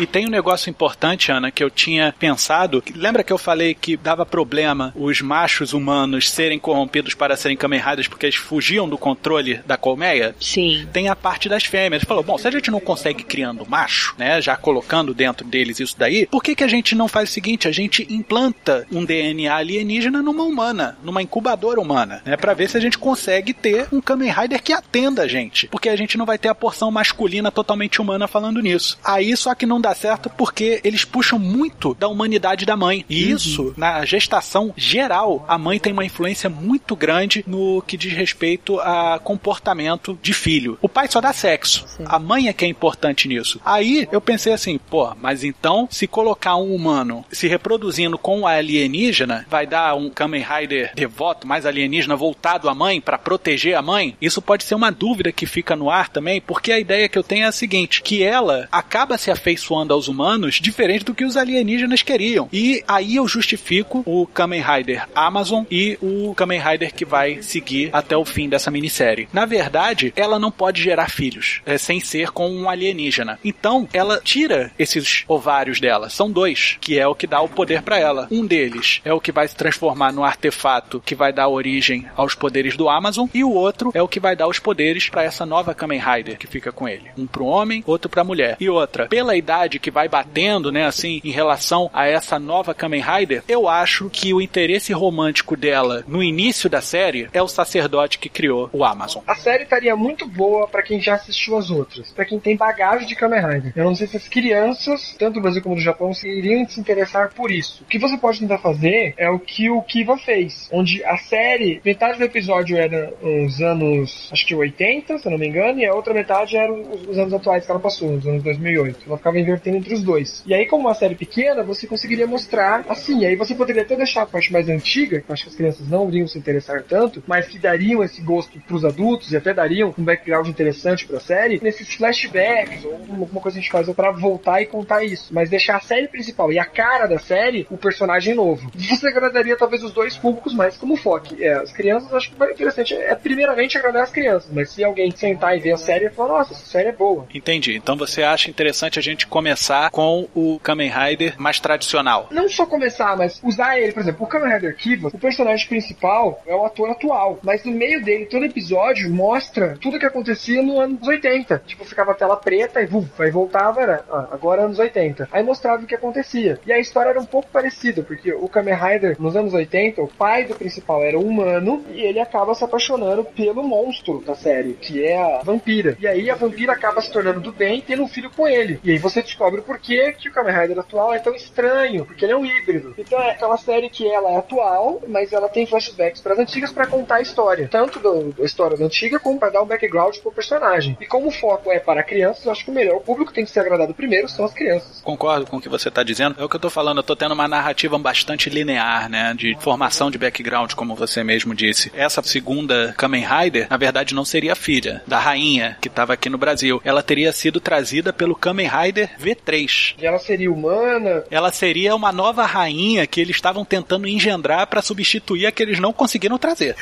E 0.02 0.06
tem 0.06 0.26
um 0.26 0.30
negócio 0.30 0.68
importante, 0.68 1.30
Ana, 1.30 1.52
que 1.52 1.62
eu 1.62 1.70
tinha 1.70 2.12
pensado. 2.18 2.82
Lembra 2.92 3.22
que 3.22 3.32
eu 3.32 3.38
falei 3.38 3.72
que 3.72 3.96
dava 3.96 4.26
problema 4.26 4.92
os 4.96 5.20
machos 5.20 5.72
humanos 5.72 6.28
serem 6.28 6.58
corrompidos 6.58 7.14
para 7.14 7.36
serem 7.36 7.56
Kamen 7.56 7.80
porque 8.10 8.26
eles 8.26 8.34
fugiam 8.34 8.88
do 8.88 8.98
controle 8.98 9.60
da 9.64 9.76
colmeia? 9.76 10.34
Sim. 10.40 10.88
Tem 10.92 11.08
a 11.08 11.14
parte 11.14 11.48
das 11.48 11.64
fêmeas. 11.64 12.02
Falou, 12.02 12.24
bom, 12.24 12.36
se 12.36 12.48
a 12.48 12.50
gente 12.50 12.68
não 12.68 12.80
consegue 12.80 13.22
criando 13.22 13.64
macho, 13.64 14.16
né, 14.18 14.42
já 14.42 14.56
colocando 14.56 15.14
dentro 15.14 15.46
deles 15.46 15.78
isso 15.78 15.94
daí, 15.96 16.26
por 16.26 16.42
que 16.42 16.56
que 16.56 16.64
a 16.64 16.68
gente 16.68 16.96
não 16.96 17.06
faz 17.06 17.30
o 17.30 17.32
seguinte? 17.32 17.68
A 17.68 17.72
gente 17.72 18.04
implanta 18.12 18.84
um 18.90 19.04
DNA 19.04 19.54
alienígena 19.54 20.20
numa 20.20 20.42
humana, 20.42 20.98
numa 21.04 21.22
incubadora 21.22 21.80
humana, 21.80 22.22
né, 22.24 22.36
para 22.36 22.54
ver 22.54 22.68
se 22.68 22.76
a 22.76 22.80
gente 22.80 22.98
consegue 22.98 23.54
ter 23.54 23.86
um 23.92 24.00
Kamen 24.00 24.32
Rider 24.32 24.60
que 24.60 24.72
atenda 24.72 25.22
a 25.22 25.28
gente, 25.28 25.68
porque 25.68 25.88
a 25.88 25.96
gente 25.96 26.18
não 26.18 26.26
vai 26.26 26.38
ter 26.38 26.48
a 26.48 26.54
porção 26.56 26.90
masculina 26.90 27.52
totalmente 27.52 28.00
humana 28.00 28.26
falando 28.26 28.60
nisso. 28.60 28.98
Aí 29.04 29.36
só 29.36 29.54
que 29.54 29.64
não 29.64 29.80
dá 29.80 29.91
dá 29.92 29.94
certo 29.94 30.30
porque 30.30 30.80
eles 30.82 31.04
puxam 31.04 31.38
muito 31.38 31.94
da 31.94 32.08
humanidade 32.08 32.64
da 32.64 32.76
mãe. 32.76 33.04
E 33.08 33.22
Uhum. 33.24 33.36
isso, 33.36 33.74
na 33.76 34.04
gestação 34.04 34.72
geral, 34.76 35.44
a 35.46 35.58
mãe 35.58 35.78
tem 35.78 35.92
uma 35.92 36.04
influência 36.04 36.48
muito 36.48 36.96
grande 36.96 37.44
no 37.46 37.82
que 37.86 37.96
diz 37.96 38.12
respeito 38.12 38.80
a 38.80 39.18
comportamento 39.22 40.18
de 40.22 40.32
filho. 40.32 40.78
O 40.80 40.88
pai 40.88 41.08
só 41.08 41.20
dá 41.20 41.32
sexo. 41.32 41.84
A 42.06 42.18
mãe 42.18 42.48
é 42.48 42.52
que 42.52 42.64
é 42.64 42.68
importante 42.68 43.28
nisso. 43.28 43.60
Aí 43.64 44.08
eu 44.10 44.20
pensei 44.20 44.52
assim, 44.52 44.78
pô, 44.78 45.14
mas 45.20 45.44
então 45.44 45.86
se 45.90 46.06
colocar 46.06 46.56
um 46.56 46.74
humano 46.74 47.24
se 47.30 47.46
reproduzindo 47.46 48.16
com 48.16 48.40
um 48.40 48.46
alienígena, 48.46 49.46
vai 49.48 49.66
dar 49.66 49.94
um 49.94 50.08
Kamen 50.08 50.42
Rider 50.42 50.92
devoto, 50.94 51.46
mais 51.46 51.66
alienígena, 51.66 52.16
voltado 52.16 52.68
à 52.68 52.74
mãe 52.74 53.00
para 53.00 53.18
proteger 53.18 53.76
a 53.76 53.82
mãe? 53.82 54.16
Isso 54.20 54.40
pode 54.40 54.64
ser 54.64 54.74
uma 54.74 54.90
dúvida 54.90 55.30
que 55.32 55.44
fica 55.46 55.76
no 55.76 55.90
ar 55.90 56.08
também, 56.08 56.40
porque 56.40 56.72
a 56.72 56.78
ideia 56.78 57.08
que 57.08 57.18
eu 57.18 57.22
tenho 57.22 57.44
é 57.44 57.48
a 57.48 57.52
seguinte, 57.52 58.02
que 58.02 58.22
ela 58.22 58.68
acaba 58.72 59.18
se 59.18 59.30
afeiçoando 59.30 59.71
aos 59.92 60.08
humanos 60.08 60.56
diferente 60.60 61.04
do 61.04 61.14
que 61.14 61.24
os 61.24 61.36
alienígenas 61.36 62.02
queriam. 62.02 62.48
E 62.52 62.82
aí 62.86 63.16
eu 63.16 63.26
justifico 63.26 64.02
o 64.06 64.26
Kamen 64.26 64.62
Rider 64.62 65.06
Amazon 65.14 65.64
e 65.70 65.98
o 66.00 66.34
Kamen 66.34 66.60
Rider 66.60 66.94
que 66.94 67.04
vai 67.04 67.42
seguir 67.42 67.90
até 67.92 68.16
o 68.16 68.24
fim 68.24 68.48
dessa 68.48 68.70
minissérie. 68.70 69.28
Na 69.32 69.46
verdade, 69.46 70.12
ela 70.16 70.38
não 70.38 70.50
pode 70.50 70.82
gerar 70.82 71.10
filhos 71.10 71.60
é, 71.66 71.78
sem 71.78 72.00
ser 72.00 72.30
com 72.30 72.50
um 72.50 72.68
alienígena. 72.68 73.38
Então, 73.44 73.88
ela 73.92 74.20
tira 74.22 74.70
esses 74.78 75.24
ovários 75.28 75.80
dela. 75.80 76.08
São 76.08 76.30
dois, 76.30 76.76
que 76.80 76.98
é 76.98 77.06
o 77.06 77.14
que 77.14 77.26
dá 77.26 77.40
o 77.40 77.48
poder 77.48 77.82
para 77.82 77.98
ela. 77.98 78.28
Um 78.30 78.46
deles 78.46 79.00
é 79.04 79.12
o 79.12 79.20
que 79.20 79.32
vai 79.32 79.46
se 79.48 79.56
transformar 79.56 80.12
no 80.12 80.24
artefato 80.24 81.02
que 81.04 81.14
vai 81.14 81.32
dar 81.32 81.48
origem 81.48 82.06
aos 82.16 82.34
poderes 82.34 82.76
do 82.76 82.88
Amazon 82.88 83.28
e 83.32 83.44
o 83.44 83.52
outro 83.52 83.90
é 83.94 84.02
o 84.02 84.08
que 84.08 84.20
vai 84.20 84.36
dar 84.36 84.48
os 84.48 84.58
poderes 84.58 85.08
para 85.08 85.24
essa 85.24 85.46
nova 85.46 85.74
Kamen 85.74 86.00
Rider 86.00 86.38
que 86.38 86.46
fica 86.46 86.72
com 86.72 86.88
ele. 86.88 87.10
Um 87.16 87.26
pro 87.26 87.44
homem, 87.44 87.82
outro 87.86 88.10
pra 88.10 88.24
mulher. 88.24 88.56
E 88.60 88.68
outra, 88.68 89.06
pela 89.06 89.36
idade 89.36 89.61
que 89.78 89.90
vai 89.90 90.08
batendo, 90.08 90.72
né, 90.72 90.86
assim, 90.86 91.20
em 91.24 91.30
relação 91.30 91.90
a 91.92 92.06
essa 92.06 92.38
nova 92.38 92.74
Kamen 92.74 93.02
Rider, 93.02 93.42
eu 93.48 93.68
acho 93.68 94.08
que 94.10 94.32
o 94.32 94.40
interesse 94.40 94.92
romântico 94.92 95.56
dela 95.56 96.04
no 96.06 96.22
início 96.22 96.68
da 96.68 96.80
série 96.80 97.28
é 97.32 97.42
o 97.42 97.48
sacerdote 97.48 98.18
que 98.18 98.28
criou 98.28 98.68
o 98.72 98.84
Amazon. 98.84 99.22
A 99.26 99.34
série 99.34 99.64
estaria 99.64 99.94
muito 99.96 100.26
boa 100.26 100.66
pra 100.68 100.82
quem 100.82 101.00
já 101.00 101.14
assistiu 101.14 101.56
as 101.56 101.70
outras, 101.70 102.12
pra 102.12 102.24
quem 102.24 102.38
tem 102.38 102.56
bagagem 102.56 103.06
de 103.06 103.14
Kamen 103.14 103.40
Rider. 103.40 103.72
Eu 103.76 103.84
não 103.84 103.94
sei 103.94 104.06
se 104.06 104.16
as 104.16 104.28
crianças, 104.28 105.14
tanto 105.18 105.34
do 105.34 105.40
Brasil 105.40 105.62
como 105.62 105.74
do 105.74 105.80
Japão, 105.80 106.12
iriam 106.24 106.68
se 106.68 106.80
interessar 106.80 107.32
por 107.34 107.50
isso. 107.50 107.82
O 107.82 107.86
que 107.86 107.98
você 107.98 108.16
pode 108.16 108.40
tentar 108.40 108.58
fazer 108.58 109.14
é 109.16 109.28
o 109.30 109.38
que 109.38 109.70
o 109.70 109.82
Kiva 109.82 110.16
fez, 110.18 110.68
onde 110.72 111.04
a 111.04 111.16
série, 111.16 111.80
metade 111.84 112.18
do 112.18 112.24
episódio 112.24 112.76
era 112.76 113.12
os 113.22 113.60
anos, 113.60 114.28
acho 114.32 114.46
que 114.46 114.54
80, 114.54 115.18
se 115.18 115.26
eu 115.26 115.32
não 115.32 115.38
me 115.38 115.48
engano, 115.48 115.78
e 115.80 115.86
a 115.86 115.94
outra 115.94 116.14
metade 116.14 116.56
era 116.56 116.72
os, 116.72 117.08
os 117.08 117.18
anos 117.18 117.32
atuais 117.32 117.64
que 117.64 117.70
ela 117.70 117.80
passou, 117.80 118.14
os 118.14 118.26
anos 118.26 118.42
2008. 118.42 119.00
Ela 119.06 119.16
ficava 119.16 119.38
invertendo 119.52 119.76
entre 119.76 119.94
os 119.94 120.02
dois. 120.02 120.42
E 120.46 120.54
aí, 120.54 120.66
como 120.66 120.88
uma 120.88 120.94
série 120.94 121.14
pequena, 121.14 121.62
você 121.62 121.86
conseguiria 121.86 122.26
mostrar 122.26 122.84
assim. 122.88 123.24
Aí 123.24 123.36
você 123.36 123.54
poderia 123.54 123.82
até 123.82 123.96
deixar 123.96 124.22
a 124.22 124.26
parte 124.26 124.52
mais 124.52 124.68
antiga, 124.68 125.20
que 125.20 125.30
eu 125.30 125.32
acho 125.32 125.44
que 125.44 125.50
as 125.50 125.56
crianças 125.56 125.88
não 125.88 126.08
iriam 126.08 126.26
se 126.26 126.38
interessar 126.38 126.82
tanto, 126.82 127.22
mas 127.26 127.46
que 127.46 127.58
dariam 127.58 128.02
esse 128.02 128.20
gosto 128.20 128.58
pros 128.60 128.84
adultos 128.84 129.32
e 129.32 129.36
até 129.36 129.52
dariam 129.52 129.94
um 129.96 130.04
background 130.04 130.48
interessante 130.48 131.06
pra 131.06 131.20
série, 131.20 131.60
nesses 131.62 131.94
flashbacks 131.94 132.84
ou 132.84 132.94
alguma 132.94 133.40
coisa 133.40 133.56
que 133.56 133.60
a 133.60 133.62
gente 133.62 133.70
faz 133.70 133.88
pra 133.90 134.10
voltar 134.10 134.62
e 134.62 134.66
contar 134.66 135.04
isso. 135.04 135.32
Mas 135.32 135.50
deixar 135.50 135.76
a 135.76 135.80
série 135.80 136.08
principal 136.08 136.52
e 136.52 136.58
a 136.58 136.64
cara 136.64 137.06
da 137.06 137.18
série, 137.18 137.66
o 137.70 137.76
personagem 137.76 138.34
novo. 138.34 138.70
Você 138.74 139.06
agradaria 139.06 139.56
talvez 139.56 139.82
os 139.82 139.92
dois 139.92 140.16
públicos 140.16 140.54
mais 140.54 140.76
como 140.76 140.96
foco. 140.96 141.34
É, 141.38 141.52
as 141.54 141.72
crianças 141.72 142.12
acho 142.12 142.30
que 142.30 142.38
vai 142.38 142.52
interessante. 142.52 142.94
É 142.94 143.14
primeiramente 143.14 143.76
agradar 143.76 144.04
as 144.04 144.10
crianças, 144.10 144.50
mas 144.52 144.70
se 144.70 144.84
alguém 144.84 145.10
sentar 145.10 145.56
e 145.56 145.60
ver 145.60 145.72
a 145.72 145.76
série 145.76 146.06
e 146.06 146.10
falar, 146.10 146.38
nossa, 146.38 146.52
essa 146.52 146.64
série 146.64 146.88
é 146.88 146.92
boa. 146.92 147.26
Entendi. 147.34 147.76
Então 147.76 147.96
você 147.96 148.22
acha 148.22 148.48
interessante 148.50 148.98
a 148.98 149.02
gente 149.02 149.26
começar 149.42 149.90
com 149.90 150.28
o 150.36 150.60
Kamen 150.60 150.88
Rider 150.88 151.34
mais 151.36 151.58
tradicional. 151.58 152.28
Não 152.30 152.48
só 152.48 152.64
começar, 152.64 153.16
mas 153.16 153.40
usar 153.42 153.76
ele, 153.76 153.90
por 153.90 153.98
exemplo, 153.98 154.24
o 154.24 154.28
Kamen 154.28 154.54
Rider 154.54 154.76
Kiva, 154.76 155.08
o 155.08 155.18
personagem 155.18 155.66
principal 155.66 156.40
é 156.46 156.54
o 156.54 156.64
ator 156.64 156.90
atual, 156.90 157.40
mas 157.42 157.64
no 157.64 157.72
meio 157.72 158.00
dele, 158.04 158.26
todo 158.26 158.44
episódio 158.44 159.12
mostra 159.12 159.76
tudo 159.80 159.98
que 159.98 160.06
acontecia 160.06 160.62
no 160.62 160.80
anos 160.80 161.08
80. 161.08 161.60
Tipo, 161.66 161.84
ficava 161.84 162.12
a 162.12 162.14
tela 162.14 162.36
preta 162.36 162.80
e 162.80 162.86
vuf, 162.86 163.20
aí 163.20 163.32
voltava, 163.32 163.80
era 163.80 164.04
ah, 164.08 164.28
agora 164.30 164.62
anos 164.62 164.78
80. 164.78 165.28
Aí 165.32 165.42
mostrava 165.42 165.82
o 165.82 165.86
que 165.86 165.96
acontecia. 165.96 166.60
E 166.64 166.72
a 166.72 166.78
história 166.78 167.10
era 167.10 167.20
um 167.20 167.26
pouco 167.26 167.48
parecida, 167.48 168.04
porque 168.04 168.32
o 168.32 168.48
Kamen 168.48 168.76
Rider, 168.76 169.16
nos 169.18 169.34
anos 169.34 169.52
80, 169.52 170.00
o 170.02 170.06
pai 170.06 170.44
do 170.44 170.54
principal 170.54 171.02
era 171.02 171.18
humano 171.18 171.84
e 171.90 172.00
ele 172.00 172.20
acaba 172.20 172.54
se 172.54 172.62
apaixonando 172.62 173.24
pelo 173.24 173.64
monstro 173.64 174.22
da 174.24 174.36
série, 174.36 174.74
que 174.74 175.04
é 175.04 175.20
a 175.20 175.42
vampira. 175.42 175.96
E 175.98 176.06
aí 176.06 176.30
a 176.30 176.36
vampira 176.36 176.74
acaba 176.74 177.00
se 177.00 177.10
tornando 177.10 177.40
do 177.40 177.50
bem 177.50 177.78
e 177.78 177.82
tendo 177.82 178.04
um 178.04 178.08
filho 178.08 178.30
com 178.30 178.46
ele. 178.46 178.78
E 178.84 178.92
aí 178.92 178.98
você 178.98 179.20
descobre 179.32 179.60
porquê 179.62 180.12
que 180.12 180.28
o 180.28 180.32
Kamen 180.32 180.54
Rider 180.54 180.78
atual 180.78 181.12
é 181.14 181.18
tão 181.18 181.34
estranho, 181.34 182.04
porque 182.04 182.24
ele 182.24 182.32
é 182.32 182.36
um 182.36 182.44
híbrido. 182.44 182.94
Então 182.96 183.20
é 183.20 183.30
aquela 183.30 183.56
série 183.56 183.88
que 183.88 184.06
ela 184.08 184.30
é 184.30 184.36
atual, 184.36 185.02
mas 185.08 185.32
ela 185.32 185.48
tem 185.48 185.66
flashbacks 185.66 186.20
para 186.20 186.34
as 186.34 186.38
antigas 186.38 186.70
para 186.72 186.86
contar 186.86 187.16
a 187.16 187.20
história, 187.22 187.68
tanto 187.68 187.98
da 187.98 188.44
história 188.44 188.76
da 188.76 188.84
antiga 188.84 189.18
como 189.18 189.38
para 189.38 189.50
dar 189.50 189.62
um 189.62 189.66
background 189.66 190.16
pro 190.18 190.32
personagem. 190.32 190.96
E 191.00 191.06
como 191.06 191.28
o 191.28 191.30
foco 191.30 191.70
é 191.72 191.78
para 191.78 192.02
crianças, 192.02 192.44
eu 192.44 192.52
acho 192.52 192.64
que 192.64 192.70
o 192.70 192.74
melhor 192.74 192.96
o 192.96 193.00
público 193.00 193.32
tem 193.32 193.44
que 193.44 193.50
ser 193.50 193.60
agradado 193.60 193.94
primeiro 193.94 194.28
são 194.28 194.44
as 194.44 194.52
crianças. 194.52 195.00
Concordo 195.02 195.46
com 195.46 195.56
o 195.56 195.60
que 195.60 195.68
você 195.68 195.88
está 195.88 196.02
dizendo. 196.02 196.36
É 196.38 196.44
o 196.44 196.48
que 196.48 196.56
eu 196.56 196.60
tô 196.60 196.70
falando, 196.70 196.98
eu 196.98 197.02
tô 197.02 197.16
tendo 197.16 197.32
uma 197.32 197.48
narrativa 197.48 197.98
bastante 197.98 198.50
linear, 198.50 199.08
né? 199.08 199.34
De 199.34 199.56
formação 199.60 200.10
de 200.10 200.18
background, 200.18 200.72
como 200.74 200.94
você 200.94 201.24
mesmo 201.24 201.54
disse. 201.54 201.90
Essa 201.94 202.22
segunda 202.22 202.94
Kamen 202.96 203.24
Rider, 203.24 203.66
na 203.70 203.76
verdade, 203.76 204.14
não 204.14 204.24
seria 204.24 204.54
filha 204.54 205.02
da 205.06 205.18
rainha 205.18 205.76
que 205.80 205.88
estava 205.88 206.12
aqui 206.12 206.28
no 206.28 206.38
Brasil. 206.38 206.80
Ela 206.84 207.02
teria 207.02 207.32
sido 207.32 207.60
trazida 207.60 208.12
pelo 208.12 208.34
Kamen 208.34 208.68
Rider 208.68 209.10
V3. 209.22 209.94
E 209.98 210.06
ela 210.06 210.18
seria 210.18 210.52
humana, 210.52 211.24
Ela 211.30 211.52
seria 211.52 211.94
uma 211.94 212.12
nova 212.12 212.44
rainha 212.44 213.06
que 213.06 213.20
eles 213.20 213.36
estavam 213.36 213.64
tentando 213.64 214.08
engendrar 214.08 214.66
para 214.66 214.82
substituir 214.82 215.46
a 215.46 215.52
que 215.52 215.62
eles 215.62 215.78
não 215.78 215.92
conseguiram 215.92 216.38
trazer. 216.38 216.76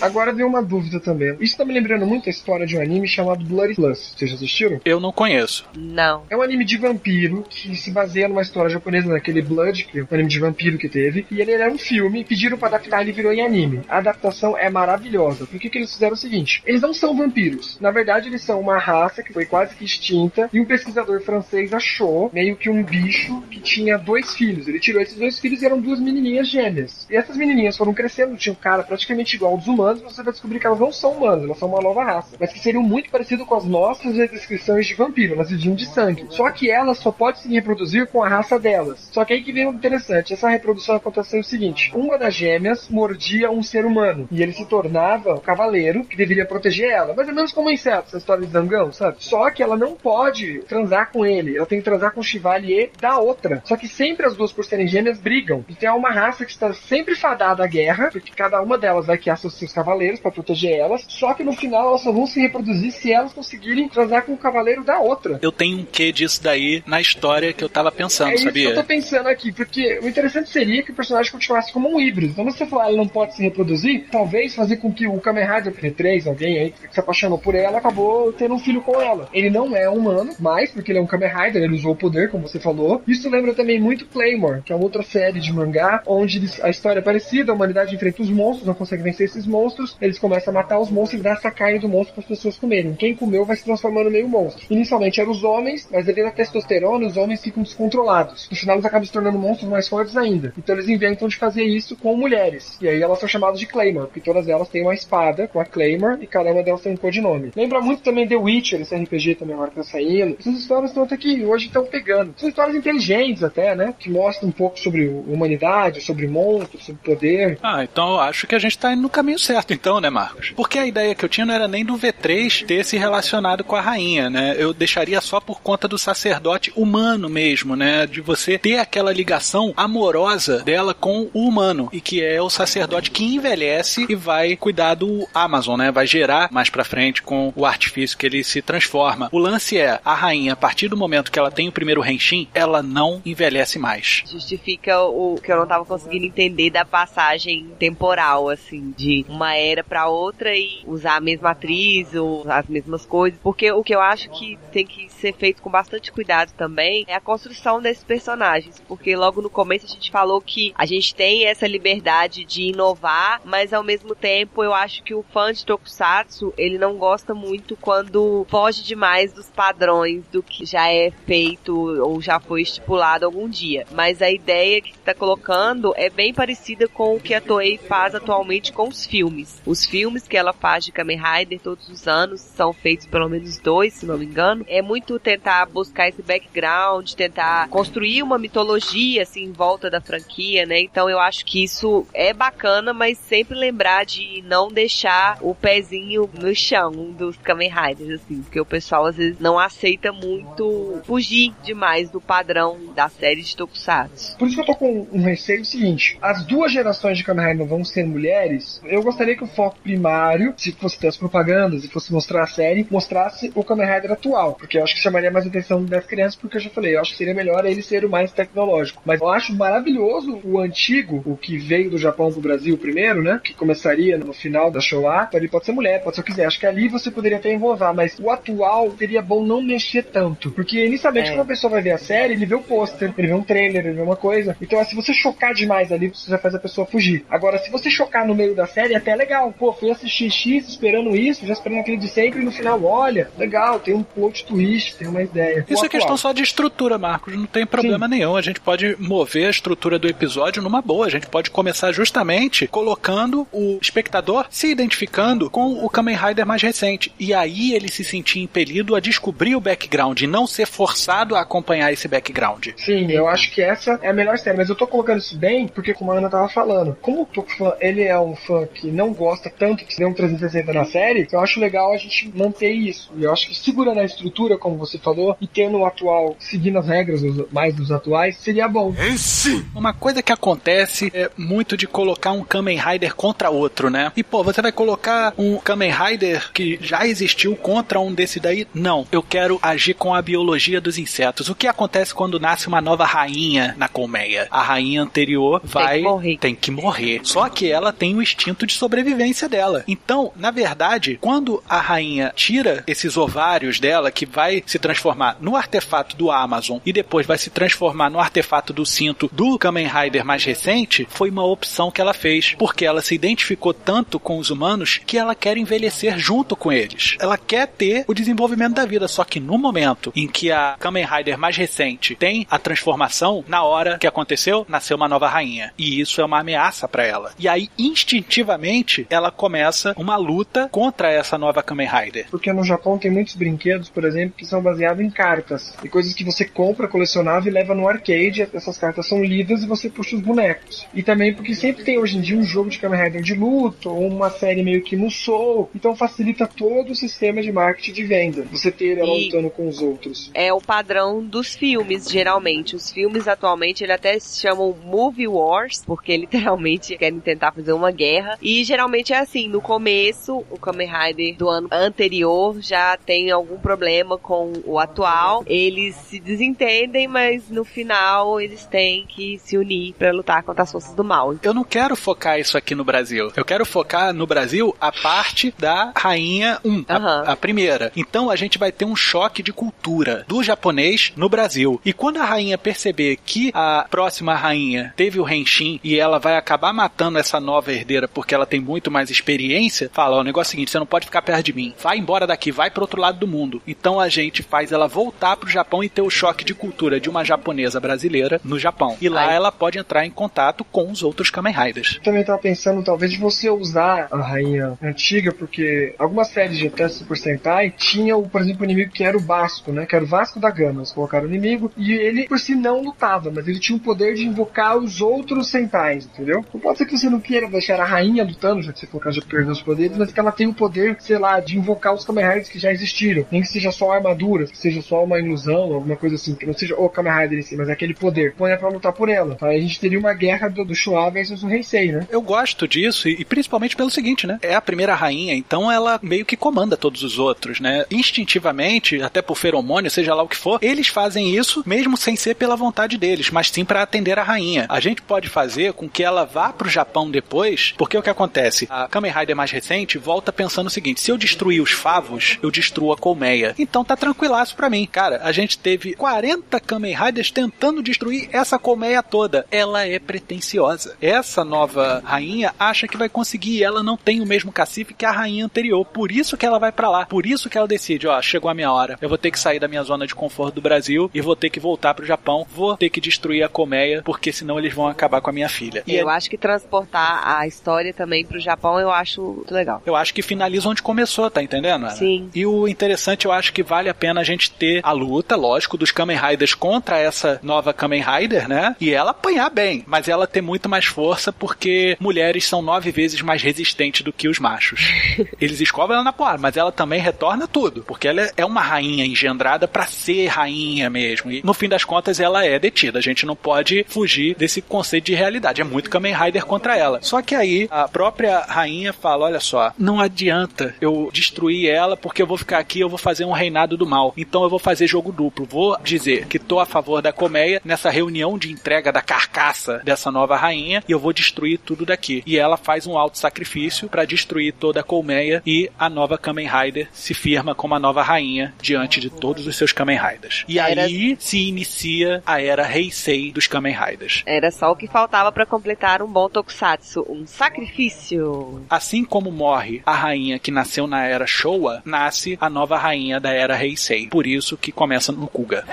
Agora 0.00 0.32
veio 0.32 0.46
uma 0.46 0.62
dúvida 0.62 1.00
também. 1.00 1.36
Isso 1.40 1.56
tá 1.56 1.64
me 1.64 1.72
lembrando 1.72 2.06
muito 2.06 2.28
a 2.28 2.30
história 2.30 2.64
de 2.64 2.76
um 2.76 2.80
anime 2.80 3.08
chamado 3.08 3.44
Bloody 3.44 3.74
Plus. 3.74 4.14
Vocês 4.16 4.30
já 4.30 4.36
assistiram? 4.36 4.80
Eu 4.84 5.00
não 5.00 5.10
conheço. 5.10 5.66
Não. 5.76 6.22
É 6.30 6.36
um 6.36 6.42
anime 6.42 6.64
de 6.64 6.76
vampiro 6.76 7.44
que 7.48 7.74
se 7.74 7.90
baseia 7.90 8.28
numa 8.28 8.42
história 8.42 8.70
japonesa 8.70 9.08
daquele 9.08 9.42
Blood, 9.42 9.84
que 9.84 9.98
é 9.98 10.02
um 10.02 10.06
anime 10.12 10.28
de 10.28 10.38
vampiro 10.38 10.78
que 10.78 10.88
teve. 10.88 11.26
E 11.30 11.40
ele 11.40 11.52
era 11.52 11.70
um 11.70 11.78
filme, 11.78 12.24
pediram 12.24 12.56
pra 12.56 12.68
adaptar 12.68 13.02
ele 13.02 13.12
virou 13.12 13.32
em 13.32 13.44
anime. 13.44 13.80
A 13.88 13.98
adaptação 13.98 14.56
é 14.56 14.70
maravilhosa. 14.70 15.46
Por 15.46 15.58
que, 15.58 15.68
que 15.68 15.78
eles 15.78 15.92
fizeram 15.92 16.14
o 16.14 16.16
seguinte? 16.16 16.62
Eles 16.64 16.80
não 16.80 16.94
são 16.94 17.16
vampiros. 17.16 17.78
Na 17.80 17.90
verdade, 17.90 18.28
eles 18.28 18.42
são 18.42 18.60
uma 18.60 18.78
raça 18.78 19.22
que 19.22 19.32
foi 19.32 19.46
quase 19.46 19.74
que 19.74 19.84
extinta. 19.84 20.47
E 20.52 20.60
um 20.60 20.64
pesquisador 20.64 21.20
francês 21.22 21.72
achou 21.72 22.30
meio 22.32 22.56
que 22.56 22.70
um 22.70 22.82
bicho 22.82 23.42
que 23.50 23.60
tinha 23.60 23.98
dois 23.98 24.34
filhos. 24.34 24.68
Ele 24.68 24.80
tirou 24.80 25.00
esses 25.00 25.16
dois 25.16 25.38
filhos 25.38 25.62
e 25.62 25.66
eram 25.66 25.80
duas 25.80 26.00
menininhas 26.00 26.48
gêmeas. 26.48 27.06
E 27.10 27.16
essas 27.16 27.36
menininhas 27.36 27.76
foram 27.76 27.94
crescendo, 27.94 28.36
tinham 28.36 28.54
cara 28.54 28.82
praticamente 28.82 29.36
igual 29.36 29.52
aos 29.52 29.66
humanos. 29.66 30.02
Você 30.02 30.22
vai 30.22 30.32
descobrir 30.32 30.60
que 30.60 30.66
elas 30.66 30.80
não 30.80 30.92
são 30.92 31.12
humanas, 31.12 31.44
elas 31.44 31.58
são 31.58 31.68
uma 31.68 31.80
nova 31.80 32.04
raça. 32.04 32.36
Mas 32.38 32.52
que 32.52 32.58
seriam 32.58 32.82
muito 32.82 33.10
parecidas 33.10 33.46
com 33.46 33.54
as 33.54 33.64
nossas 33.64 34.14
descrições 34.14 34.86
de 34.86 34.94
vampiro. 34.94 35.34
Elas 35.34 35.50
viviam 35.50 35.74
de 35.74 35.86
sangue. 35.86 36.26
Só 36.30 36.50
que 36.50 36.70
elas 36.70 36.98
só 36.98 37.10
podem 37.10 37.40
se 37.40 37.48
reproduzir 37.48 38.06
com 38.06 38.22
a 38.22 38.28
raça 38.28 38.58
delas. 38.58 39.08
Só 39.12 39.24
que 39.24 39.32
aí 39.32 39.42
que 39.42 39.52
vem 39.52 39.66
o 39.66 39.72
interessante. 39.72 40.32
Essa 40.32 40.48
reprodução 40.48 40.96
aconteceu 40.96 41.40
o 41.40 41.44
seguinte. 41.44 41.92
Uma 41.94 42.18
das 42.18 42.34
gêmeas 42.34 42.88
mordia 42.88 43.50
um 43.50 43.62
ser 43.62 43.84
humano. 43.84 44.28
E 44.30 44.42
ele 44.42 44.52
se 44.52 44.66
tornava 44.66 45.34
o 45.34 45.40
cavaleiro 45.40 46.04
que 46.04 46.16
deveria 46.16 46.46
proteger 46.46 46.90
ela. 46.90 47.14
Mais 47.14 47.28
ou 47.28 47.34
menos 47.34 47.52
como 47.52 47.68
um 47.68 47.72
inseto, 47.72 48.08
essa 48.08 48.18
história 48.18 48.46
de 48.46 48.52
zangão, 48.52 48.92
sabe? 48.92 49.16
Só 49.20 49.50
que 49.50 49.62
ela 49.62 49.76
não 49.76 49.94
pode 49.94 50.37
transar 50.68 51.10
com 51.12 51.24
ele. 51.24 51.56
Ela 51.56 51.66
tem 51.66 51.78
que 51.78 51.84
transar 51.84 52.12
com 52.12 52.20
o 52.20 52.24
chevalier 52.24 52.90
da 53.00 53.18
outra. 53.18 53.62
Só 53.64 53.76
que 53.76 53.88
sempre 53.88 54.26
as 54.26 54.36
duas, 54.36 54.52
por 54.52 54.64
serem 54.64 54.86
gêmeas, 54.86 55.18
brigam. 55.18 55.64
Então 55.68 55.88
é 55.88 55.92
uma 55.92 56.10
raça 56.10 56.44
que 56.44 56.50
está 56.50 56.72
sempre 56.72 57.14
fadada 57.14 57.64
à 57.64 57.66
guerra. 57.66 58.10
Porque 58.12 58.32
cada 58.34 58.60
uma 58.62 58.78
delas 58.78 59.06
vai 59.06 59.18
criar 59.18 59.36
seus, 59.36 59.54
seus 59.54 59.72
cavaleiros 59.72 60.20
para 60.20 60.30
proteger 60.30 60.72
elas. 60.78 61.04
Só 61.08 61.34
que 61.34 61.44
no 61.44 61.52
final 61.52 61.88
elas 61.88 62.02
só 62.02 62.12
vão 62.12 62.26
se 62.26 62.40
reproduzir 62.40 62.92
se 62.92 63.12
elas 63.12 63.32
conseguirem 63.32 63.88
transar 63.88 64.22
com 64.24 64.32
o 64.32 64.38
cavaleiro 64.38 64.84
da 64.84 64.98
outra. 64.98 65.38
Eu 65.42 65.52
tenho 65.52 65.78
um 65.78 65.84
quê 65.84 66.12
disso 66.12 66.42
daí 66.42 66.82
na 66.86 67.00
história 67.00 67.52
que 67.52 67.62
eu 67.64 67.68
tava 67.68 67.90
pensando, 67.90 68.30
É 68.30 68.34
isso 68.34 68.50
que 68.50 68.58
eu 68.60 68.70
tô 68.70 68.76
sabia? 68.76 68.84
pensando 68.84 69.28
aqui, 69.28 69.52
porque 69.52 69.98
o 70.02 70.08
interessante 70.08 70.50
seria 70.50 70.82
que 70.82 70.90
o 70.90 70.94
personagem 70.94 71.30
continuasse 71.32 71.72
como 71.72 71.88
um 71.94 72.00
híbrido. 72.00 72.32
Então 72.32 72.44
você 72.44 72.66
falar, 72.66 72.88
ele 72.88 72.96
não 72.96 73.08
pode 73.08 73.34
se 73.34 73.42
reproduzir, 73.42 74.06
talvez 74.10 74.54
fazer 74.54 74.76
com 74.76 74.92
que 74.92 75.06
o 75.06 75.20
Kamen 75.20 75.44
Rider 75.46 75.72
P3, 75.72 76.26
alguém 76.26 76.58
aí 76.58 76.70
que 76.72 76.92
se 76.94 77.00
apaixonou 77.00 77.38
por 77.38 77.54
ela, 77.54 77.78
acabou 77.78 78.32
tendo 78.32 78.54
um 78.54 78.58
filho 78.58 78.80
com 78.82 79.00
ela. 79.00 79.28
Ele 79.32 79.50
não 79.50 79.74
é 79.76 79.88
humano, 79.88 80.17
mas 80.38 80.70
porque 80.70 80.92
ele 80.92 80.98
é 80.98 81.02
um 81.02 81.06
Kamen 81.06 81.28
Rider, 81.28 81.62
ele 81.62 81.74
usou 81.74 81.92
o 81.92 81.96
poder, 81.96 82.30
como 82.30 82.48
você 82.48 82.58
falou. 82.58 83.02
Isso 83.06 83.28
lembra 83.28 83.54
também 83.54 83.80
muito 83.80 84.06
Claymore, 84.06 84.62
que 84.62 84.72
é 84.72 84.76
outra 84.76 85.02
série 85.02 85.40
de 85.40 85.52
mangá, 85.52 86.02
onde 86.06 86.40
a 86.62 86.70
história 86.70 87.00
é 87.00 87.02
parecida, 87.02 87.52
a 87.52 87.54
humanidade 87.54 87.94
enfrenta 87.94 88.22
os 88.22 88.30
monstros, 88.30 88.66
não 88.66 88.74
consegue 88.74 89.02
vencer 89.02 89.26
esses 89.26 89.46
monstros, 89.46 89.96
eles 90.00 90.18
começam 90.18 90.52
a 90.52 90.54
matar 90.54 90.78
os 90.78 90.90
monstros 90.90 91.20
e 91.20 91.22
dar 91.22 91.32
essa 91.32 91.50
carne 91.50 91.78
do 91.78 91.88
monstro 91.88 92.14
para 92.14 92.22
as 92.22 92.28
pessoas 92.28 92.56
comerem. 92.56 92.94
Quem 92.94 93.14
comeu 93.14 93.44
vai 93.44 93.56
se 93.56 93.64
transformando 93.64 94.10
meio 94.10 94.28
monstro. 94.28 94.64
Inicialmente 94.70 95.20
eram 95.20 95.30
os 95.30 95.44
homens, 95.44 95.88
mas 95.90 96.06
devido 96.06 96.26
à 96.26 96.30
testosterona, 96.30 97.06
os 97.06 97.16
homens 97.16 97.42
ficam 97.42 97.62
descontrolados. 97.62 98.48
No 98.50 98.56
final 98.56 98.76
eles 98.76 98.86
acabam 98.86 99.04
se 99.04 99.12
tornando 99.12 99.38
monstros 99.38 99.68
mais 99.68 99.88
fortes 99.88 100.16
ainda. 100.16 100.52
Então 100.56 100.74
eles 100.74 100.88
inventam 100.88 101.28
de 101.28 101.36
fazer 101.36 101.64
isso 101.64 101.96
com 101.96 102.16
mulheres. 102.16 102.78
E 102.80 102.88
aí 102.88 103.00
elas 103.00 103.18
são 103.18 103.28
chamadas 103.28 103.58
de 103.58 103.66
Claymore, 103.66 104.06
porque 104.06 104.20
todas 104.20 104.48
elas 104.48 104.68
têm 104.68 104.82
uma 104.82 104.94
espada 104.94 105.48
com 105.48 105.60
a 105.60 105.64
Claymore 105.64 106.22
e 106.22 106.26
cada 106.26 106.50
uma 106.50 106.62
delas 106.62 106.80
tem 106.80 106.92
um 106.92 106.96
codinome. 106.96 107.52
Lembra 107.54 107.80
muito 107.80 108.02
também 108.02 108.26
The 108.26 108.36
Witcher, 108.36 108.80
esse 108.80 108.94
RPG 108.94 109.36
também 109.36 109.54
agora 109.54 109.70
que 109.70 109.76
tá 109.76 109.84
saindo. 110.08 110.36
Essas 110.38 110.54
histórias 110.54 110.90
estão 110.90 111.04
até 111.04 111.16
que 111.16 111.44
hoje 111.44 111.66
estão 111.66 111.84
pegando. 111.84 112.34
São 112.36 112.48
histórias 112.48 112.76
inteligentes 112.76 113.42
até, 113.42 113.74
né? 113.74 113.94
Que 113.98 114.10
mostram 114.10 114.48
um 114.48 114.52
pouco 114.52 114.78
sobre 114.78 115.06
humanidade, 115.06 116.00
sobre 116.00 116.26
monstros, 116.26 116.84
sobre 116.84 117.02
poder. 117.02 117.58
Ah, 117.62 117.84
então 117.84 118.18
acho 118.18 118.46
que 118.46 118.54
a 118.54 118.58
gente 118.58 118.78
tá 118.78 118.92
indo 118.92 119.02
no 119.02 119.10
caminho 119.10 119.38
certo, 119.38 119.72
então, 119.72 120.00
né, 120.00 120.08
Marcos? 120.10 120.52
Porque 120.56 120.78
a 120.78 120.86
ideia 120.86 121.14
que 121.14 121.24
eu 121.24 121.28
tinha 121.28 121.46
não 121.46 121.54
era 121.54 121.68
nem 121.68 121.84
do 121.84 121.94
V3 121.94 122.64
ter 122.64 122.84
se 122.84 122.96
relacionado 122.96 123.62
com 123.62 123.76
a 123.76 123.80
rainha, 123.80 124.30
né? 124.30 124.54
Eu 124.58 124.72
deixaria 124.72 125.20
só 125.20 125.40
por 125.40 125.60
conta 125.60 125.86
do 125.86 125.98
sacerdote 125.98 126.72
humano 126.74 127.28
mesmo, 127.28 127.76
né? 127.76 128.06
De 128.06 128.20
você 128.20 128.58
ter 128.58 128.78
aquela 128.78 129.12
ligação 129.12 129.72
amorosa 129.76 130.62
dela 130.62 130.94
com 130.94 131.28
o 131.32 131.48
humano 131.48 131.88
e 131.92 132.00
que 132.00 132.22
é 132.22 132.40
o 132.40 132.50
sacerdote 132.50 133.10
que 133.10 133.24
envelhece 133.24 134.06
e 134.08 134.14
vai 134.14 134.56
cuidar 134.56 134.94
do 134.94 135.26
Amazon, 135.34 135.78
né? 135.78 135.90
Vai 135.90 136.06
gerar 136.06 136.48
mais 136.50 136.70
pra 136.70 136.84
frente 136.84 137.22
com 137.22 137.52
o 137.54 137.66
artifício 137.66 138.16
que 138.16 138.26
ele 138.26 138.44
se 138.44 138.62
transforma. 138.62 139.28
O 139.32 139.38
lance 139.38 139.78
é 139.78 139.97
a 140.04 140.14
rainha, 140.14 140.52
a 140.52 140.56
partir 140.56 140.88
do 140.88 140.96
momento 140.96 141.30
que 141.30 141.38
ela 141.38 141.50
tem 141.50 141.68
o 141.68 141.72
primeiro 141.72 142.04
Henshin, 142.04 142.48
ela 142.54 142.82
não 142.82 143.20
envelhece 143.24 143.78
mais. 143.78 144.22
Justifica 144.26 145.00
o 145.02 145.36
que 145.42 145.50
eu 145.50 145.56
não 145.56 145.66
tava 145.66 145.84
conseguindo 145.84 146.24
entender 146.24 146.70
da 146.70 146.84
passagem 146.84 147.66
temporal, 147.78 148.48
assim, 148.48 148.92
de 148.96 149.24
uma 149.28 149.54
era 149.54 149.82
para 149.82 150.08
outra 150.08 150.54
e 150.54 150.82
usar 150.86 151.16
a 151.16 151.20
mesma 151.20 151.50
atriz 151.50 152.14
ou 152.14 152.44
as 152.50 152.66
mesmas 152.66 153.04
coisas. 153.04 153.38
Porque 153.42 153.70
o 153.72 153.82
que 153.82 153.94
eu 153.94 154.00
acho 154.00 154.30
que 154.30 154.58
tem 154.72 154.86
que 154.86 155.08
ser 155.10 155.34
feito 155.34 155.62
com 155.62 155.70
bastante 155.70 156.12
cuidado 156.12 156.52
também 156.52 157.04
é 157.08 157.14
a 157.14 157.20
construção 157.20 157.80
desses 157.80 158.04
personagens. 158.04 158.82
Porque 158.86 159.16
logo 159.16 159.42
no 159.42 159.50
começo 159.50 159.86
a 159.86 159.88
gente 159.88 160.10
falou 160.10 160.40
que 160.40 160.72
a 160.76 160.86
gente 160.86 161.14
tem 161.14 161.46
essa 161.46 161.66
liberdade 161.66 162.44
de 162.44 162.62
inovar, 162.62 163.40
mas 163.44 163.72
ao 163.72 163.82
mesmo 163.82 164.14
tempo 164.14 164.62
eu 164.62 164.72
acho 164.72 165.02
que 165.02 165.14
o 165.14 165.22
fã 165.22 165.52
de 165.52 165.64
Tokusatsu, 165.64 166.52
ele 166.56 166.78
não 166.78 166.96
gosta 166.96 167.34
muito 167.34 167.76
quando 167.76 168.46
foge 168.48 168.82
demais 168.82 169.32
dos 169.32 169.50
padrões 169.50 169.87
do 170.30 170.42
que 170.42 170.64
já 170.64 170.92
é 170.92 171.10
feito 171.26 171.74
ou 172.02 172.20
já 172.20 172.38
foi 172.38 172.62
estipulado 172.62 173.24
algum 173.24 173.48
dia. 173.48 173.86
Mas 173.92 174.20
a 174.22 174.30
ideia 174.30 174.80
que 174.80 174.90
está 174.90 175.14
colocando 175.14 175.92
é 175.96 176.10
bem 176.10 176.32
parecida 176.32 176.86
com 176.86 177.16
o 177.16 177.20
que 177.20 177.34
a 177.34 177.40
Toei 177.40 177.78
faz 177.78 178.14
atualmente 178.14 178.72
com 178.72 178.88
os 178.88 179.06
filmes. 179.06 179.60
Os 179.66 179.84
filmes 179.84 180.26
que 180.26 180.36
ela 180.36 180.52
faz 180.52 180.84
de 180.84 180.92
Kamen 180.92 181.20
Rider 181.20 181.60
todos 181.60 181.88
os 181.88 182.06
anos 182.06 182.40
são 182.40 182.72
feitos 182.72 183.06
pelo 183.06 183.28
menos 183.28 183.58
dois, 183.58 183.94
se 183.94 184.06
não 184.06 184.18
me 184.18 184.26
engano. 184.26 184.64
É 184.68 184.82
muito 184.82 185.18
tentar 185.18 185.66
buscar 185.66 186.08
esse 186.08 186.22
background, 186.22 187.12
tentar 187.12 187.68
construir 187.68 188.22
uma 188.22 188.38
mitologia 188.38 189.22
assim 189.22 189.44
em 189.44 189.52
volta 189.52 189.90
da 189.90 190.00
franquia, 190.00 190.66
né? 190.66 190.80
Então 190.80 191.08
eu 191.08 191.18
acho 191.18 191.44
que 191.44 191.64
isso 191.64 192.06
é 192.12 192.32
bacana, 192.32 192.92
mas 192.92 193.18
sempre 193.18 193.56
lembrar 193.56 194.04
de 194.04 194.42
não 194.46 194.68
deixar 194.68 195.38
o 195.40 195.54
pezinho 195.54 196.28
no 196.34 196.54
chão 196.54 196.92
dos 197.12 197.36
Kamen 197.38 197.70
Riders, 197.70 198.20
assim, 198.20 198.42
porque 198.42 198.60
o 198.60 198.66
pessoal 198.66 199.06
às 199.06 199.16
vezes 199.16 199.38
não 199.38 199.58
aceita 199.58 199.77
muito 200.12 201.00
fugir 201.04 201.52
demais 201.62 202.10
do 202.10 202.20
padrão 202.20 202.78
da 202.94 203.08
série 203.08 203.42
de 203.42 203.56
Tokusatsu. 203.56 204.36
Por 204.36 204.46
isso 204.46 204.56
que 204.56 204.62
eu 204.62 204.66
tô 204.66 204.74
com 204.74 205.06
um 205.12 205.22
receio 205.22 205.64
seguinte: 205.64 206.18
as 206.20 206.44
duas 206.44 206.72
gerações 206.72 207.16
de 207.16 207.24
Kamen 207.24 207.52
Rider 207.52 207.66
vão 207.66 207.84
ser 207.84 208.04
mulheres. 208.04 208.80
Eu 208.84 209.02
gostaria 209.02 209.36
que 209.36 209.44
o 209.44 209.48
foco 209.48 209.78
primário, 209.82 210.54
se 210.56 210.72
fosse 210.72 210.98
ter 210.98 211.08
as 211.08 211.16
propagandas 211.16 211.84
e 211.84 211.88
fosse 211.88 212.12
mostrar 212.12 212.42
a 212.42 212.46
série, 212.46 212.86
mostrasse 212.90 213.52
o 213.54 213.64
Kamen 213.64 213.86
Rider 213.86 214.12
atual, 214.12 214.54
porque 214.54 214.78
eu 214.78 214.84
acho 214.84 214.94
que 214.94 215.00
chamaria 215.00 215.30
mais 215.30 215.46
atenção 215.46 215.84
das 215.84 216.06
crianças, 216.06 216.36
porque 216.36 216.56
eu 216.56 216.60
já 216.60 216.70
falei, 216.70 216.96
eu 216.96 217.00
acho 217.00 217.12
que 217.12 217.18
seria 217.18 217.34
melhor 217.34 217.64
ele 217.64 217.82
ser 217.82 218.04
o 218.04 218.10
mais 218.10 218.32
tecnológico. 218.32 219.02
Mas 219.04 219.20
eu 219.20 219.28
acho 219.28 219.54
maravilhoso 219.54 220.40
o 220.44 220.58
antigo, 220.58 221.22
o 221.24 221.36
que 221.36 221.56
veio 221.58 221.90
do 221.90 221.98
Japão 221.98 222.32
pro 222.32 222.40
Brasil 222.40 222.76
primeiro, 222.76 223.22
né? 223.22 223.40
Que 223.42 223.54
começaria 223.54 224.18
no 224.18 224.32
final 224.32 224.70
da 224.70 224.80
Showa. 224.80 225.28
Ele 225.32 225.48
pode 225.48 225.66
ser 225.66 225.72
mulher, 225.72 226.02
pode 226.02 226.16
ser 226.16 226.22
o 226.22 226.24
que 226.24 226.32
quiser. 226.32 226.46
Acho 226.46 226.58
que 226.58 226.66
ali 226.66 226.88
você 226.88 227.10
poderia 227.10 227.38
até 227.38 227.52
envolver, 227.52 227.92
mas 227.92 228.18
o 228.18 228.30
atual 228.30 228.90
seria 228.98 229.22
bom 229.22 229.44
não 229.44 229.62
mexer 229.68 230.02
tanto. 230.04 230.50
Porque 230.50 230.84
inicialmente, 230.84 231.28
é. 231.28 231.32
quando 231.32 231.42
a 231.42 231.48
pessoa 231.48 231.70
vai 231.70 231.82
ver 231.82 231.92
a 231.92 231.98
série, 231.98 232.34
ele 232.34 232.46
vê 232.46 232.54
o 232.54 232.62
pôster, 232.62 233.12
ele 233.16 233.28
vê 233.28 233.34
um 233.34 233.42
trailer, 233.42 233.86
ele 233.86 233.96
vê 233.96 234.02
uma 234.02 234.16
coisa. 234.16 234.56
Então, 234.60 234.82
se 234.84 234.94
você 234.94 235.12
chocar 235.12 235.52
demais 235.54 235.92
ali, 235.92 236.08
você 236.08 236.30
já 236.30 236.38
faz 236.38 236.54
a 236.54 236.58
pessoa 236.58 236.86
fugir. 236.86 237.24
Agora, 237.28 237.58
se 237.58 237.70
você 237.70 237.90
chocar 237.90 238.26
no 238.26 238.34
meio 238.34 238.54
da 238.54 238.66
série, 238.66 238.94
é 238.94 238.96
até 238.96 239.14
legal. 239.14 239.52
Pô, 239.52 239.72
fui 239.72 239.90
assistir 239.90 240.30
X 240.30 240.68
esperando 240.68 241.14
isso, 241.14 241.46
já 241.46 241.52
esperando 241.52 241.80
aquele 241.80 241.96
de 241.96 242.08
sempre, 242.08 242.40
e 242.40 242.44
no 242.44 242.50
final, 242.50 242.82
olha, 242.84 243.30
legal, 243.36 243.78
tem 243.78 243.94
um 243.94 244.02
plot 244.02 244.46
twist, 244.46 244.96
tem 244.96 245.08
uma 245.08 245.22
ideia. 245.22 245.64
Isso 245.68 245.84
é 245.84 245.88
questão 245.88 246.16
só 246.16 246.32
de 246.32 246.42
estrutura, 246.42 246.98
Marcos. 246.98 247.36
Não 247.36 247.46
tem 247.46 247.66
problema 247.66 248.06
Sim. 248.06 248.14
nenhum. 248.14 248.36
A 248.36 248.42
gente 248.42 248.60
pode 248.60 248.96
mover 248.98 249.46
a 249.46 249.50
estrutura 249.50 249.98
do 249.98 250.08
episódio 250.08 250.62
numa 250.62 250.80
boa. 250.80 251.06
A 251.06 251.10
gente 251.10 251.26
pode 251.26 251.50
começar 251.50 251.92
justamente 251.92 252.66
colocando 252.66 253.46
o 253.52 253.78
espectador 253.80 254.46
se 254.50 254.68
identificando 254.68 255.50
com 255.50 255.84
o 255.84 255.88
Kamen 255.88 256.16
Rider 256.16 256.46
mais 256.46 256.62
recente. 256.62 257.12
E 257.18 257.34
aí 257.34 257.74
ele 257.74 257.88
se 257.88 258.04
sentir 258.04 258.40
impelido 258.40 258.94
a 258.94 259.00
descobrir 259.00 259.54
o 259.58 259.60
background 259.60 260.20
e 260.20 260.26
não 260.26 260.46
ser 260.46 260.66
forçado 260.66 261.36
a 261.36 261.40
acompanhar 261.40 261.92
esse 261.92 262.08
background. 262.08 262.68
Sim, 262.76 263.10
eu 263.10 263.28
acho 263.28 263.50
que 263.52 263.62
essa 263.62 263.98
é 264.02 264.08
a 264.08 264.12
melhor 264.12 264.38
série. 264.38 264.56
Mas 264.56 264.68
eu 264.68 264.76
tô 264.76 264.86
colocando 264.86 265.18
isso 265.18 265.36
bem 265.36 265.68
porque, 265.68 265.94
como 265.94 266.12
a 266.12 266.18
Ana 266.18 266.28
tava 266.28 266.48
falando, 266.48 266.96
como 267.00 267.22
o 267.22 267.26
Tokufan, 267.26 267.74
ele 267.80 268.02
é 268.02 268.18
um 268.18 268.34
fã 268.34 268.66
que 268.66 268.90
não 268.90 269.12
gosta 269.12 269.50
tanto 269.50 269.84
que 269.84 269.92
se 269.92 269.98
dê 269.98 270.06
um 270.06 270.12
360 270.12 270.72
na 270.72 270.84
série, 270.84 271.26
eu 271.30 271.40
acho 271.40 271.60
legal 271.60 271.92
a 271.92 271.96
gente 271.96 272.30
manter 272.34 272.72
isso. 272.72 273.10
E 273.16 273.24
eu 273.24 273.32
acho 273.32 273.48
que 273.48 273.54
segurando 273.54 274.00
a 274.00 274.04
estrutura, 274.04 274.56
como 274.58 274.76
você 274.76 274.98
falou, 274.98 275.36
e 275.40 275.46
tendo 275.46 275.78
o 275.78 275.86
atual, 275.86 276.36
seguindo 276.38 276.78
as 276.78 276.86
regras 276.86 277.20
mais 277.52 277.74
dos 277.74 277.90
atuais, 277.90 278.36
seria 278.38 278.68
bom. 278.68 278.94
Esse. 278.98 279.64
Uma 279.74 279.92
coisa 279.92 280.22
que 280.22 280.32
acontece 280.32 281.10
é 281.14 281.30
muito 281.36 281.76
de 281.76 281.86
colocar 281.86 282.32
um 282.32 282.42
Kamen 282.42 282.78
Rider 282.78 283.14
contra 283.14 283.50
outro, 283.50 283.90
né? 283.90 284.12
E 284.16 284.22
pô, 284.22 284.42
você 284.42 284.60
vai 284.62 284.72
colocar 284.72 285.34
um 285.38 285.58
Kamen 285.58 285.92
Rider 285.92 286.52
que 286.52 286.78
já 286.80 287.06
existiu 287.06 287.56
contra 287.56 288.00
um 288.00 288.12
desse 288.12 288.40
daí? 288.40 288.66
Não. 288.74 289.06
Eu 289.10 289.22
quero 289.22 289.47
agir 289.62 289.94
com 289.94 290.14
a 290.14 290.20
biologia 290.20 290.80
dos 290.80 290.98
insetos. 290.98 291.48
O 291.48 291.54
que 291.54 291.66
acontece 291.66 292.12
quando 292.12 292.40
nasce 292.40 292.68
uma 292.68 292.80
nova 292.80 293.04
rainha 293.04 293.74
na 293.78 293.88
colmeia? 293.88 294.48
A 294.50 294.62
rainha 294.62 295.02
anterior 295.02 295.60
vai. 295.64 295.86
Tem 295.86 296.02
que 296.02 296.08
morrer. 296.08 296.38
Tem 296.38 296.54
que 296.54 296.70
morrer. 296.70 297.20
Só 297.22 297.48
que 297.48 297.70
ela 297.70 297.92
tem 297.92 298.14
o 298.14 298.22
instinto 298.22 298.66
de 298.66 298.74
sobrevivência 298.74 299.48
dela. 299.48 299.84
Então, 299.86 300.32
na 300.36 300.50
verdade, 300.50 301.18
quando 301.20 301.62
a 301.68 301.80
rainha 301.80 302.32
tira 302.34 302.82
esses 302.86 303.16
ovários 303.16 303.80
dela, 303.80 304.10
que 304.10 304.26
vai 304.26 304.62
se 304.66 304.78
transformar 304.78 305.36
no 305.40 305.56
artefato 305.56 306.16
do 306.16 306.30
Amazon 306.30 306.78
e 306.84 306.92
depois 306.92 307.26
vai 307.26 307.38
se 307.38 307.50
transformar 307.50 308.10
no 308.10 308.18
artefato 308.18 308.72
do 308.72 308.84
cinto 308.84 309.30
do 309.32 309.58
Kamen 309.58 309.86
Rider 309.86 310.24
mais 310.24 310.44
recente, 310.44 311.06
foi 311.10 311.30
uma 311.30 311.44
opção 311.44 311.90
que 311.90 312.00
ela 312.00 312.14
fez, 312.14 312.54
porque 312.58 312.84
ela 312.84 313.02
se 313.02 313.14
identificou 313.14 313.72
tanto 313.72 314.18
com 314.18 314.38
os 314.38 314.50
humanos 314.50 315.00
que 315.06 315.18
ela 315.18 315.34
quer 315.34 315.56
envelhecer 315.56 316.18
junto 316.18 316.56
com 316.56 316.72
eles. 316.72 317.16
Ela 317.18 317.36
quer 317.36 317.66
ter 317.66 318.04
o 318.06 318.14
desenvolvimento 318.14 318.74
da 318.74 318.86
vida, 318.86 319.08
só 319.08 319.24
que 319.24 319.37
no 319.40 319.58
momento 319.58 320.12
em 320.14 320.26
que 320.26 320.50
a 320.50 320.76
Kamen 320.78 321.04
Rider 321.04 321.38
mais 321.38 321.56
recente 321.56 322.14
tem 322.14 322.46
a 322.50 322.58
transformação, 322.58 323.44
na 323.48 323.62
hora 323.62 323.98
que 323.98 324.06
aconteceu, 324.06 324.66
nasceu 324.68 324.96
uma 324.96 325.08
nova 325.08 325.28
rainha. 325.28 325.72
E 325.78 326.00
isso 326.00 326.20
é 326.20 326.24
uma 326.24 326.40
ameaça 326.40 326.88
para 326.88 327.04
ela. 327.04 327.32
E 327.38 327.48
aí, 327.48 327.68
instintivamente, 327.78 329.06
ela 329.10 329.30
começa 329.30 329.94
uma 329.96 330.16
luta 330.16 330.68
contra 330.70 331.10
essa 331.10 331.38
nova 331.38 331.62
Kamen 331.62 331.88
Rider. 331.88 332.26
Porque 332.30 332.52
no 332.52 332.64
Japão 332.64 332.98
tem 332.98 333.10
muitos 333.10 333.34
brinquedos, 333.34 333.88
por 333.88 334.04
exemplo, 334.04 334.34
que 334.36 334.46
são 334.46 334.62
baseados 334.62 335.04
em 335.04 335.10
cartas. 335.10 335.74
E 335.82 335.88
coisas 335.88 336.14
que 336.14 336.24
você 336.24 336.44
compra, 336.44 336.88
colecionável 336.88 337.50
e 337.50 337.54
leva 337.54 337.74
no 337.74 337.88
arcade. 337.88 338.48
Essas 338.52 338.78
cartas 338.78 339.06
são 339.06 339.22
lidas 339.22 339.62
e 339.62 339.66
você 339.66 339.88
puxa 339.88 340.16
os 340.16 340.22
bonecos. 340.22 340.86
E 340.94 341.02
também 341.02 341.34
porque 341.34 341.54
sempre 341.54 341.84
tem 341.84 341.98
hoje 341.98 342.16
em 342.16 342.20
dia 342.20 342.36
um 342.36 342.44
jogo 342.44 342.70
de 342.70 342.78
Kamen 342.78 343.02
Rider 343.02 343.22
de 343.22 343.34
luta, 343.34 343.88
ou 343.88 344.06
uma 344.08 344.30
série 344.30 344.62
meio 344.62 344.82
que 344.82 344.96
no 344.96 345.10
Soul. 345.10 345.70
Então 345.74 345.94
facilita 345.94 346.46
todo 346.46 346.90
o 346.90 346.96
sistema 346.96 347.42
de 347.42 347.52
marketing 347.52 347.92
de 347.92 348.04
venda. 348.04 348.42
Você 348.50 348.70
ter 348.70 348.98
ela 348.98 349.12
lutando 349.26 349.50
com 349.50 349.68
os 349.68 349.80
outros. 349.80 350.30
É 350.34 350.52
o 350.52 350.60
padrão 350.60 351.22
dos 351.22 351.54
filmes, 351.54 352.08
geralmente. 352.10 352.76
Os 352.76 352.90
filmes 352.90 353.28
atualmente 353.28 353.84
ele 353.84 353.92
até 353.92 354.18
se 354.18 354.40
chamam 354.40 354.76
Movie 354.84 355.28
Wars, 355.28 355.82
porque 355.84 356.16
literalmente 356.18 356.96
querem 356.96 357.20
tentar 357.20 357.52
fazer 357.52 357.72
uma 357.72 357.90
guerra. 357.90 358.38
E 358.40 358.64
geralmente 358.64 359.12
é 359.12 359.18
assim, 359.18 359.48
no 359.48 359.60
começo, 359.60 360.44
o 360.50 360.58
Kamen 360.58 360.88
Rider 360.88 361.36
do 361.36 361.48
ano 361.48 361.68
anterior 361.70 362.60
já 362.60 362.96
tem 362.96 363.30
algum 363.30 363.58
problema 363.58 364.18
com 364.18 364.52
o 364.64 364.78
atual. 364.78 365.42
Eles 365.46 365.94
se 365.96 366.18
desentendem, 366.18 367.06
mas 367.08 367.48
no 367.48 367.64
final 367.64 368.40
eles 368.40 368.66
têm 368.66 369.06
que 369.06 369.38
se 369.38 369.56
unir 369.56 369.94
para 369.94 370.12
lutar 370.12 370.42
contra 370.42 370.62
as 370.62 370.72
forças 370.72 370.94
do 370.94 371.04
mal. 371.04 371.34
Eu 371.42 371.54
não 371.54 371.64
quero 371.64 371.96
focar 371.96 372.38
isso 372.38 372.56
aqui 372.56 372.74
no 372.74 372.84
Brasil. 372.84 373.30
Eu 373.36 373.44
quero 373.44 373.64
focar 373.64 374.12
no 374.12 374.26
Brasil 374.26 374.74
a 374.80 374.90
parte 374.90 375.54
da 375.58 375.92
Rainha 375.96 376.58
1, 376.64 376.70
uhum. 376.70 376.84
a, 376.88 377.32
a 377.32 377.36
primeira. 377.36 377.92
Então 377.96 378.30
a 378.30 378.36
gente 378.36 378.58
vai 378.58 378.72
ter 378.72 378.84
um 378.84 378.96
choque 379.08 379.42
de 379.42 379.54
cultura 379.54 380.22
do 380.28 380.42
japonês 380.42 381.14
no 381.16 381.30
Brasil. 381.30 381.80
E 381.82 381.94
quando 381.94 382.18
a 382.18 382.26
rainha 382.26 382.58
perceber 382.58 383.16
que 383.24 383.50
a 383.54 383.86
próxima 383.88 384.34
rainha 384.34 384.92
teve 384.96 385.18
o 385.18 385.26
Henshin 385.26 385.80
e 385.82 385.98
ela 385.98 386.18
vai 386.18 386.36
acabar 386.36 386.74
matando 386.74 387.18
essa 387.18 387.40
nova 387.40 387.72
herdeira 387.72 388.06
porque 388.06 388.34
ela 388.34 388.44
tem 388.44 388.60
muito 388.60 388.90
mais 388.90 389.10
experiência, 389.10 389.90
fala: 389.94 390.18
o 390.18 390.24
negócio 390.24 390.48
é 390.48 390.50
o 390.50 390.52
seguinte, 390.52 390.70
você 390.70 390.78
não 390.78 390.84
pode 390.84 391.06
ficar 391.06 391.22
perto 391.22 391.46
de 391.46 391.54
mim. 391.54 391.72
Vai 391.82 391.96
embora 391.96 392.26
daqui, 392.26 392.52
vai 392.52 392.70
pro 392.70 392.82
outro 392.82 393.00
lado 393.00 393.18
do 393.18 393.26
mundo. 393.26 393.62
Então 393.66 393.98
a 393.98 394.10
gente 394.10 394.42
faz 394.42 394.72
ela 394.72 394.86
voltar 394.86 395.36
pro 395.36 395.48
Japão 395.48 395.82
e 395.82 395.88
ter 395.88 396.02
o 396.02 396.10
choque 396.10 396.44
de 396.44 396.52
cultura 396.52 397.00
de 397.00 397.08
uma 397.08 397.24
japonesa 397.24 397.80
brasileira 397.80 398.38
no 398.44 398.58
Japão. 398.58 398.94
E 399.00 399.08
lá 399.08 399.26
Ai. 399.26 399.36
ela 399.36 399.50
pode 399.50 399.78
entrar 399.78 400.04
em 400.04 400.10
contato 400.10 400.64
com 400.64 400.90
os 400.90 401.02
outros 401.02 401.30
Kamen 401.30 401.54
Riders. 401.54 401.98
Também 402.04 402.24
tava 402.24 402.38
pensando, 402.38 402.84
talvez, 402.84 403.12
de 403.12 403.18
você 403.18 403.48
usar 403.48 404.08
a 404.10 404.20
rainha 404.20 404.76
antiga, 404.82 405.32
porque 405.32 405.94
algumas 405.98 406.28
séries 406.28 406.58
de 406.58 406.66
até 406.66 406.88
Super 406.88 407.16
Sentai 407.16 407.70
tinham, 407.70 408.22
por 408.28 408.42
exemplo, 408.42 408.62
o 408.62 408.64
inimigo 408.64 408.97
que 408.98 409.04
era 409.04 409.16
o 409.16 409.20
Basco, 409.20 409.70
né? 409.70 409.86
Que 409.86 409.94
era 409.94 410.04
o 410.04 410.08
Vasco 410.08 410.40
da 410.40 410.50
Gama. 410.50 410.80
Eles 410.80 410.90
colocaram 410.90 411.24
o 411.24 411.28
inimigo 411.28 411.70
e 411.76 411.92
ele, 411.92 412.26
por 412.26 412.36
si, 412.40 412.56
não 412.56 412.82
lutava, 412.82 413.30
mas 413.30 413.46
ele 413.46 413.60
tinha 413.60 413.78
o 413.78 413.80
poder 413.80 414.14
de 414.14 414.26
invocar 414.26 414.76
os 414.76 415.00
outros 415.00 415.48
Sentais, 415.48 416.04
entendeu? 416.04 416.44
Não 416.52 416.60
pode 416.60 416.78
ser 416.78 416.84
que 416.84 416.98
você 416.98 417.08
não 417.08 417.20
queira 417.20 417.48
deixar 417.48 417.78
a 417.78 417.84
rainha 417.84 418.24
lutando, 418.24 418.60
já 418.60 418.72
que 418.72 418.80
você 418.80 418.88
colocar 418.88 419.12
já 419.12 419.22
perdeu 419.22 419.52
os 419.52 419.62
poderes, 419.62 419.96
mas 419.96 420.10
que 420.10 420.18
ela 420.18 420.32
tem 420.32 420.48
o 420.48 420.52
poder, 420.52 420.96
sei 420.98 421.16
lá, 421.16 421.38
de 421.38 421.56
invocar 421.56 421.94
os 421.94 422.04
Kamen 422.04 422.26
Riders 422.26 422.48
que 422.48 422.58
já 422.58 422.72
existiram. 422.72 423.24
Nem 423.30 423.40
que 423.40 423.46
seja 423.46 423.70
só 423.70 423.92
armaduras, 423.92 424.50
que 424.50 424.58
seja 424.58 424.82
só 424.82 425.04
uma 425.04 425.20
ilusão, 425.20 425.74
alguma 425.74 425.94
coisa 425.94 426.16
assim, 426.16 426.34
que 426.34 426.44
não 426.44 426.52
seja 426.52 426.74
o 426.74 426.88
Kamen 426.88 427.12
Rider 427.12 427.38
em 427.38 427.42
si, 427.42 427.56
mas 427.56 427.68
aquele 427.68 427.94
poder. 427.94 428.34
Põe 428.34 428.56
pra 428.56 428.68
lutar 428.68 428.92
por 428.92 429.08
ela. 429.08 429.36
Aí 429.42 429.58
a 429.58 429.60
gente 429.60 429.78
teria 429.78 429.98
uma 430.00 430.12
guerra 430.12 430.48
do, 430.48 430.64
do 430.64 430.74
Showa 430.74 431.08
versus 431.08 431.44
o 431.44 431.48
Heisei, 431.48 431.92
né? 431.92 432.04
Eu 432.10 432.20
gosto 432.20 432.66
disso, 432.66 433.08
e, 433.08 433.20
e 433.20 433.24
principalmente 433.24 433.76
pelo 433.76 433.90
seguinte, 433.90 434.26
né? 434.26 434.40
É 434.42 434.56
a 434.56 434.60
primeira 434.60 434.96
rainha, 434.96 435.34
então 435.34 435.70
ela 435.70 436.00
meio 436.02 436.26
que 436.26 436.36
comanda 436.36 436.76
todos 436.76 437.04
os 437.04 437.16
outros, 437.16 437.60
né? 437.60 437.84
Instintivamente, 437.92 438.87
até 439.02 439.22
por 439.22 439.36
feromônio, 439.36 439.90
seja 439.90 440.14
lá 440.14 440.22
o 440.22 440.28
que 440.28 440.36
for, 440.36 440.58
eles 440.62 440.88
fazem 440.88 441.36
isso 441.36 441.62
mesmo 441.66 441.96
sem 441.96 442.16
ser 442.16 442.34
pela 442.34 442.56
vontade 442.56 442.96
deles, 442.96 443.30
mas 443.30 443.50
sim 443.50 443.64
para 443.64 443.82
atender 443.82 444.18
a 444.18 444.22
rainha. 444.22 444.66
A 444.68 444.80
gente 444.80 445.02
pode 445.02 445.28
fazer 445.28 445.72
com 445.72 445.88
que 445.88 446.02
ela 446.02 446.24
vá 446.24 446.52
pro 446.52 446.68
Japão 446.68 447.10
depois, 447.10 447.74
porque 447.76 447.96
o 447.96 448.02
que 448.02 448.10
acontece? 448.10 448.66
A 448.70 448.88
Kamen 448.88 449.12
Rider 449.12 449.36
mais 449.36 449.50
recente 449.50 449.98
volta 449.98 450.32
pensando 450.32 450.66
o 450.68 450.70
seguinte: 450.70 451.00
se 451.00 451.10
eu 451.10 451.18
destruir 451.18 451.60
os 451.60 451.72
favos, 451.72 452.38
eu 452.42 452.50
destruo 452.50 452.92
a 452.92 452.96
colmeia. 452.96 453.54
Então 453.58 453.84
tá 453.84 453.96
tranquilaço 453.96 454.56
pra 454.56 454.70
mim. 454.70 454.88
Cara, 454.90 455.20
a 455.22 455.32
gente 455.32 455.58
teve 455.58 455.94
40 455.94 456.58
Kamen 456.60 456.94
Riders 456.94 457.30
tentando 457.30 457.82
destruir 457.82 458.28
essa 458.32 458.58
colmeia 458.58 459.02
toda. 459.02 459.46
Ela 459.50 459.86
é 459.86 459.98
pretensiosa. 459.98 460.96
Essa 461.00 461.44
nova 461.44 462.02
rainha 462.04 462.54
acha 462.58 462.86
que 462.86 462.96
vai 462.96 463.08
conseguir 463.08 463.58
ela 463.62 463.82
não 463.82 463.96
tem 463.96 464.20
o 464.20 464.26
mesmo 464.26 464.52
cacife 464.52 464.94
que 464.94 465.04
a 465.04 465.10
rainha 465.10 465.44
anterior. 465.44 465.84
Por 465.84 466.10
isso 466.12 466.36
que 466.36 466.46
ela 466.46 466.58
vai 466.58 466.72
pra 466.72 466.90
lá. 466.90 467.06
Por 467.06 467.26
isso 467.26 467.48
que 467.48 467.58
ela 467.58 467.68
decide, 467.68 468.06
ó, 468.06 468.20
chegou 468.20 468.50
a 468.50 468.54
minha 468.54 468.72
hora. 468.72 468.77
Eu 469.00 469.08
vou 469.08 469.18
ter 469.18 469.30
que 469.30 469.38
sair 469.38 469.58
da 469.58 469.68
minha 469.68 469.82
zona 469.82 470.06
de 470.06 470.14
conforto 470.14 470.54
do 470.56 470.60
Brasil 470.60 471.10
e 471.14 471.20
vou 471.20 471.34
ter 471.36 471.50
que 471.50 471.60
voltar 471.60 471.94
pro 471.94 472.06
Japão. 472.06 472.46
Vou 472.54 472.76
ter 472.76 472.88
que 472.90 473.00
destruir 473.00 473.42
a 473.42 473.48
colmeia, 473.48 474.02
porque 474.04 474.32
senão 474.32 474.58
eles 474.58 474.72
vão 474.72 474.86
acabar 474.88 475.20
com 475.20 475.30
a 475.30 475.32
minha 475.32 475.48
filha. 475.48 475.82
E 475.86 475.94
eu 475.94 476.08
é- 476.10 476.14
acho 476.14 476.28
que 476.30 476.36
transportar 476.38 477.20
a 477.24 477.46
história 477.46 477.92
também 477.92 478.24
pro 478.24 478.38
Japão 478.40 478.78
eu 478.78 478.90
acho 478.90 479.22
muito 479.22 479.52
legal. 479.54 479.82
eu 479.86 479.96
acho 479.96 480.12
que 480.14 480.22
finaliza 480.22 480.68
onde 480.68 480.82
começou, 480.82 481.30
tá 481.30 481.42
entendendo? 481.42 481.68
Ana? 481.74 481.90
Sim. 481.90 482.30
E 482.34 482.46
o 482.46 482.66
interessante, 482.68 483.26
eu 483.26 483.32
acho 483.32 483.52
que 483.52 483.62
vale 483.62 483.88
a 483.88 483.94
pena 483.94 484.20
a 484.20 484.24
gente 484.24 484.50
ter 484.50 484.80
a 484.82 484.92
luta, 484.92 485.36
lógico, 485.36 485.76
dos 485.76 485.90
Kamen 485.92 486.16
Riders 486.16 486.54
contra 486.54 486.98
essa 486.98 487.38
nova 487.42 487.72
Kamen 487.72 488.02
Rider, 488.02 488.48
né? 488.48 488.74
E 488.80 488.92
ela 488.92 489.10
apanhar 489.10 489.50
bem, 489.50 489.84
mas 489.86 490.08
ela 490.08 490.26
ter 490.26 490.40
muito 490.40 490.68
mais 490.68 490.84
força 490.86 491.32
porque 491.32 491.96
mulheres 492.00 492.46
são 492.46 492.62
nove 492.62 492.90
vezes 492.90 493.20
mais 493.22 493.42
resistentes 493.42 494.02
do 494.02 494.12
que 494.12 494.28
os 494.28 494.38
machos. 494.38 494.80
Eles 495.40 495.60
escovam 495.60 495.94
ela 495.96 496.04
na 496.04 496.12
porrada, 496.12 496.38
mas 496.38 496.56
ela 496.56 496.72
também 496.72 497.00
retorna 497.00 497.46
tudo, 497.46 497.82
porque 497.82 498.08
ela 498.08 498.30
é 498.36 498.44
uma 498.44 498.60
rainha 498.68 499.06
engendrada 499.06 499.66
pra 499.66 499.86
ser 499.86 500.26
rainha 500.26 500.90
mesmo. 500.90 501.30
E 501.30 501.40
no 501.44 501.54
fim 501.54 501.68
das 501.68 501.84
contas 501.84 502.20
ela 502.20 502.44
é 502.44 502.58
detida. 502.58 502.98
A 502.98 503.02
gente 503.02 503.26
não 503.26 503.34
pode 503.34 503.84
fugir 503.88 504.36
desse 504.36 504.60
conceito 504.60 505.06
de 505.06 505.14
realidade. 505.14 505.60
É 505.60 505.64
muito 505.64 505.90
Kamen 505.90 506.14
Rider 506.14 506.44
contra 506.44 506.76
ela. 506.76 507.00
Só 507.02 507.22
que 507.22 507.34
aí 507.34 507.68
a 507.70 507.88
própria 507.88 508.40
rainha 508.40 508.92
fala: 508.92 509.26
olha 509.26 509.40
só, 509.40 509.72
não 509.78 510.00
adianta 510.00 510.74
eu 510.80 511.10
destruir 511.12 511.68
ela 511.68 511.96
porque 511.96 512.22
eu 512.22 512.26
vou 512.26 512.36
ficar 512.36 512.58
aqui, 512.58 512.80
eu 512.80 512.88
vou 512.88 512.98
fazer 512.98 513.24
um 513.24 513.32
reinado 513.32 513.76
do 513.76 513.86
mal. 513.86 514.12
Então 514.16 514.42
eu 514.42 514.50
vou 514.50 514.58
fazer 514.58 514.86
jogo 514.86 515.12
duplo. 515.12 515.46
Vou 515.46 515.76
dizer 515.82 516.26
que 516.26 516.38
tô 516.38 516.60
a 516.60 516.66
favor 516.66 517.00
da 517.00 517.12
colmeia 517.12 517.60
nessa 517.64 517.90
reunião 517.90 518.38
de 518.38 518.52
entrega 518.52 518.92
da 518.92 519.00
carcaça 519.00 519.80
dessa 519.84 520.10
nova 520.10 520.36
rainha 520.36 520.82
e 520.88 520.92
eu 520.92 520.98
vou 520.98 521.12
destruir 521.12 521.58
tudo 521.58 521.86
daqui. 521.86 522.22
E 522.26 522.36
ela 522.36 522.56
faz 522.56 522.86
um 522.86 522.98
alto 522.98 523.18
sacrifício 523.18 523.88
para 523.88 524.04
destruir 524.04 524.52
toda 524.52 524.80
a 524.80 524.84
colmeia 524.84 525.42
e 525.46 525.70
a 525.78 525.88
nova 525.88 526.18
Kamen 526.18 526.48
Rider 526.48 526.88
se 526.92 527.14
firma 527.14 527.54
como 527.54 527.74
a 527.74 527.78
nova 527.78 528.02
rainha 528.02 528.54
diante 528.60 529.00
de 529.00 529.10
todos 529.10 529.46
os 529.46 529.56
seus 529.56 529.72
Kamen 529.72 529.98
Riders. 529.98 530.44
E 530.48 530.58
Era- 530.58 530.82
aí 530.84 531.16
se 531.18 531.48
inicia 531.48 532.22
a 532.26 532.40
era 532.40 532.68
Heisei 532.70 533.32
dos 533.32 533.46
Kamen 533.46 533.74
Riders. 533.74 534.22
Era 534.26 534.50
só 534.50 534.70
o 534.72 534.76
que 534.76 534.86
faltava 534.86 535.30
pra 535.32 535.46
completar 535.46 536.02
um 536.02 536.06
bom 536.08 536.28
tokusatsu, 536.28 537.04
um 537.08 537.26
sacrifício. 537.26 538.62
Assim 538.68 539.04
como 539.04 539.30
morre 539.30 539.82
a 539.84 539.94
rainha 539.94 540.38
que 540.38 540.50
nasceu 540.50 540.86
na 540.86 541.04
era 541.04 541.26
Showa, 541.26 541.82
nasce 541.84 542.36
a 542.40 542.48
nova 542.48 542.76
rainha 542.78 543.20
da 543.20 543.32
era 543.32 543.62
Heisei. 543.62 544.06
Por 544.08 544.26
isso 544.26 544.56
que 544.56 544.72
começa 544.72 545.12
no 545.12 545.26
Kuga. 545.28 545.64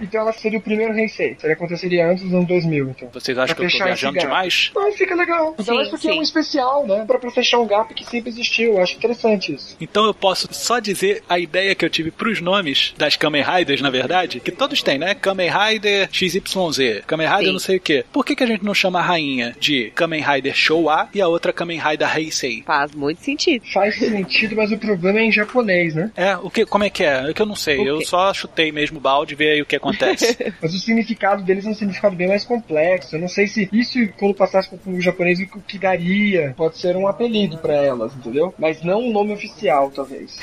Então 0.00 0.22
ela 0.22 0.32
seria 0.32 0.58
o 0.58 0.62
primeiro 0.62 0.94
Heisei. 0.98 1.36
Ele 1.42 1.52
aconteceria 1.52 2.06
antes 2.10 2.24
dos 2.24 2.32
anos 2.32 2.46
2000, 2.48 2.90
então. 2.90 3.08
Vocês 3.12 3.36
acham 3.36 3.54
Pra 3.54 3.66
que 3.68 3.74
eu 3.74 3.78
tô 3.78 3.84
viajando 3.84 4.18
demais? 4.18 4.70
Não, 4.74 4.92
fica 4.92 5.14
legal. 5.14 5.54
Ainda 5.58 5.84
Sim, 5.84 5.90
porque 5.90 6.08
é 6.08 6.12
sim. 6.12 6.18
um 6.18 6.22
especial, 6.22 6.86
né? 6.86 7.04
Pra, 7.06 7.18
pra 7.18 7.30
fechar 7.30 7.58
um 7.58 7.66
gap 7.66 7.92
que 7.92 8.04
sempre 8.04 8.30
existiu. 8.30 8.74
Eu 8.74 8.82
acho 8.82 8.96
interessante 8.96 9.54
isso. 9.54 9.76
Então 9.80 10.04
eu 10.06 10.14
posso 10.14 10.48
só 10.52 10.78
dizer 10.78 11.22
a 11.28 11.38
ideia 11.38 11.74
que 11.74 11.84
eu 11.84 11.90
tive 11.90 11.99
pros 12.10 12.40
nomes 12.40 12.94
das 12.96 13.16
Kamen 13.16 13.42
Riders, 13.42 13.80
na 13.80 13.90
verdade, 13.90 14.40
que 14.40 14.50
todos 14.50 14.82
têm, 14.82 14.98
né? 14.98 15.14
Kamen 15.14 15.50
Rider 15.50 16.08
XYZ, 16.12 17.02
Kamen 17.06 17.26
Rider 17.26 17.46
Sim. 17.46 17.52
não 17.52 17.58
sei 17.58 17.76
o 17.76 17.80
quê. 17.80 18.04
Por 18.12 18.24
que, 18.24 18.36
que 18.36 18.44
a 18.44 18.46
gente 18.46 18.64
não 18.64 18.74
chama 18.74 19.00
a 19.00 19.02
rainha 19.02 19.54
de 19.58 19.90
Kamen 19.94 20.22
Rider 20.22 20.54
Showa 20.54 21.08
e 21.12 21.20
a 21.20 21.28
outra 21.28 21.52
Kamen 21.52 21.80
Rider 21.80 22.16
Heisei? 22.16 22.62
Faz 22.64 22.92
muito 22.94 23.20
sentido. 23.22 23.64
Faz 23.72 23.96
sentido, 23.96 24.56
mas 24.56 24.70
o 24.70 24.78
problema 24.78 25.18
é 25.18 25.24
em 25.24 25.32
japonês, 25.32 25.94
né? 25.94 26.10
É, 26.16 26.36
o 26.36 26.50
que, 26.50 26.64
como 26.64 26.84
é 26.84 26.90
que 26.90 27.04
é? 27.04 27.30
É 27.30 27.34
que 27.34 27.42
eu 27.42 27.46
não 27.46 27.56
sei. 27.56 27.88
Eu 27.88 28.00
só 28.02 28.32
chutei 28.32 28.70
mesmo 28.70 28.98
o 28.98 29.00
balde 29.00 29.34
e 29.34 29.36
ver 29.36 29.50
aí 29.52 29.62
o 29.62 29.66
que 29.66 29.76
acontece. 29.76 30.36
Mas 30.60 30.74
o 30.74 30.78
significado 30.78 31.42
deles 31.42 31.66
é 31.66 31.70
um 31.70 31.74
significado 31.74 32.14
bem 32.14 32.28
mais 32.28 32.44
complexo. 32.44 33.16
Eu 33.16 33.20
não 33.20 33.28
sei 33.28 33.46
se 33.46 33.68
isso, 33.72 33.98
quando 34.18 34.34
passasse 34.34 34.68
pro 34.68 35.00
japonês, 35.00 35.40
o 35.40 35.60
que 35.60 35.78
daria 35.78 36.54
pode 36.56 36.78
ser 36.78 36.96
um 36.96 37.08
apelido 37.08 37.58
pra 37.58 37.74
elas, 37.74 38.14
entendeu? 38.14 38.54
Mas 38.58 38.82
não 38.82 39.00
um 39.00 39.12
nome 39.12 39.32
oficial, 39.32 39.90
talvez. 39.90 40.38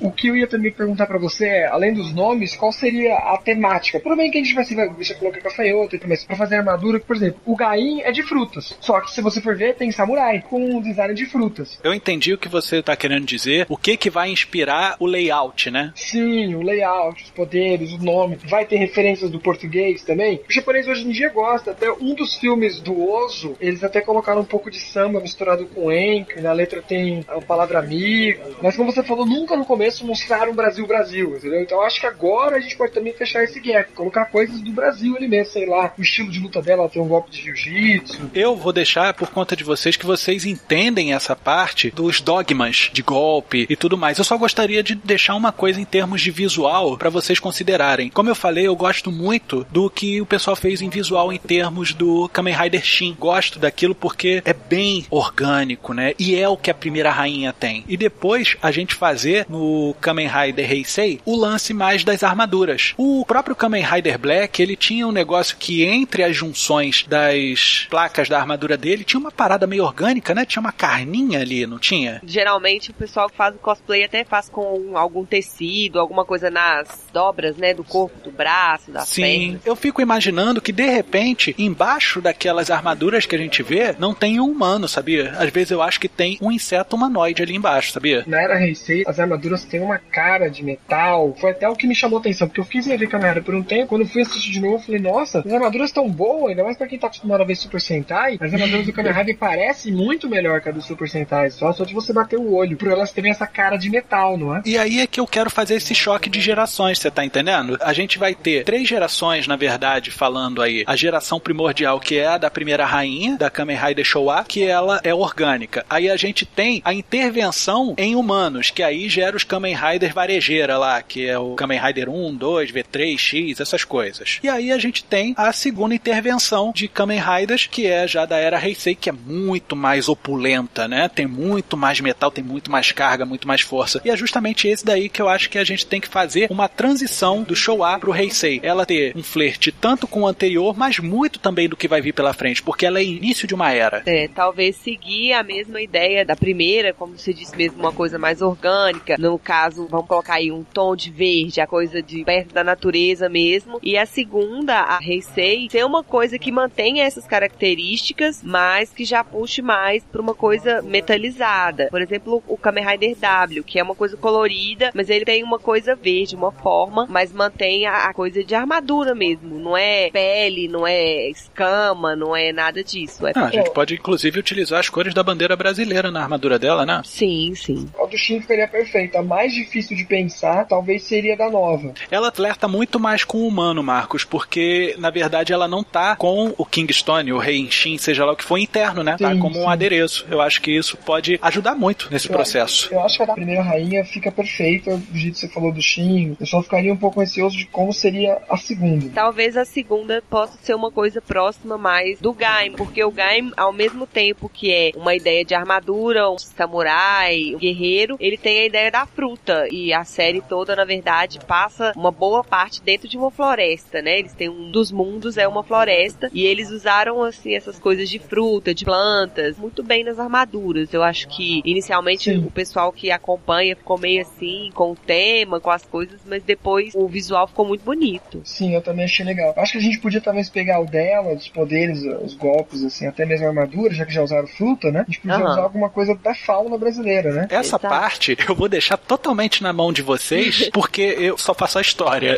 O 0.00 0.10
que 0.10 0.28
eu 0.28 0.36
ia 0.36 0.46
também 0.46 0.72
perguntar 0.72 0.87
pra 0.96 1.18
você 1.18 1.46
é, 1.46 1.66
além 1.66 1.92
dos 1.92 2.12
nomes, 2.12 2.54
qual 2.54 2.72
seria 2.72 3.14
a 3.16 3.38
temática? 3.38 4.00
Tudo 4.00 4.16
bem 4.16 4.30
que 4.30 4.38
a 4.38 4.42
gente 4.42 4.54
vai 4.54 4.64
se 4.64 4.74
vai 4.74 4.88
deixa 4.88 5.14
colocar 5.14 5.40
gafanhoto, 5.40 5.98
mas 6.06 6.24
pra 6.24 6.36
fazer 6.36 6.56
armadura, 6.56 7.00
por 7.00 7.16
exemplo, 7.16 7.40
o 7.46 7.56
Gain 7.56 8.02
é 8.02 8.12
de 8.12 8.22
frutas. 8.22 8.76
Só 8.80 9.00
que 9.00 9.10
se 9.10 9.22
você 9.22 9.40
for 9.40 9.56
ver, 9.56 9.74
tem 9.74 9.90
samurai 9.90 10.42
com 10.48 10.76
um 10.76 10.80
design 10.80 11.14
de 11.14 11.26
frutas. 11.26 11.78
eu 11.82 11.94
entendi 11.94 12.32
o 12.34 12.38
que 12.38 12.48
você 12.48 12.82
tá 12.82 12.94
querendo 12.96 13.24
dizer. 13.24 13.66
O 13.68 13.76
que 13.76 13.96
que 13.96 14.10
vai 14.10 14.30
inspirar 14.30 14.96
o 14.98 15.06
layout, 15.06 15.70
né? 15.70 15.92
Sim, 15.94 16.54
o 16.54 16.62
layout, 16.62 17.24
os 17.24 17.30
poderes, 17.30 17.92
o 17.92 17.98
nome. 17.98 18.38
Vai 18.44 18.64
ter 18.64 18.76
referências 18.76 19.30
do 19.30 19.40
português 19.40 20.02
também. 20.02 20.40
O 20.48 20.52
japonês 20.52 20.86
hoje 20.86 21.06
em 21.06 21.10
dia 21.10 21.30
gosta. 21.30 21.70
Até 21.70 21.90
um 21.92 22.14
dos 22.14 22.36
filmes 22.36 22.80
do 22.80 23.08
Ozo, 23.08 23.56
eles 23.60 23.82
até 23.82 24.00
colocaram 24.00 24.42
um 24.42 24.44
pouco 24.44 24.70
de 24.70 24.78
samba 24.78 25.20
misturado 25.20 25.66
com 25.66 25.90
enco. 25.90 26.40
Na 26.40 26.52
letra 26.52 26.82
tem 26.82 27.24
a 27.28 27.40
palavra 27.40 27.78
amigo. 27.78 28.42
Mas 28.62 28.76
como 28.76 28.92
você 28.92 29.02
falou, 29.02 29.26
nunca 29.26 29.56
no 29.56 29.64
começo 29.64 30.06
mostraram 30.06 30.54
Brasil, 30.54 30.77
Brasil, 30.86 31.36
entendeu? 31.36 31.60
Então 31.60 31.80
acho 31.82 32.00
que 32.00 32.06
agora 32.06 32.56
a 32.56 32.60
gente 32.60 32.76
pode 32.76 32.92
também 32.92 33.12
fechar 33.12 33.44
esse 33.44 33.60
gap. 33.60 33.92
Colocar 33.92 34.26
coisas 34.26 34.60
do 34.60 34.72
Brasil 34.72 35.16
ali 35.16 35.28
mesmo, 35.28 35.52
sei 35.52 35.66
lá. 35.66 35.92
O 35.98 36.02
estilo 36.02 36.30
de 36.30 36.40
luta 36.40 36.60
dela, 36.62 36.82
ela 36.82 36.90
tem 36.90 37.02
um 37.02 37.08
golpe 37.08 37.30
de 37.30 37.42
jiu-jitsu. 37.42 38.30
Eu 38.34 38.56
vou 38.56 38.72
deixar 38.72 39.14
por 39.14 39.30
conta 39.30 39.56
de 39.56 39.64
vocês 39.64 39.96
que 39.96 40.06
vocês 40.06 40.44
entendem 40.44 41.12
essa 41.12 41.34
parte 41.34 41.90
dos 41.90 42.20
dogmas 42.20 42.90
de 42.92 43.02
golpe 43.02 43.66
e 43.68 43.76
tudo 43.76 43.96
mais. 43.96 44.18
Eu 44.18 44.24
só 44.24 44.36
gostaria 44.36 44.82
de 44.82 44.94
deixar 44.94 45.34
uma 45.34 45.52
coisa 45.52 45.80
em 45.80 45.84
termos 45.84 46.20
de 46.20 46.30
visual 46.30 46.96
pra 46.96 47.10
vocês 47.10 47.38
considerarem. 47.38 48.10
Como 48.10 48.28
eu 48.28 48.34
falei, 48.34 48.66
eu 48.66 48.76
gosto 48.76 49.10
muito 49.10 49.66
do 49.70 49.90
que 49.90 50.20
o 50.20 50.26
pessoal 50.26 50.56
fez 50.56 50.82
em 50.82 50.88
visual 50.88 51.32
em 51.32 51.38
termos 51.38 51.92
do 51.92 52.28
Kamen 52.28 52.54
Rider 52.54 52.84
Shin. 52.84 53.16
Gosto 53.18 53.58
daquilo 53.58 53.94
porque 53.94 54.42
é 54.44 54.52
bem 54.52 55.06
orgânico, 55.10 55.92
né? 55.92 56.14
E 56.18 56.36
é 56.36 56.48
o 56.48 56.56
que 56.56 56.70
a 56.70 56.74
primeira 56.74 57.10
rainha 57.10 57.52
tem. 57.52 57.84
E 57.88 57.96
depois 57.96 58.56
a 58.62 58.70
gente 58.70 58.94
fazer 58.94 59.46
no 59.48 59.94
Kamen 60.00 60.28
Rider 60.28 60.67
Heisei 60.68 61.20
o 61.24 61.36
lance 61.36 61.72
mais 61.72 62.04
das 62.04 62.22
armaduras. 62.22 62.94
O 62.96 63.24
próprio 63.26 63.56
Kamen 63.56 63.82
Rider 63.84 64.18
Black, 64.18 64.60
ele 64.62 64.76
tinha 64.76 65.06
um 65.06 65.12
negócio 65.12 65.56
que 65.56 65.84
entre 65.84 66.22
as 66.22 66.36
junções 66.36 67.04
das 67.08 67.86
placas 67.90 68.28
da 68.28 68.38
armadura 68.38 68.76
dele 68.76 69.04
tinha 69.04 69.20
uma 69.20 69.30
parada 69.30 69.66
meio 69.66 69.84
orgânica, 69.84 70.34
né? 70.34 70.44
Tinha 70.44 70.60
uma 70.60 70.72
carninha 70.72 71.40
ali, 71.40 71.66
não 71.66 71.78
tinha? 71.78 72.20
Geralmente 72.24 72.90
o 72.90 72.94
pessoal 72.94 73.28
que 73.28 73.36
faz 73.36 73.54
o 73.54 73.58
cosplay 73.58 74.04
até 74.04 74.24
faz 74.24 74.48
com 74.48 74.96
algum 74.96 75.24
tecido, 75.24 75.98
alguma 75.98 76.24
coisa 76.24 76.50
nas 76.50 77.06
dobras, 77.12 77.56
né, 77.56 77.72
do 77.74 77.84
corpo, 77.84 78.18
do 78.22 78.30
braço. 78.30 78.48
braço, 78.48 78.90
das 78.90 79.08
Sim, 79.08 79.22
pernas. 79.22 79.66
eu 79.66 79.76
fico 79.76 80.00
imaginando 80.00 80.60
que 80.60 80.72
de 80.72 80.86
repente, 80.86 81.54
embaixo 81.58 82.20
daquelas 82.20 82.70
armaduras 82.70 83.26
que 83.26 83.36
a 83.36 83.38
gente 83.38 83.62
vê, 83.62 83.94
não 83.98 84.14
tem 84.14 84.40
um 84.40 84.50
humano, 84.50 84.88
sabia? 84.88 85.32
Às 85.38 85.50
vezes 85.50 85.70
eu 85.70 85.82
acho 85.82 86.00
que 86.00 86.08
tem 86.08 86.38
um 86.40 86.50
inseto 86.50 86.96
humanoide 86.96 87.42
ali 87.42 87.54
embaixo, 87.54 87.92
sabia? 87.92 88.24
Na 88.26 88.40
era 88.40 88.60
Heisei, 88.60 89.04
as 89.06 89.20
armaduras 89.20 89.64
têm 89.64 89.80
uma 89.80 89.98
cara 89.98 90.48
de 90.48 90.57
metal. 90.62 91.34
Foi 91.40 91.50
até 91.50 91.68
o 91.68 91.74
que 91.74 91.86
me 91.86 91.94
chamou 91.94 92.18
a 92.18 92.20
atenção, 92.20 92.48
porque 92.48 92.60
eu 92.60 92.64
fiz 92.64 92.86
ver 92.86 93.08
Kamen 93.08 93.42
por 93.42 93.54
um 93.54 93.62
tempo. 93.62 93.88
Quando 93.88 94.06
fui 94.06 94.22
assistir 94.22 94.50
de 94.50 94.60
novo, 94.60 94.82
falei, 94.82 95.00
nossa, 95.00 95.40
as 95.40 95.52
armaduras 95.52 95.90
estão 95.90 96.08
boas, 96.08 96.50
ainda 96.50 96.64
mais 96.64 96.76
pra 96.76 96.86
quem 96.86 96.98
tá 96.98 97.06
acostumado 97.06 97.42
a 97.42 97.44
ver 97.44 97.54
Super 97.54 97.80
Sentai. 97.80 98.38
As 98.40 98.52
armaduras 98.52 98.86
do 98.86 98.92
Kamen 98.92 99.12
Rider 99.12 99.36
parecem 99.36 99.92
muito 99.92 100.28
melhor 100.28 100.60
que 100.60 100.68
a 100.68 100.72
do 100.72 100.82
Super 100.82 101.08
Sentai, 101.08 101.50
só, 101.50 101.72
só 101.72 101.84
de 101.84 101.94
você 101.94 102.12
bater 102.12 102.38
o 102.38 102.54
olho, 102.54 102.76
por 102.76 102.88
elas 102.88 103.12
terem 103.12 103.30
essa 103.30 103.46
cara 103.46 103.76
de 103.76 103.90
metal, 103.90 104.36
não 104.36 104.56
é? 104.56 104.62
E 104.64 104.78
aí 104.78 105.00
é 105.00 105.06
que 105.06 105.20
eu 105.20 105.26
quero 105.26 105.50
fazer 105.50 105.76
esse 105.76 105.94
choque 105.94 106.30
de 106.30 106.40
gerações, 106.40 106.98
você 106.98 107.10
tá 107.10 107.24
entendendo? 107.24 107.76
A 107.80 107.92
gente 107.92 108.18
vai 108.18 108.34
ter 108.34 108.64
três 108.64 108.88
gerações, 108.88 109.46
na 109.46 109.56
verdade, 109.56 110.10
falando 110.10 110.62
aí. 110.62 110.84
A 110.86 110.96
geração 110.96 111.40
primordial, 111.40 112.00
que 112.00 112.18
é 112.18 112.26
a 112.26 112.38
da 112.38 112.50
primeira 112.50 112.84
rainha, 112.84 113.36
da 113.36 113.50
Kamen 113.50 113.76
Rider 113.76 114.04
Showa, 114.04 114.44
que 114.44 114.64
ela 114.64 115.00
é 115.02 115.14
orgânica. 115.14 115.84
Aí 115.88 116.10
a 116.10 116.16
gente 116.16 116.46
tem 116.46 116.80
a 116.84 116.92
intervenção 116.94 117.94
em 117.96 118.14
humanos, 118.14 118.70
que 118.70 118.82
aí 118.82 119.08
gera 119.08 119.36
os 119.36 119.44
Kamen 119.44 119.74
Rider 119.74 120.12
lá, 120.56 121.02
que 121.02 121.26
é 121.26 121.38
o 121.38 121.54
Kamen 121.54 121.80
Rider 121.80 122.08
1, 122.08 122.34
2, 122.36 122.72
V3, 122.72 123.18
X, 123.18 123.60
essas 123.60 123.84
coisas. 123.84 124.38
E 124.42 124.48
aí 124.48 124.72
a 124.72 124.78
gente 124.78 125.04
tem 125.04 125.34
a 125.36 125.52
segunda 125.52 125.94
intervenção 125.94 126.72
de 126.74 126.88
Kamen 126.88 127.20
Riders, 127.20 127.66
que 127.66 127.86
é 127.86 128.06
já 128.06 128.24
da 128.24 128.36
era 128.36 128.62
Heisei, 128.62 128.94
que 128.94 129.08
é 129.08 129.12
muito 129.12 129.76
mais 129.76 130.08
opulenta, 130.08 130.88
né? 130.88 131.08
Tem 131.08 131.26
muito 131.26 131.76
mais 131.76 132.00
metal, 132.00 132.30
tem 132.30 132.44
muito 132.44 132.70
mais 132.70 132.92
carga, 132.92 133.24
muito 133.24 133.46
mais 133.46 133.60
força. 133.60 134.00
E 134.04 134.10
é 134.10 134.16
justamente 134.16 134.68
esse 134.68 134.84
daí 134.84 135.08
que 135.08 135.20
eu 135.20 135.28
acho 135.28 135.50
que 135.50 135.58
a 135.58 135.64
gente 135.64 135.86
tem 135.86 136.00
que 136.00 136.08
fazer 136.08 136.48
uma 136.50 136.68
transição 136.68 137.42
do 137.42 137.54
Showa 137.54 137.98
pro 137.98 138.14
Heisei. 138.14 138.60
Ela 138.62 138.86
ter 138.86 139.16
um 139.16 139.22
flerte 139.22 139.72
tanto 139.72 140.06
com 140.06 140.22
o 140.22 140.26
anterior, 140.26 140.76
mas 140.76 140.98
muito 140.98 141.38
também 141.38 141.68
do 141.68 141.76
que 141.76 141.88
vai 141.88 142.00
vir 142.00 142.12
pela 142.12 142.32
frente, 142.32 142.62
porque 142.62 142.86
ela 142.86 142.98
é 142.98 143.04
início 143.04 143.46
de 143.46 143.54
uma 143.54 143.72
era. 143.72 144.02
É, 144.06 144.28
talvez 144.28 144.76
seguir 144.76 145.32
a 145.32 145.42
mesma 145.42 145.80
ideia 145.80 146.24
da 146.24 146.36
primeira, 146.36 146.92
como 146.92 147.16
você 147.16 147.32
disse 147.32 147.56
mesmo, 147.56 147.78
uma 147.78 147.92
coisa 147.92 148.18
mais 148.18 148.42
orgânica. 148.42 149.16
No 149.18 149.38
caso, 149.38 149.86
vamos 149.88 150.06
colocar 150.06 150.37
aí 150.38 150.50
um 150.50 150.64
tom 150.64 150.96
de 150.96 151.10
verde, 151.10 151.60
a 151.60 151.66
coisa 151.66 152.02
de 152.02 152.24
perto 152.24 152.54
da 152.54 152.64
natureza 152.64 153.28
mesmo. 153.28 153.78
E 153.82 153.96
a 153.96 154.06
segunda, 154.06 154.74
a 154.74 154.98
Heisei, 155.02 155.68
ser 155.70 155.84
uma 155.84 156.02
coisa 156.02 156.38
que 156.38 156.50
mantenha 156.50 157.04
essas 157.04 157.26
características, 157.26 158.40
mas 158.42 158.90
que 158.90 159.04
já 159.04 159.22
puxe 159.22 159.62
mais 159.62 160.04
pra 160.04 160.20
uma 160.20 160.34
coisa 160.34 160.82
metalizada. 160.82 161.88
Por 161.90 162.00
exemplo, 162.00 162.42
o 162.46 162.56
Kamen 162.56 162.84
Rider 162.84 163.16
W, 163.16 163.64
que 163.64 163.78
é 163.78 163.82
uma 163.82 163.94
coisa 163.94 164.16
colorida, 164.16 164.90
mas 164.94 165.10
ele 165.10 165.24
tem 165.24 165.42
uma 165.42 165.58
coisa 165.58 165.94
verde, 165.94 166.36
uma 166.36 166.52
forma, 166.52 167.06
mas 167.08 167.32
mantém 167.32 167.86
a, 167.86 168.08
a 168.08 168.14
coisa 168.14 168.42
de 168.42 168.54
armadura 168.54 169.14
mesmo. 169.14 169.58
Não 169.58 169.76
é 169.76 170.10
pele, 170.10 170.68
não 170.68 170.86
é 170.86 171.28
escama, 171.30 172.14
não 172.14 172.34
é 172.34 172.52
nada 172.52 172.82
disso. 172.82 173.26
É 173.26 173.32
Ah, 173.34 173.46
a 173.46 173.50
gente 173.50 173.70
pode 173.70 173.94
inclusive 173.94 174.38
utilizar 174.38 174.80
as 174.80 174.88
cores 174.88 175.14
da 175.14 175.22
bandeira 175.22 175.56
brasileira 175.56 176.10
na 176.10 176.22
armadura 176.22 176.58
dela, 176.58 176.86
né? 176.86 177.02
Sim, 177.04 177.54
sim. 177.54 177.88
A 178.00 178.06
do 178.06 178.16
Shin 178.16 178.40
ficaria 178.40 178.68
perfeita. 178.68 179.18
A 179.18 179.22
mais 179.22 179.52
difícil 179.52 179.96
de 179.96 180.04
pensar, 180.04 180.27
talvez 180.68 181.02
seria 181.04 181.36
da 181.36 181.50
nova. 181.50 181.92
Ela 182.10 182.30
flerta 182.32 182.66
muito 182.68 182.98
mais 183.00 183.24
com 183.24 183.38
o 183.38 183.46
humano, 183.48 183.82
Marcos, 183.82 184.24
porque 184.24 184.94
na 184.98 185.10
verdade 185.10 185.52
ela 185.52 185.68
não 185.68 185.82
tá 185.82 186.16
com 186.16 186.54
o 186.56 186.64
Kingstone, 186.64 187.32
o 187.32 187.38
Rei 187.38 187.70
Shin, 187.70 187.98
seja 187.98 188.24
lá 188.24 188.32
o 188.32 188.36
que 188.36 188.44
for 188.44 188.58
interno, 188.58 189.02
né? 189.02 189.16
tá 189.18 189.32
Sim, 189.32 189.38
como 189.40 189.58
um 189.58 189.62
sim. 189.62 189.68
adereço. 189.68 190.26
Eu 190.30 190.40
acho 190.40 190.60
que 190.62 190.70
isso 190.70 190.96
pode 190.96 191.38
ajudar 191.42 191.74
muito 191.74 192.08
nesse 192.10 192.28
Eu- 192.28 192.32
processo. 192.34 192.88
Eu 192.92 193.00
acho 193.02 193.16
que 193.16 193.22
a 193.22 193.34
primeira 193.34 193.62
rainha 193.62 194.04
fica 194.04 194.30
perfeita, 194.30 194.96
do 194.96 195.16
jeito 195.18 195.34
que 195.34 195.40
você 195.40 195.48
falou 195.48 195.72
do 195.72 195.80
Shin. 195.82 196.36
Eu 196.38 196.46
só 196.46 196.62
ficaria 196.62 196.92
um 196.92 196.96
pouco 196.96 197.20
ansioso 197.20 197.56
de 197.56 197.66
como 197.66 197.92
seria 197.92 198.40
a 198.48 198.56
segunda. 198.56 199.10
Talvez 199.14 199.56
a 199.56 199.64
segunda 199.64 200.22
possa 200.30 200.58
ser 200.62 200.74
uma 200.74 200.90
coisa 200.90 201.20
próxima 201.20 201.76
mais 201.78 202.20
do 202.20 202.32
Gaim, 202.32 202.72
porque 202.72 203.02
o 203.04 203.10
Gaim, 203.10 203.52
ao 203.56 203.72
mesmo 203.72 204.06
tempo 204.06 204.48
que 204.48 204.70
é 204.72 204.92
uma 204.96 205.14
ideia 205.14 205.44
de 205.44 205.54
armadura, 205.54 206.30
um 206.30 206.38
samurai, 206.82 207.54
um 207.54 207.58
guerreiro, 207.58 208.16
ele 208.20 208.36
tem 208.36 208.60
a 208.60 208.66
ideia 208.66 208.90
da 208.90 209.06
fruta. 209.06 209.66
E 209.70 209.92
a 209.92 210.04
série 210.18 210.40
toda, 210.40 210.74
na 210.74 210.84
verdade, 210.84 211.38
passa 211.46 211.92
uma 211.94 212.10
boa 212.10 212.42
parte 212.42 212.82
dentro 212.82 213.08
de 213.08 213.16
uma 213.16 213.30
floresta, 213.30 214.02
né? 214.02 214.18
Eles 214.18 214.32
têm 214.32 214.48
um 214.48 214.68
dos 214.68 214.90
mundos, 214.90 215.36
é 215.36 215.46
uma 215.46 215.62
floresta, 215.62 216.28
e 216.32 216.44
eles 216.44 216.72
usaram, 216.72 217.22
assim, 217.22 217.54
essas 217.54 217.78
coisas 217.78 218.08
de 218.10 218.18
fruta, 218.18 218.74
de 218.74 218.84
plantas, 218.84 219.56
muito 219.56 219.80
bem 219.80 220.02
nas 220.02 220.18
armaduras. 220.18 220.92
Eu 220.92 221.04
acho 221.04 221.28
que, 221.28 221.62
inicialmente, 221.64 222.24
Sim. 222.24 222.38
o 222.38 222.50
pessoal 222.50 222.90
que 222.90 223.12
acompanha 223.12 223.76
ficou 223.76 223.96
meio 223.96 224.22
assim, 224.22 224.70
com 224.74 224.90
o 224.90 224.96
tema, 224.96 225.60
com 225.60 225.70
as 225.70 225.84
coisas, 225.84 226.20
mas 226.26 226.42
depois 226.42 226.94
o 226.96 227.06
visual 227.06 227.46
ficou 227.46 227.64
muito 227.64 227.84
bonito. 227.84 228.40
Sim, 228.42 228.74
eu 228.74 228.82
também 228.82 229.04
achei 229.04 229.24
legal. 229.24 229.54
Acho 229.56 229.72
que 229.72 229.78
a 229.78 229.82
gente 229.82 230.00
podia 230.00 230.20
talvez 230.20 230.50
pegar 230.50 230.80
o 230.80 230.86
dela, 230.86 231.32
os 231.32 231.48
poderes, 231.48 232.02
os 232.24 232.34
golpes, 232.34 232.82
assim, 232.82 233.06
até 233.06 233.24
mesmo 233.24 233.46
a 233.46 233.50
armadura, 233.50 233.94
já 233.94 234.04
que 234.04 234.12
já 234.12 234.22
usaram 234.22 234.48
fruta, 234.48 234.90
né? 234.90 235.02
A 235.02 235.04
gente 235.04 235.20
podia 235.20 235.36
Aham. 235.36 235.52
usar 235.52 235.62
alguma 235.62 235.88
coisa 235.90 236.12
da 236.16 236.34
fauna 236.34 236.76
brasileira, 236.76 237.32
né? 237.32 237.46
Essa 237.48 237.76
Exato. 237.76 237.88
parte 237.88 238.36
eu 238.48 238.54
vou 238.56 238.68
deixar 238.68 238.96
totalmente 238.96 239.62
na 239.62 239.72
mão 239.72 239.92
de 239.92 239.97
vocês, 240.02 240.68
porque 240.72 241.02
eu 241.02 241.36
só 241.38 241.54
faço 241.54 241.78
a 241.78 241.82
história. 241.82 242.36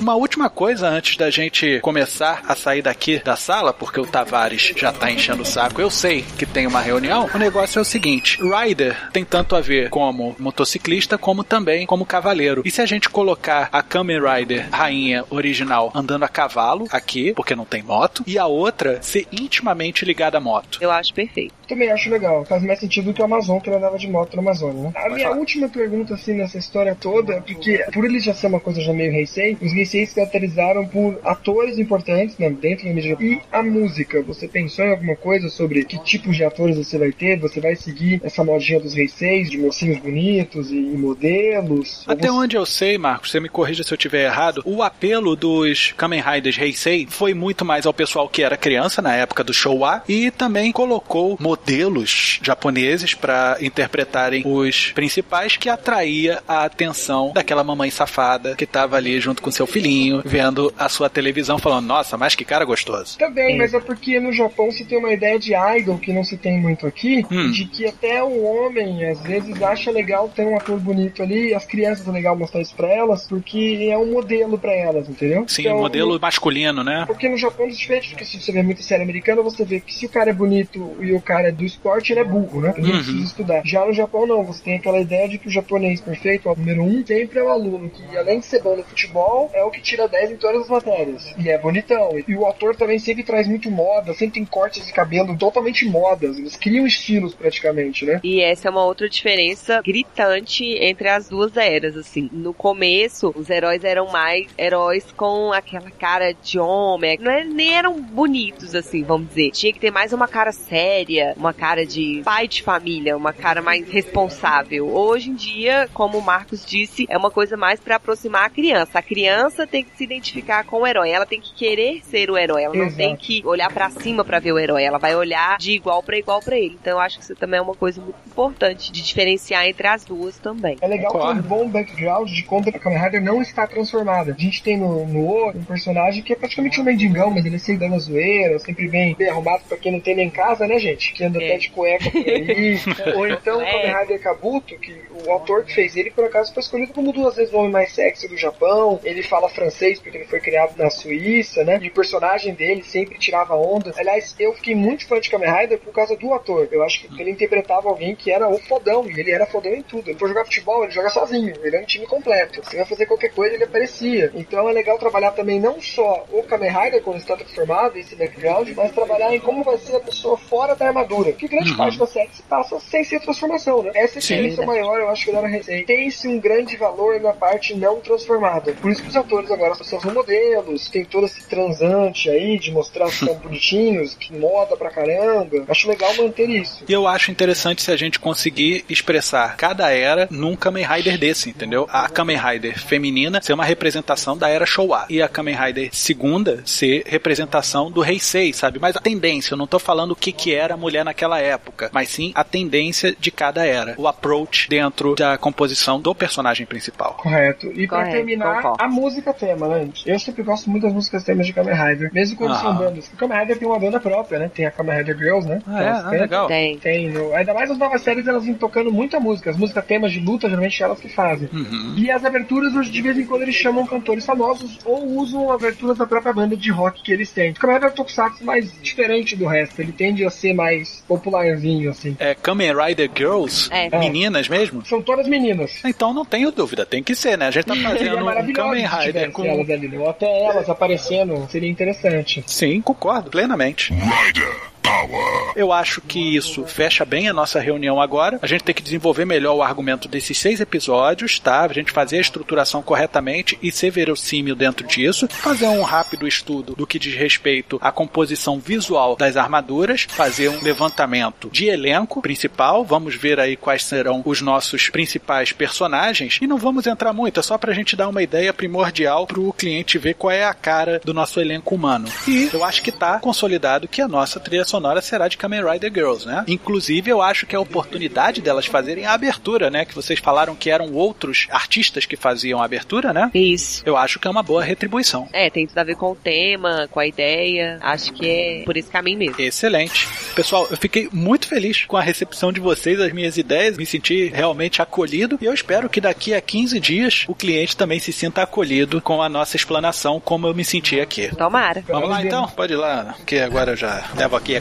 Uma 0.00 0.14
última 0.14 0.48
coisa 0.50 0.88
antes 0.88 1.16
da 1.16 1.30
gente 1.30 1.80
começar 1.80 2.42
a 2.46 2.54
sair 2.54 2.82
daqui 2.82 3.18
da 3.18 3.36
sala, 3.36 3.72
porque 3.72 4.00
o 4.00 4.06
Tavares 4.06 4.72
já 4.76 4.92
tá 4.92 5.10
enchendo 5.10 5.42
o 5.42 5.46
saco. 5.46 5.80
Eu 5.80 5.90
sei 5.90 6.24
que 6.38 6.46
tem 6.46 6.66
uma 6.66 6.80
reunião. 6.80 7.28
O 7.34 7.38
negócio 7.38 7.78
é 7.78 7.82
o 7.82 7.84
seguinte: 7.84 8.38
Rider 8.40 8.96
tem 9.12 9.24
tanto 9.24 9.56
a 9.56 9.60
ver 9.60 9.90
como 9.90 10.34
motociclista, 10.38 11.18
como 11.18 11.44
também 11.44 11.86
como 11.86 12.06
cavaleiro. 12.06 12.62
E 12.64 12.70
se 12.70 12.80
a 12.80 12.86
gente 12.86 13.08
colocar 13.08 13.68
a 13.72 13.82
Kamen 13.82 14.20
Rider 14.20 14.68
rainha 14.70 15.24
original 15.30 15.92
andando 15.94 16.24
a 16.24 16.28
cavalo 16.28 16.86
aqui, 16.90 17.32
porque 17.34 17.54
não 17.54 17.64
tem 17.64 17.82
moto, 17.82 18.24
e 18.26 18.38
a 18.38 18.46
outra 18.46 19.00
ser 19.02 19.26
intimamente 19.32 20.04
ligada 20.04 20.38
à 20.38 20.40
moto? 20.40 20.78
Eu 20.80 20.90
acho 20.90 21.12
perfeito. 21.14 21.54
Também 21.68 21.90
acho 21.90 22.10
legal. 22.10 22.44
Faz 22.44 22.62
mais 22.62 22.78
sentido 22.78 23.12
que 23.12 23.20
o 23.20 23.24
Amazon, 23.24 23.58
que 23.58 23.68
ela 23.68 23.78
andava 23.78 23.98
de 23.98 24.08
moto 24.08 24.34
no 24.34 24.40
Amazônia, 24.40 24.82
né? 24.82 24.92
A 24.94 25.02
Pode 25.02 25.14
minha 25.14 25.28
falar. 25.28 25.40
última 25.40 25.68
pergunta, 25.68 26.14
assim, 26.14 26.34
nessa 26.34 26.58
história 26.58 26.94
toda, 27.00 27.40
porque, 27.40 27.84
por 27.92 28.04
ele 28.04 28.18
já 28.20 28.34
ser 28.34 28.46
uma 28.48 28.60
coisa 28.60 28.80
já 28.80 28.92
meio 28.92 29.12
Heisei, 29.12 29.56
os 29.60 29.72
Heisei 29.72 30.06
se 30.06 30.14
caracterizaram 30.14 30.86
por 30.86 31.18
atores 31.24 31.78
importantes, 31.78 32.36
né, 32.38 32.50
dentro 32.50 32.86
da 32.86 32.92
mídia. 32.92 33.16
E 33.20 33.40
a 33.52 33.62
música, 33.62 34.22
você 34.22 34.46
pensou 34.48 34.84
em 34.84 34.90
alguma 34.90 35.16
coisa 35.16 35.48
sobre 35.48 35.84
que 35.84 35.98
tipos 36.02 36.36
de 36.36 36.44
atores 36.44 36.76
você 36.76 36.98
vai 36.98 37.12
ter? 37.12 37.38
Você 37.40 37.60
vai 37.60 37.76
seguir 37.76 38.20
essa 38.24 38.42
modinha 38.44 38.80
dos 38.80 38.96
Heiseis, 38.96 39.50
de 39.50 39.58
mocinhos 39.58 39.98
bonitos 39.98 40.70
e, 40.70 40.76
e 40.76 40.96
modelos? 40.96 42.04
Até 42.06 42.28
você- 42.28 42.30
onde 42.30 42.56
eu 42.56 42.66
sei, 42.66 42.98
Marcos, 42.98 43.30
você 43.30 43.40
me 43.40 43.48
corrija 43.48 43.82
se 43.82 43.92
eu 43.92 43.96
estiver 43.96 44.24
errado, 44.24 44.62
o 44.64 44.82
apelo 44.82 45.36
dos 45.36 45.92
Kamen 45.96 46.20
Riders 46.22 46.58
Heisei 46.58 47.06
foi 47.08 47.34
muito 47.34 47.64
mais 47.64 47.86
ao 47.86 47.92
pessoal 47.94 48.28
que 48.28 48.42
era 48.42 48.56
criança 48.56 49.00
na 49.02 49.14
época 49.14 49.44
do 49.44 49.52
Showa 49.52 50.02
e 50.08 50.30
também 50.30 50.72
colocou 50.72 51.36
modelos 51.40 52.38
japoneses 52.42 53.14
para 53.14 53.56
interpretarem 53.60 54.42
os 54.46 54.92
principais 54.92 55.56
que 55.56 55.68
atraía 55.68 56.42
a 56.46 56.64
atenção 56.64 56.85
daquela 57.34 57.64
mamãe 57.64 57.90
safada 57.90 58.54
que 58.56 58.66
tava 58.66 58.96
ali 58.96 59.18
junto 59.20 59.42
com 59.42 59.50
seu 59.50 59.66
filhinho, 59.66 60.22
vendo 60.24 60.72
a 60.78 60.88
sua 60.88 61.08
televisão 61.08 61.58
falando: 61.58 61.86
"Nossa, 61.86 62.16
mas 62.16 62.34
que 62.34 62.44
cara 62.44 62.64
gostoso". 62.64 63.18
Também, 63.18 63.56
mas 63.56 63.74
é 63.74 63.80
porque 63.80 64.18
no 64.20 64.32
Japão 64.32 64.70
se 64.70 64.84
tem 64.84 64.98
uma 64.98 65.12
ideia 65.12 65.38
de 65.38 65.52
idol 65.54 65.98
que 65.98 66.12
não 66.12 66.24
se 66.24 66.36
tem 66.36 66.58
muito 66.60 66.86
aqui, 66.86 67.24
Hum. 67.30 67.50
de 67.50 67.64
que 67.66 67.86
até 67.86 68.22
o 68.22 68.42
homem 68.44 69.04
às 69.08 69.20
vezes 69.22 69.60
acha 69.62 69.90
legal 69.90 70.28
ter 70.34 70.46
um 70.46 70.56
ator 70.56 70.78
bonito 70.78 71.22
ali, 71.22 71.54
as 71.54 71.64
crianças 71.66 72.06
é 72.06 72.10
legal 72.10 72.36
mostrar 72.36 72.60
isso 72.60 72.74
pra 72.74 72.88
elas, 72.88 73.26
porque 73.26 73.88
é 73.90 73.96
um 73.98 74.12
modelo 74.12 74.58
pra 74.58 74.72
elas, 74.74 75.08
entendeu? 75.08 75.44
Sim, 75.48 75.62
Então, 75.62 75.76
um 75.78 75.80
modelo 75.80 76.18
masculino, 76.20 76.82
né? 76.84 77.04
Porque 77.06 77.28
no 77.28 77.36
Japão 77.36 77.66
é 77.66 77.70
diferente, 77.70 78.10
porque 78.10 78.24
se 78.24 78.40
você 78.40 78.52
vê 78.52 78.62
muita 78.62 78.82
série 78.82 79.02
americana, 79.02 79.42
você 79.42 79.64
vê 79.64 79.80
que 79.80 79.94
se 79.94 80.06
o 80.06 80.08
cara 80.08 80.30
é 80.30 80.32
bonito 80.32 80.96
e 81.00 81.12
o 81.12 81.20
cara 81.20 81.48
é 81.48 81.52
do 81.52 81.64
esporte, 81.64 82.12
ele 82.12 82.20
é 82.20 82.24
burro, 82.24 82.60
né? 82.60 82.74
Ele 82.76 82.86
Uhum. 82.86 82.92
não 82.94 83.02
precisa 83.02 83.24
estudar. 83.24 83.62
Já 83.64 83.84
no 83.84 83.92
Japão, 83.92 84.26
não. 84.26 84.44
Você 84.44 84.62
tem 84.62 84.76
aquela 84.76 85.00
ideia 85.00 85.28
de 85.28 85.38
que 85.38 85.48
o 85.48 85.50
japonês 85.50 86.00
perfeito, 86.00 86.48
o 86.48 86.52
número 86.76 87.00
um, 87.00 87.06
sempre 87.06 87.38
é 87.38 87.42
o 87.42 87.48
aluno 87.48 87.88
que, 87.90 88.16
além 88.16 88.40
de 88.40 88.46
ser 88.46 88.62
bom 88.62 88.76
no 88.76 88.82
futebol, 88.84 89.50
é 89.54 89.62
o 89.64 89.70
que 89.70 89.80
tira 89.80 90.06
10 90.08 90.32
em 90.32 90.36
todas 90.36 90.62
as 90.62 90.68
matérias. 90.68 91.34
E 91.38 91.48
é 91.48 91.58
bonitão. 91.58 92.10
E 92.26 92.34
o 92.34 92.46
ator 92.46 92.76
também 92.76 92.98
sempre 92.98 93.22
traz 93.22 93.46
muito 93.46 93.70
moda, 93.70 94.12
sempre 94.14 94.34
tem 94.34 94.44
cortes 94.44 94.86
de 94.86 94.92
cabelo 94.92 95.36
totalmente 95.36 95.84
modas. 95.86 96.38
Eles 96.38 96.56
criam 96.56 96.86
estilos 96.86 97.34
praticamente, 97.34 98.04
né? 98.04 98.20
E 98.22 98.40
essa 98.40 98.68
é 98.68 98.70
uma 98.70 98.84
outra 98.84 99.08
diferença 99.08 99.80
gritante 99.84 100.64
entre 100.64 101.08
as 101.08 101.28
duas 101.28 101.56
eras, 101.56 101.96
assim. 101.96 102.28
No 102.32 102.52
começo, 102.52 103.32
os 103.36 103.48
heróis 103.50 103.84
eram 103.84 104.10
mais 104.10 104.46
heróis 104.58 105.04
com 105.16 105.52
aquela 105.52 105.90
cara 105.90 106.32
de 106.32 106.58
homem. 106.58 107.18
Não 107.20 107.30
é- 107.30 107.44
nem 107.44 107.74
eram 107.74 108.00
bonitos, 108.00 108.74
assim, 108.74 109.02
vamos 109.02 109.28
dizer. 109.28 109.50
Tinha 109.52 109.72
que 109.72 109.78
ter 109.80 109.90
mais 109.90 110.12
uma 110.12 110.28
cara 110.28 110.52
séria, 110.52 111.34
uma 111.36 111.52
cara 111.52 111.86
de 111.86 112.22
pai 112.24 112.48
de 112.48 112.62
família, 112.62 113.16
uma 113.16 113.32
cara 113.32 113.62
mais 113.62 113.88
responsável. 113.88 114.88
Hoje 114.88 115.30
em 115.30 115.34
dia, 115.34 115.88
como 115.94 116.18
o 116.18 116.22
Marcos 116.22 116.64
disse, 116.66 117.06
é 117.08 117.16
uma 117.16 117.30
coisa 117.30 117.56
mais 117.56 117.80
pra 117.80 117.96
aproximar 117.96 118.44
a 118.44 118.50
criança. 118.50 118.98
A 118.98 119.02
criança 119.02 119.66
tem 119.66 119.84
que 119.84 119.96
se 119.96 120.04
identificar 120.04 120.64
com 120.64 120.80
o 120.82 120.86
herói, 120.86 121.10
ela 121.10 121.24
tem 121.26 121.40
que 121.40 121.54
querer 121.54 122.00
ser 122.04 122.30
o 122.30 122.36
herói, 122.36 122.62
ela 122.64 122.74
não 122.74 122.84
Exato. 122.84 122.96
tem 122.96 123.16
que 123.16 123.42
olhar 123.46 123.72
pra 123.72 123.88
cima 123.90 124.24
pra 124.24 124.38
ver 124.38 124.52
o 124.52 124.58
herói, 124.58 124.82
ela 124.82 124.98
vai 124.98 125.14
olhar 125.14 125.56
de 125.58 125.72
igual 125.72 126.02
pra 126.02 126.18
igual 126.18 126.40
pra 126.40 126.56
ele. 126.58 126.76
Então 126.80 126.94
eu 126.94 127.00
acho 127.00 127.18
que 127.18 127.24
isso 127.24 127.36
também 127.36 127.58
é 127.58 127.62
uma 127.62 127.74
coisa 127.74 128.00
muito 128.00 128.16
importante 128.26 128.90
de 128.92 129.02
diferenciar 129.02 129.66
entre 129.66 129.86
as 129.86 130.04
duas 130.04 130.36
também. 130.38 130.76
É 130.80 130.86
legal 130.86 131.12
ter 131.12 131.18
Concordo. 131.18 131.40
um 131.40 131.42
bom 131.42 131.68
background 131.68 132.28
de 132.30 132.42
quando 132.42 132.68
a 132.68 132.72
Kamen 132.72 132.98
Rider 132.98 133.22
não 133.22 133.40
está 133.40 133.66
transformada. 133.66 134.34
A 134.36 134.40
gente 134.42 134.62
tem 134.62 134.76
no, 134.76 135.06
no 135.06 135.24
outro 135.26 135.60
um 135.60 135.64
personagem 135.64 136.22
que 136.22 136.32
é 136.32 136.36
praticamente 136.36 136.80
um 136.80 136.84
mendigão, 136.84 137.30
mas 137.30 137.44
ele 137.44 137.56
é 137.56 137.58
sempre 137.58 137.88
dando 137.88 137.98
zoeira, 138.00 138.58
sempre 138.58 138.88
bem, 138.88 139.14
bem 139.14 139.28
arrumado 139.28 139.62
pra 139.68 139.76
quem 139.78 139.92
não 139.92 140.00
tem 140.00 140.14
nem 140.16 140.28
casa, 140.30 140.66
né, 140.66 140.78
gente? 140.78 141.12
Que 141.12 141.24
anda 141.24 141.42
É. 141.42 141.46
até 141.48 141.58
de 141.58 141.70
cueca 141.70 142.10
por 142.10 142.26
aí. 142.28 142.78
Ou 143.16 143.26
então 143.28 143.58
o 143.58 143.62
É. 143.62 143.70
Kamen 143.70 144.00
Rider 144.02 144.22
Kabuto, 144.22 144.78
que 144.78 144.94
o 145.26 145.30
autor 145.30 145.64
que 145.64 145.74
fez 145.74 145.96
ele, 145.96 146.10
por 146.10 146.24
acaso, 146.24 146.52
foi 146.56 146.62
escolhido 146.62 146.94
como 146.94 147.12
duas 147.12 147.36
vezes 147.36 147.52
o 147.52 147.58
homem 147.58 147.70
mais 147.70 147.92
sexy 147.92 148.26
do 148.28 148.36
Japão. 148.36 148.98
Ele 149.04 149.22
fala 149.22 149.48
francês 149.48 150.00
porque 150.00 150.16
ele 150.16 150.24
foi 150.24 150.40
criado 150.40 150.74
na 150.76 150.88
Suíça, 150.88 151.62
né? 151.64 151.78
E 151.82 151.88
o 151.88 151.92
personagem 151.92 152.54
dele 152.54 152.82
sempre 152.82 153.18
tirava 153.18 153.54
onda. 153.54 153.92
Aliás, 153.96 154.34
eu 154.38 154.54
fiquei 154.54 154.74
muito 154.74 155.06
fã 155.06 155.20
de 155.20 155.28
Kamen 155.28 155.52
Rider 155.52 155.78
por 155.78 155.92
causa 155.92 156.16
do 156.16 156.32
ator. 156.32 156.66
Eu 156.72 156.82
acho 156.82 157.00
que 157.00 157.20
ele 157.20 157.30
interpretava 157.30 157.90
alguém 157.90 158.16
que 158.16 158.30
era 158.30 158.48
o 158.48 158.58
fodão, 158.58 159.06
e 159.06 159.20
ele 159.20 159.30
era 159.30 159.44
fodão 159.44 159.74
em 159.74 159.82
tudo. 159.82 160.08
Ele 160.08 160.18
for 160.18 160.28
jogar 160.28 160.46
futebol, 160.46 160.82
ele 160.82 160.92
joga 160.92 161.10
sozinho, 161.10 161.54
ele 161.62 161.76
é 161.76 161.80
um 161.80 161.84
time 161.84 162.06
completo. 162.06 162.64
Você 162.64 162.76
vai 162.76 162.86
fazer 162.86 163.04
qualquer 163.04 163.32
coisa, 163.34 163.54
ele 163.54 163.64
aparecia. 163.64 164.30
Então 164.34 164.68
é 164.68 164.72
legal 164.72 164.98
trabalhar 164.98 165.32
também 165.32 165.60
não 165.60 165.80
só 165.80 166.24
o 166.32 166.42
Kamen 166.42 166.70
Rider 166.70 167.02
quando 167.02 167.18
está 167.18 167.36
transformado, 167.36 167.98
esse 167.98 168.16
background, 168.16 168.70
mas 168.74 168.92
trabalhar 168.92 169.34
em 169.34 169.40
como 169.40 169.62
vai 169.62 169.76
ser 169.76 169.96
a 169.96 170.00
pessoa 170.00 170.38
fora 170.38 170.74
da 170.74 170.86
armadura. 170.86 171.32
Porque 171.32 171.48
grande 171.48 171.76
parte 171.76 171.98
da 171.98 172.06
série 172.06 172.30
se 172.32 172.42
passa 172.42 172.80
sem 172.80 173.04
ser 173.04 173.20
transformação, 173.20 173.82
né? 173.82 173.90
Essa 173.94 174.14
é 174.14 174.18
a 174.18 174.20
diferença 174.20 174.64
maior, 174.64 174.98
eu 174.98 175.10
acho 175.10 175.26
que 175.26 175.32
dá 175.32 175.42
na 175.42 175.48
receita. 175.48 175.86
Tem-se 175.86 176.28
um 176.28 176.38
grande 176.46 176.76
valor 176.76 177.20
na 177.20 177.32
parte 177.32 177.74
não 177.74 178.00
transformada. 178.00 178.72
Por 178.74 178.92
isso 178.92 179.02
que 179.02 179.08
os 179.08 179.16
atores 179.16 179.50
agora 179.50 179.74
são 179.74 180.00
modelos, 180.12 180.88
tem 180.88 181.04
todo 181.04 181.26
esse 181.26 181.42
transante 181.48 182.30
aí 182.30 182.56
de 182.56 182.70
mostrar 182.70 183.06
que 183.06 183.16
são 183.26 183.34
bonitinhos, 183.34 184.14
que 184.14 184.32
moda 184.32 184.76
pra 184.76 184.90
caramba. 184.90 185.64
Acho 185.68 185.88
legal 185.88 186.14
manter 186.14 186.48
isso. 186.48 186.84
E 186.88 186.92
eu 186.92 187.08
acho 187.08 187.32
interessante 187.32 187.82
se 187.82 187.90
a 187.90 187.96
gente 187.96 188.20
conseguir 188.20 188.84
expressar 188.88 189.56
cada 189.56 189.90
era 189.90 190.28
num 190.30 190.54
Kamen 190.54 190.86
Rider 190.86 191.18
desse, 191.18 191.50
entendeu? 191.50 191.88
A 191.90 192.08
Kamen 192.08 192.38
Rider 192.38 192.78
feminina 192.78 193.42
ser 193.42 193.52
uma 193.52 193.64
representação 193.64 194.38
da 194.38 194.48
era 194.48 194.64
Showa. 194.64 195.06
E 195.10 195.20
a 195.20 195.28
Kamen 195.28 195.56
Rider 195.56 195.88
segunda 195.92 196.62
ser 196.64 197.02
representação 197.06 197.90
do 197.90 198.04
Heisei, 198.04 198.52
sabe? 198.52 198.78
Mas 198.78 198.94
a 198.94 199.00
tendência, 199.00 199.54
eu 199.54 199.58
não 199.58 199.66
tô 199.66 199.80
falando 199.80 200.12
o 200.12 200.16
que 200.16 200.30
que 200.30 200.54
era 200.54 200.74
a 200.74 200.76
mulher 200.76 201.04
naquela 201.04 201.40
época, 201.40 201.90
mas 201.92 202.08
sim 202.08 202.30
a 202.36 202.44
tendência 202.44 203.16
de 203.18 203.32
cada 203.32 203.66
era. 203.66 203.94
O 203.98 204.06
approach 204.06 204.68
dentro 204.68 205.16
da 205.16 205.36
composição 205.36 206.00
do 206.00 206.14
personagem 206.14 206.35
principal. 206.66 207.14
Correto. 207.14 207.66
E 207.74 207.86
pra 207.86 207.98
Correto, 207.98 208.16
terminar, 208.16 208.56
concordo. 208.62 208.82
a 208.84 208.88
música 208.88 209.32
tema, 209.32 209.68
né? 209.68 209.88
Eu 210.04 210.18
sempre 210.18 210.42
gosto 210.42 210.68
muito 210.70 210.82
das 210.84 210.92
músicas 210.92 211.22
temas 211.24 211.46
de 211.46 211.52
Kamen 211.52 211.74
Rider, 211.74 212.10
mesmo 212.12 212.36
quando 212.36 212.52
Ah. 212.52 212.58
são 212.58 212.74
bandas. 212.76 213.06
O 213.12 213.16
Kamen 213.16 213.38
Rider 213.40 213.58
tem 213.58 213.68
uma 213.68 213.78
banda 213.78 214.00
própria, 214.00 214.38
né? 214.38 214.50
Tem 214.54 214.66
a 214.66 214.70
Kamen 214.70 214.96
Rider 214.98 215.16
Girls, 215.18 215.48
né? 215.48 215.60
Ah, 215.66 215.82
é? 215.82 215.88
Ah, 215.88 216.10
legal. 216.10 216.46
Tem. 216.48 216.78
Tem, 216.78 217.08
no- 217.10 217.34
ainda 217.34 217.52
mais 217.54 217.70
as 217.70 217.78
novas 217.78 218.02
séries, 218.02 218.26
elas 218.26 218.44
vêm 218.44 218.54
tocando 218.54 218.92
muita 218.92 219.18
música. 219.20 219.50
As 219.50 219.56
músicas 219.56 219.84
temas 219.84 220.12
de 220.12 220.20
luta, 220.20 220.48
geralmente 220.48 220.82
elas 220.82 221.00
que 221.00 221.08
fazem. 221.08 221.48
Uhum. 221.52 221.94
E 221.96 222.10
as 222.10 222.24
aberturas, 222.24 222.74
hoje, 222.74 222.90
de 222.90 223.02
vez 223.02 223.18
em 223.18 223.24
quando, 223.24 223.42
eles 223.42 223.54
chamam 223.54 223.86
cantores 223.86 224.24
famosos 224.24 224.78
ou 224.84 225.04
usam 225.18 225.50
aberturas 225.50 225.98
da 225.98 226.06
própria 226.06 226.32
banda 226.32 226.56
de 226.56 226.70
rock 226.70 227.02
que 227.02 227.12
eles 227.12 227.30
têm. 227.32 227.50
O 227.50 227.54
Kamen 227.54 227.76
Rider 227.76 227.88
é 227.88 227.92
um 227.92 227.94
Tokusatsu 227.94 228.44
mais 228.44 228.72
diferente 228.82 229.36
do 229.36 229.46
resto. 229.46 229.80
Ele 229.80 229.92
tende 229.92 230.24
a 230.24 230.30
ser 230.30 230.52
mais 230.54 231.02
popularzinho, 231.06 231.90
assim. 231.90 232.16
É 232.18 232.34
Kamen 232.34 232.72
Rider 232.76 233.10
Girls? 233.14 233.68
É. 233.72 233.96
Meninas 233.98 234.48
mesmo? 234.48 234.84
São 234.84 235.00
todas 235.02 235.26
meninas. 235.26 235.80
Então 235.84 236.12
não 236.12 236.24
tenho 236.26 236.50
dúvida, 236.50 236.84
tem 236.84 237.02
que 237.02 237.14
ser, 237.14 237.36
né? 237.38 237.48
A 237.48 237.50
gente 237.50 237.64
tá 237.64 237.76
fazendo 237.76 238.24
um 238.24 238.52
Kamen 238.52 238.86
Rider 238.86 239.30
com. 239.30 239.44
elas 239.44 239.70
ali, 239.70 239.88
né? 239.88 239.98
Ou 239.98 240.10
até 240.10 240.44
elas 240.44 240.68
aparecendo, 240.68 241.46
seria 241.50 241.70
interessante. 241.70 242.44
Sim, 242.46 242.80
concordo 242.80 243.30
plenamente. 243.30 243.92
Rider 243.92 244.75
Power. 244.86 245.52
Eu 245.56 245.72
acho 245.72 246.00
que 246.00 246.36
isso 246.36 246.64
fecha 246.64 247.04
bem 247.04 247.28
a 247.28 247.32
nossa 247.32 247.58
reunião 247.58 248.00
agora. 248.00 248.38
A 248.40 248.46
gente 248.46 248.62
tem 248.62 248.74
que 248.74 248.82
desenvolver 248.82 249.24
melhor 249.24 249.54
o 249.56 249.62
argumento 249.62 250.06
desses 250.06 250.38
seis 250.38 250.60
episódios, 250.60 251.40
tá? 251.40 251.64
A 251.64 251.72
gente 251.72 251.90
fazer 251.90 252.18
a 252.18 252.20
estruturação 252.20 252.82
corretamente 252.82 253.58
e 253.62 253.72
ser 253.72 253.90
verossímil 253.90 254.54
dentro 254.54 254.86
disso. 254.86 255.26
Fazer 255.28 255.66
um 255.66 255.82
rápido 255.82 256.28
estudo 256.28 256.74
do 256.74 256.86
que 256.86 256.98
diz 256.98 257.14
respeito 257.14 257.78
à 257.82 257.90
composição 257.90 258.60
visual 258.60 259.16
das 259.16 259.36
armaduras. 259.36 260.06
Fazer 260.08 260.50
um 260.50 260.62
levantamento 260.62 261.48
de 261.50 261.66
elenco 261.66 262.22
principal. 262.22 262.84
Vamos 262.84 263.14
ver 263.16 263.40
aí 263.40 263.56
quais 263.56 263.82
serão 263.82 264.22
os 264.24 264.40
nossos 264.40 264.88
principais 264.88 265.52
personagens. 265.52 266.38
E 266.40 266.46
não 266.46 266.58
vamos 266.58 266.86
entrar 266.86 267.12
muito, 267.12 267.40
é 267.40 267.42
só 267.42 267.56
pra 267.58 267.72
gente 267.72 267.96
dar 267.96 268.08
uma 268.08 268.22
ideia 268.22 268.52
primordial 268.52 269.26
pro 269.26 269.52
cliente 269.54 269.98
ver 269.98 270.14
qual 270.14 270.30
é 270.30 270.44
a 270.44 270.54
cara 270.54 271.00
do 271.02 271.14
nosso 271.14 271.40
elenco 271.40 271.74
humano. 271.74 272.08
E 272.28 272.50
eu 272.52 272.62
acho 272.62 272.82
que 272.82 272.92
tá 272.92 273.18
consolidado 273.18 273.88
que 273.88 274.02
a 274.02 274.08
nossa 274.08 274.38
trilha 274.38 274.64
será 275.00 275.28
de 275.28 275.36
Kamen 275.36 275.64
Rider 275.64 275.92
Girls, 275.92 276.26
né? 276.26 276.44
Inclusive, 276.46 277.10
eu 277.10 277.22
acho 277.22 277.46
que 277.46 277.54
a 277.54 277.60
oportunidade 277.60 278.40
delas 278.40 278.66
fazerem 278.66 279.06
a 279.06 279.12
abertura, 279.12 279.70
né? 279.70 279.84
Que 279.84 279.94
vocês 279.94 280.18
falaram 280.18 280.54
que 280.54 280.70
eram 280.70 280.92
outros 280.92 281.46
artistas 281.50 282.06
que 282.06 282.16
faziam 282.16 282.60
a 282.60 282.64
abertura, 282.64 283.12
né? 283.12 283.30
Isso. 283.34 283.82
Eu 283.86 283.96
acho 283.96 284.18
que 284.18 284.26
é 284.26 284.30
uma 284.30 284.42
boa 284.42 284.62
retribuição. 284.62 285.28
É, 285.32 285.50
tem 285.50 285.66
tudo 285.66 285.78
a 285.78 285.84
ver 285.84 285.96
com 285.96 286.12
o 286.12 286.16
tema, 286.16 286.88
com 286.90 287.00
a 287.00 287.06
ideia. 287.06 287.78
Acho 287.80 288.12
que 288.12 288.26
é 288.28 288.62
por 288.64 288.76
esse 288.76 288.90
caminho 288.90 289.18
mesmo. 289.18 289.40
Excelente. 289.40 290.08
Pessoal, 290.34 290.66
eu 290.70 290.76
fiquei 290.76 291.08
muito 291.12 291.48
feliz 291.48 291.84
com 291.84 291.96
a 291.96 292.02
recepção 292.02 292.52
de 292.52 292.60
vocês, 292.60 293.00
as 293.00 293.12
minhas 293.12 293.36
ideias, 293.36 293.76
me 293.76 293.86
senti 293.86 294.26
realmente 294.26 294.82
acolhido 294.82 295.38
e 295.40 295.44
eu 295.44 295.54
espero 295.54 295.88
que 295.88 296.00
daqui 296.00 296.34
a 296.34 296.40
15 296.40 296.80
dias 296.80 297.24
o 297.28 297.34
cliente 297.34 297.76
também 297.76 297.98
se 297.98 298.12
sinta 298.12 298.42
acolhido 298.42 299.00
com 299.00 299.22
a 299.22 299.28
nossa 299.28 299.56
explanação, 299.56 300.20
como 300.20 300.46
eu 300.46 300.54
me 300.54 300.64
senti 300.64 301.00
aqui. 301.00 301.34
Tomara. 301.34 301.82
Vamos 301.86 302.08
lá 302.08 302.22
então? 302.22 302.48
Pode 302.48 302.72
ir 302.72 302.76
lá, 302.76 303.14
que 303.24 303.38
agora 303.38 303.72
eu 303.72 303.76
já 303.76 304.04
levo 304.16 304.36
aqui 304.36 304.56
a 304.56 304.60